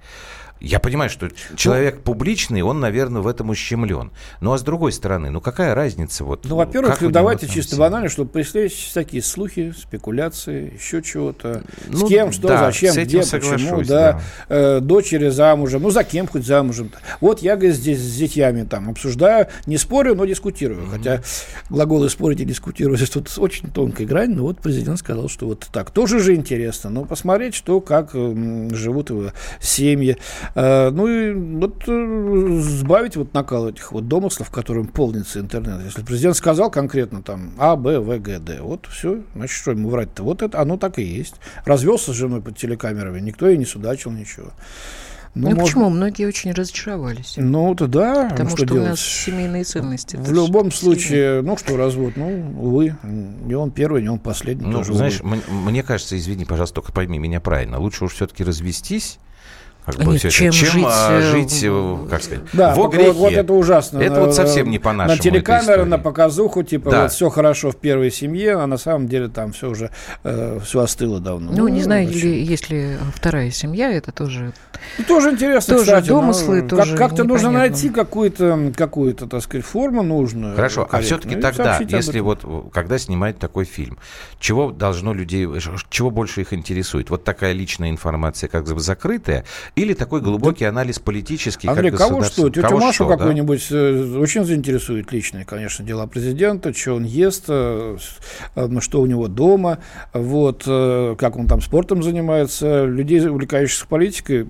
Я 0.61 0.79
понимаю, 0.79 1.11
что 1.11 1.29
человек 1.57 1.97
ну, 1.97 2.03
публичный, 2.03 2.63
он, 2.63 2.81
наверное, 2.81 3.21
в 3.21 3.27
этом 3.27 3.51
ущемлен. 3.51 4.13
Ну, 4.41 4.53
а 4.53 4.59
с 4.59 4.63
другой 4.63 4.93
стороны, 4.93 5.31
ну 5.31 5.41
какая 5.41 5.75
разница? 5.75 6.25
Вот, 6.25 6.45
ну, 6.45 6.57
во-первых, 6.57 6.99
давайте 7.13 7.49
чисто 7.49 7.77
банально, 7.77 8.09
чтобы 8.09 8.31
преследовать 8.31 8.73
всякие 8.73 9.23
слухи, 9.23 9.75
спекуляции, 9.77 10.73
еще 10.75 11.03
чего-то. 11.03 11.63
Ну, 11.89 12.07
с 12.07 12.09
кем, 12.09 12.33
что, 12.33 12.49
да, 12.49 12.59
зачем, 12.67 12.95
где, 12.95 13.21
почему, 13.21 13.83
да. 13.83 14.13
да. 14.13 14.21
Э, 14.49 14.81
дочери 14.81 15.29
замужем, 15.29 15.83
ну, 15.83 15.91
за 15.91 16.03
кем 16.03 16.27
хоть 16.27 16.47
замужем. 16.47 16.91
Вот 17.21 17.41
я, 17.41 17.57
говорит, 17.57 17.77
здесь 17.77 17.99
с 17.99 18.17
детьями 18.17 18.65
там 18.65 18.89
обсуждаю, 18.89 19.49
не 19.67 19.77
спорю, 19.77 20.15
но 20.15 20.25
дискутирую. 20.25 20.83
Mm-hmm. 20.83 20.91
Хотя 20.91 21.23
глаголы 21.69 22.09
спорить 22.09 22.41
и 22.41 22.45
дискутировать 22.45 22.99
здесь 22.99 23.11
тут 23.11 23.31
очень 23.39 23.71
тонкая 23.71 24.07
грань, 24.07 24.31
но 24.31 24.45
вот 24.45 24.59
президент 24.61 24.99
сказал, 24.99 25.29
что 25.29 25.47
вот 25.47 25.69
так. 25.71 25.91
Тоже 25.91 26.21
же 26.21 26.35
интересно, 26.35 26.91
но 26.91 27.05
посмотреть, 27.05 27.55
что, 27.55 27.81
как 27.81 28.13
живут 28.13 29.11
его 29.11 29.33
семьи. 29.61 30.17
Э, 30.55 30.91
ну 30.91 31.07
и 31.07 31.33
вот 31.33 31.85
э, 31.87 32.59
сбавить 32.61 33.17
вот 33.17 33.35
накал 33.35 33.69
этих 33.69 33.93
вот 33.93 34.09
домыслов, 34.09 34.51
которым 34.51 34.87
полнится 34.87 35.41
интернет. 35.41 35.81
Если 35.85 36.03
президент 36.03 36.37
сказал 36.37 36.71
конкретно 36.71 37.23
там 37.23 37.53
А, 37.59 37.77
Б, 37.77 37.99
В, 37.99 38.19
Г, 38.19 38.39
Д, 38.39 38.61
вот 38.61 38.87
все, 38.91 39.23
значит, 39.35 39.57
что 39.57 39.71
ему 39.73 39.89
врать-то? 39.89 40.23
Вот 40.23 40.43
это, 40.43 40.61
оно 40.61 40.77
так 40.77 40.99
и 40.99 41.03
есть. 41.03 41.35
Развелся 41.65 42.13
с 42.13 42.17
женой 42.17 42.43
под 42.43 42.57
телекамерами, 42.57 43.21
никто 43.21 43.49
и 43.49 43.57
не 43.57 43.65
судачил 43.65 44.11
ничего. 44.11 44.51
Ну, 45.35 45.51
может- 45.51 45.63
почему? 45.63 45.91
Многие 45.91 46.27
очень 46.27 46.53
разочаровались. 46.53 47.35
Ну, 47.37 47.73
это 47.75 47.89
да. 47.89 48.29
Потому 48.31 48.51
ну, 48.51 48.57
что, 48.57 48.67
что 48.67 48.75
у 48.77 48.81
нас 48.81 49.01
семейные 49.01 49.65
ценности. 49.65 50.17
В 50.17 50.33
любом 50.33 50.71
случае, 50.71 51.43
ну 51.43 51.57
что, 51.57 51.77
развод, 51.77 52.13
ну, 52.17 52.55
увы, 52.61 52.97
не 53.03 53.55
он 53.55 53.73
первый, 53.73 54.03
не 54.03 54.09
он 54.09 54.21
последний. 54.21 54.67
Ну, 54.67 54.79
тоже, 54.79 54.95
знаешь, 54.95 55.21
увы. 55.21 55.41
мне 55.49 55.83
кажется, 55.83 56.17
извини, 56.17 56.45
пожалуйста, 56.45 56.77
только 56.77 56.93
пойми 56.93 57.19
меня 57.19 57.41
правильно. 57.41 57.81
Лучше 57.81 58.05
уж 58.05 58.13
все-таки 58.13 58.45
развестись. 58.45 59.19
Как 59.87 59.99
Нет, 59.99 60.19
всё 60.19 60.29
это, 60.29 60.31
чем 60.37 60.51
чем 60.53 60.69
жить, 60.71 60.85
а, 60.89 61.19
э, 61.19 61.23
жить, 61.33 61.61
э, 61.63 61.97
как 62.09 62.23
сказать, 62.23 62.45
Да, 62.55 62.75
во 62.75 62.89
грехе. 62.89 63.13
вот, 63.13 63.33
это 63.35 63.53
ужасно. 63.53 63.99
Это 63.99 64.21
вот 64.21 64.27
На- 64.29 64.33
совсем 64.33 64.71
не 64.71 64.79
по 64.79 64.93
нашему. 64.95 65.17
На 65.17 65.23
телекамеры, 65.23 65.85
на 65.85 65.99
показуху, 65.99 66.63
типа, 66.63 66.91
Да. 66.91 67.03
вот 67.03 67.13
все 67.13 67.29
хорошо 67.29 67.71
в 67.71 67.77
первой 67.77 68.11
семье, 68.11 68.55
а 68.55 68.67
на 68.67 68.79
самом 68.79 69.09
деле 69.09 69.29
там 69.29 69.53
все 69.53 69.69
уже, 69.71 69.91
все 70.23 70.81
остыло 70.81 71.21
давно. 71.21 71.53
Ну, 71.53 71.69
не 71.69 71.83
знаю, 71.83 72.07
зачем? 72.07 72.21
или 72.31 72.45
если 72.45 72.97
вторая 73.15 73.51
семья, 73.51 73.93
это 73.93 74.11
тоже... 74.11 74.53
Ну, 74.99 75.05
тоже 75.05 75.31
интересно, 75.31 75.75
Тоже 75.75 75.87
кстати. 75.87 76.09
но 76.11 76.21
домыслы, 76.21 76.61
как- 76.63 76.71
тоже 76.71 76.97
Как-то 76.97 77.25
нужно 77.25 77.51
найти 77.51 77.91
какую-то, 77.91 78.73
какую-то, 78.77 79.27
так 79.27 79.43
сказать, 79.43 79.65
форму 79.67 80.03
нужную. 80.03 80.55
Хорошо, 80.57 80.89
а 80.91 81.01
все-таки 81.01 81.37
тогда, 81.37 81.79
если 81.87 82.21
вот 82.21 82.41
э, 82.45 82.63
когда 82.73 82.99
снимают 82.99 83.39
такой 83.39 83.65
фильм, 83.65 83.99
чего 84.41 84.71
должно 84.71 85.13
людей, 85.13 85.47
чего 85.91 86.11
больше 86.11 86.41
их 86.43 86.53
интересует? 86.53 87.11
Вот 87.11 87.25
такая 87.25 87.53
личная 87.53 87.91
информация, 87.91 88.49
как 88.49 88.65
бы 88.65 88.81
закрытая, 88.81 89.45
или 89.77 89.93
такой 89.93 90.21
глубокий 90.21 90.65
анализ 90.65 90.99
политический, 90.99 91.67
Андрей, 91.69 91.91
как 91.91 92.01
кого 92.01 92.23
что? 92.23 92.49
Тетю 92.49 92.63
Кого 92.63 92.79
Машу 92.79 93.07
да? 93.07 93.17
какую-нибудь 93.17 93.67
э, 93.71 94.19
очень 94.19 94.45
заинтересует 94.45 95.11
личные, 95.13 95.45
конечно, 95.45 95.85
дела 95.85 96.07
президента, 96.07 96.73
что 96.73 96.95
он 96.95 97.05
ест, 97.05 97.47
э, 97.49 97.97
э, 98.55 98.81
что 98.81 99.01
у 99.01 99.07
него 99.07 99.27
дома, 99.27 99.79
вот, 100.13 100.65
как 100.65 101.37
он 101.37 101.49
там 101.49 101.61
спортом 101.61 102.03
занимается. 102.03 102.85
Людей, 102.85 103.27
увлекающихся 103.27 103.87
политикой, 103.87 104.47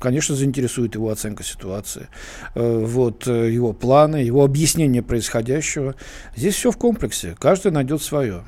конечно, 0.00 0.34
заинтересует 0.34 0.94
его 0.94 1.10
оценка 1.10 1.42
ситуации, 1.42 2.08
вот, 2.54 3.26
его 3.26 3.72
планы, 3.72 4.16
его 4.16 4.44
объяснение 4.44 5.02
происходящего. 5.02 5.94
Здесь 6.36 6.54
все 6.54 6.70
в 6.70 6.76
комплексе, 6.76 7.36
каждый 7.38 7.72
найдет 7.72 8.02
свое. 8.02 8.44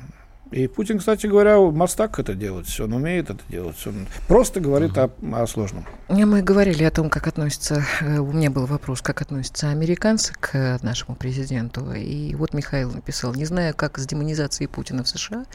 И 0.51 0.67
Путин, 0.67 0.99
кстати 0.99 1.27
говоря, 1.27 1.57
мастак 1.59 2.19
это 2.19 2.35
делать, 2.35 2.77
он 2.81 2.91
умеет 2.91 3.29
это 3.29 3.39
делать, 3.47 3.77
он 3.85 4.05
просто 4.27 4.59
говорит 4.59 4.97
о, 4.97 5.09
о 5.31 5.47
сложном. 5.47 5.85
Не, 6.09 6.25
Мы 6.25 6.41
говорили 6.41 6.83
о 6.83 6.91
том, 6.91 7.09
как 7.09 7.27
относятся... 7.27 7.85
э, 8.01 8.17
У 8.19 8.33
меня 8.33 8.51
был 8.51 8.65
вопрос, 8.65 9.01
как 9.01 9.21
относятся 9.21 9.69
американцы 9.69 10.33
к 10.37 10.79
нашему 10.81 11.15
президенту. 11.15 11.93
И 11.93 12.35
вот 12.35 12.53
Михаил 12.53 12.91
написал, 12.91 13.33
не 13.33 13.45
знаю, 13.45 13.73
как 13.73 13.97
с 13.97 14.05
демонизацией 14.05 14.67
Путина 14.67 15.03
в 15.03 15.07
США, 15.07 15.45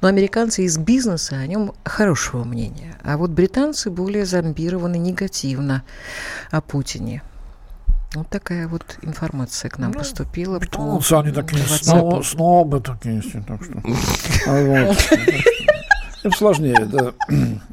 но 0.00 0.08
американцы 0.08 0.62
из 0.64 0.78
бизнеса 0.78 1.36
о 1.36 1.46
нем 1.46 1.74
хорошего 1.84 2.44
мнения. 2.44 2.96
А 3.02 3.18
вот 3.18 3.30
британцы 3.30 3.90
более 3.90 4.24
зомбированы 4.24 4.96
негативно 4.96 5.82
о 6.50 6.62
Путине. 6.62 7.22
Вот 8.14 8.28
такая 8.28 8.66
вот 8.68 8.98
информация 9.02 9.70
к 9.70 9.78
нам 9.78 9.92
поступила. 9.92 10.58
по 10.58 10.78
Ну, 10.78 11.00
они 11.18 11.30
такие 11.30 11.62
снобы, 11.66 12.24
снобы 12.24 12.80
такие, 12.80 13.20
все, 13.20 13.42
так 13.42 13.62
что. 13.62 13.82
Им 16.28 16.34
сложнее, 16.34 16.86
да. 16.92 17.12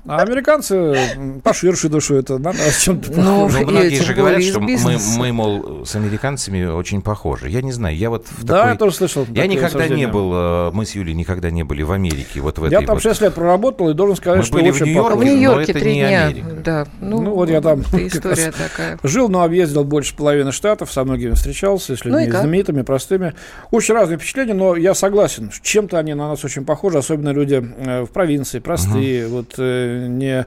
А 0.08 0.22
американцы 0.22 0.96
поширше 1.44 1.90
душу 1.90 2.16
это, 2.16 2.38
надо 2.38 2.58
с 2.58 2.80
чем-то 2.82 3.12
Ну, 3.12 3.50
Ну, 3.50 3.60
многие 3.64 4.02
же 4.02 4.14
говорят, 4.14 4.42
что 4.44 4.60
мы, 4.62 4.78
мы, 5.18 5.34
мол, 5.34 5.86
с 5.86 5.96
американцами 5.96 6.64
очень 6.66 7.02
похожи. 7.02 7.50
Я 7.50 7.62
не 7.62 7.72
знаю, 7.74 7.98
я 7.98 8.10
вот 8.10 8.28
в 8.28 8.44
Да, 8.46 8.58
такой- 8.60 8.72
я 8.72 8.78
тоже 8.78 8.96
слышал. 8.96 9.26
Я 9.32 9.48
никогда 9.48 9.88
не 9.88 10.08
был, 10.08 10.32
э, 10.34 10.72
мы 10.74 10.86
с 10.86 10.96
Юлей 10.96 11.14
никогда 11.14 11.50
не 11.52 11.64
были 11.64 11.82
в 11.84 11.92
Америке, 11.92 12.40
вот 12.40 12.58
в 12.60 12.64
Я 12.70 12.78
этой 12.78 12.86
там 12.86 12.96
вот... 12.96 13.04
6 13.04 13.22
лет 13.22 13.34
проработал 13.34 13.90
и 13.90 13.94
должен 13.94 14.16
сказать, 14.16 14.40
Мы 14.40 14.46
что 14.46 14.54
были 14.54 14.72
в 14.72 14.82
Нью-Йорке, 14.82 15.18
В 15.18 15.24
Нью-Йорке 15.24 15.72
это 15.72 15.80
три 15.82 15.94
не 15.96 16.00
дня. 16.00 16.26
Америка. 16.28 16.48
Да. 16.64 16.88
Ну, 17.02 17.22
Ну, 17.22 17.34
вот 17.36 17.50
я 17.50 17.60
там 17.62 17.82
история 17.82 18.52
такая. 18.58 18.98
Жил, 19.04 19.28
но 19.28 19.44
объездил 19.44 19.84
больше 19.84 20.16
половины 20.16 20.52
штатов, 20.54 20.92
со 20.94 21.04
многими 21.04 21.34
встречался, 21.34 21.98
с 21.98 22.04
Ну 22.06 22.12
людьми 22.12 22.32
как? 22.32 22.42
знаменитыми, 22.42 22.84
простыми. 22.84 23.34
Очень 23.72 23.96
разные 23.96 24.18
впечатления, 24.18 24.54
но 24.54 24.76
я 24.78 24.94
согласен, 24.94 25.52
чем-то 25.62 25.98
они 26.00 26.14
на 26.14 26.30
нас 26.30 26.46
очень 26.46 26.64
похожи, 26.64 26.98
особенно 26.98 27.30
люди 27.32 27.56
э, 27.78 28.04
в 28.04 28.12
провинции, 28.12 28.45
простые, 28.62 29.28
вот 29.28 29.56
э, 29.58 30.08
не, 30.08 30.46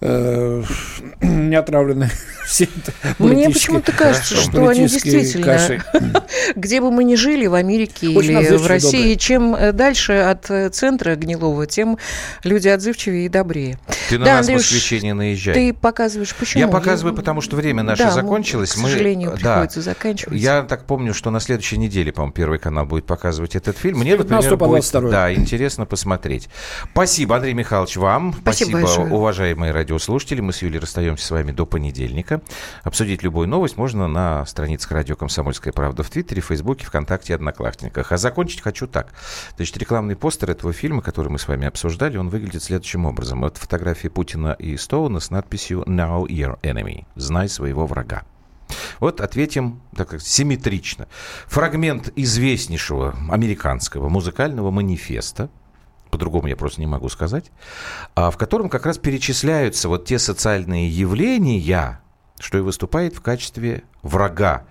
э, 0.00 0.62
не 1.20 1.54
отравленные 1.56 2.10
этой 2.60 2.94
Мне 3.18 3.50
почему-то 3.50 3.92
кажется, 3.92 4.34
Хорошо. 4.34 4.50
что 4.50 4.68
они 4.68 4.86
действительно, 4.86 5.44
кашей. 5.46 5.80
где 6.56 6.80
бы 6.80 6.90
мы 6.90 7.04
ни 7.04 7.14
жили, 7.14 7.46
в 7.46 7.54
Америке 7.54 8.08
Очень 8.08 8.38
или 8.38 8.56
в 8.56 8.66
России, 8.66 8.90
добрые. 8.98 9.16
чем 9.16 9.54
э, 9.54 9.72
дальше 9.72 10.12
от 10.14 10.50
э, 10.50 10.68
центра 10.70 11.14
гнилого, 11.16 11.66
тем 11.66 11.98
люди 12.44 12.68
отзывчивее 12.68 13.26
и 13.26 13.28
добрее. 13.28 13.78
Ты 14.08 14.18
на 14.18 14.26
нас 14.26 14.40
Андрюш, 14.48 14.62
восхищение 14.66 15.14
наезжай. 15.14 15.54
Ты 15.54 15.72
показываешь, 15.74 16.34
почему? 16.34 16.60
Я 16.62 16.68
показываю, 16.68 17.14
потому 17.14 17.40
что 17.40 17.56
время 17.56 17.82
наше 17.82 18.04
Да, 18.04 18.10
закончилось. 18.10 18.72
К 18.72 18.78
Мы- 18.78 18.90
сожалению, 18.90 19.30
да. 19.42 19.54
приходится 19.54 19.82
заканчивать. 19.82 20.40
Я 20.40 20.62
так 20.62 20.84
помню, 20.84 21.14
что 21.14 21.30
на 21.30 21.40
следующей 21.40 21.78
неделе, 21.78 22.12
по-моему, 22.12 22.32
Первый 22.32 22.58
канал 22.58 22.86
будет 22.86 23.06
показывать 23.06 23.54
этот 23.56 23.76
фильм. 23.76 23.98
Мне, 23.98 24.12
19 24.12 24.50
например, 24.50 24.56
будет 24.56 24.90
22. 24.92 25.10
да, 25.10 25.34
интересно 25.34 25.86
посмотреть. 25.86 26.48
Спасибо, 26.92 27.19
Андрей 27.28 27.54
Михайлович, 27.54 27.96
вам. 27.96 28.34
Спасибо 28.40 28.80
большое. 28.80 29.10
уважаемые 29.10 29.72
радиослушатели. 29.72 30.40
Мы 30.40 30.52
с 30.52 30.62
Юлей 30.62 30.78
расстаемся 30.78 31.26
с 31.26 31.30
вами 31.30 31.52
до 31.52 31.66
понедельника. 31.66 32.40
Обсудить 32.82 33.22
любую 33.22 33.48
новость 33.48 33.76
можно 33.76 34.08
на 34.08 34.46
страницах 34.46 34.92
радио 34.92 35.16
«Комсомольская 35.16 35.72
правда» 35.72 36.02
в 36.02 36.10
Твиттере, 36.10 36.40
Фейсбуке, 36.40 36.86
ВКонтакте 36.86 37.32
и 37.32 37.36
Одноклассниках. 37.36 38.12
А 38.12 38.16
закончить 38.16 38.62
хочу 38.62 38.86
так. 38.86 39.12
Значит, 39.56 39.76
рекламный 39.76 40.16
постер 40.16 40.50
этого 40.50 40.72
фильма, 40.72 41.02
который 41.02 41.28
мы 41.28 41.38
с 41.38 41.46
вами 41.46 41.66
обсуждали, 41.66 42.16
он 42.16 42.28
выглядит 42.28 42.62
следующим 42.62 43.04
образом. 43.04 43.44
Это 43.44 43.60
фотографии 43.60 44.08
Путина 44.08 44.56
и 44.58 44.76
Стоуна 44.76 45.20
с 45.20 45.30
надписью 45.30 45.82
«Now 45.86 46.26
your 46.26 46.58
enemy»– 46.62 47.04
«Знай 47.16 47.48
своего 47.48 47.86
врага». 47.86 48.22
Вот 49.00 49.20
ответим 49.20 49.80
так 49.96 50.08
как 50.08 50.20
симметрично. 50.20 51.08
Фрагмент 51.46 52.12
известнейшего 52.16 53.16
американского 53.30 54.08
музыкального 54.08 54.70
манифеста, 54.70 55.50
по-другому 56.10 56.48
я 56.48 56.56
просто 56.56 56.80
не 56.80 56.86
могу 56.86 57.08
сказать, 57.08 57.50
а, 58.14 58.30
в 58.30 58.36
котором 58.36 58.68
как 58.68 58.86
раз 58.86 58.98
перечисляются 58.98 59.88
вот 59.88 60.04
те 60.04 60.18
социальные 60.18 60.88
явления, 60.88 62.00
что 62.38 62.58
и 62.58 62.60
выступает 62.60 63.14
в 63.14 63.20
качестве 63.20 63.84
врага 64.02 64.64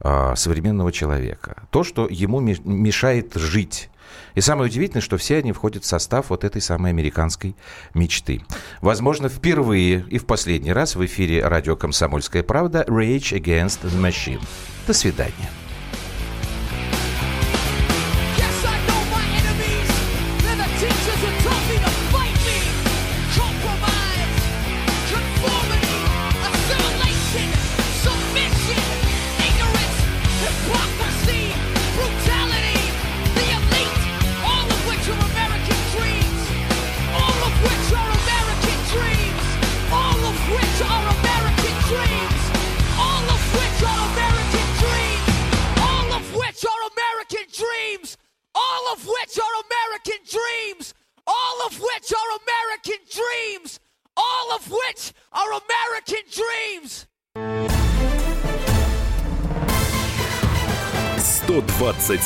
а, 0.00 0.36
современного 0.36 0.92
человека. 0.92 1.62
То, 1.70 1.84
что 1.84 2.06
ему 2.08 2.40
ме- 2.40 2.58
мешает 2.64 3.34
жить. 3.34 3.90
И 4.34 4.40
самое 4.40 4.70
удивительное, 4.70 5.02
что 5.02 5.16
все 5.16 5.38
они 5.38 5.52
входят 5.52 5.84
в 5.84 5.86
состав 5.86 6.30
вот 6.30 6.44
этой 6.44 6.60
самой 6.60 6.90
американской 6.90 7.56
мечты. 7.94 8.42
Возможно, 8.80 9.28
впервые 9.28 10.04
и 10.08 10.18
в 10.18 10.26
последний 10.26 10.72
раз 10.72 10.94
в 10.94 11.04
эфире 11.04 11.46
радио 11.46 11.76
«Комсомольская 11.76 12.42
правда» 12.42 12.84
«Rage 12.86 13.32
Against 13.32 13.80
the 13.82 13.98
Machine». 13.98 14.42
До 14.86 14.92
свидания. 14.92 15.50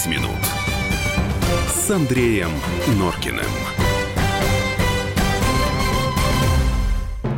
Минут 0.06 0.38
с 1.68 1.90
Андреем 1.90 2.50
Норкиным. 2.96 3.79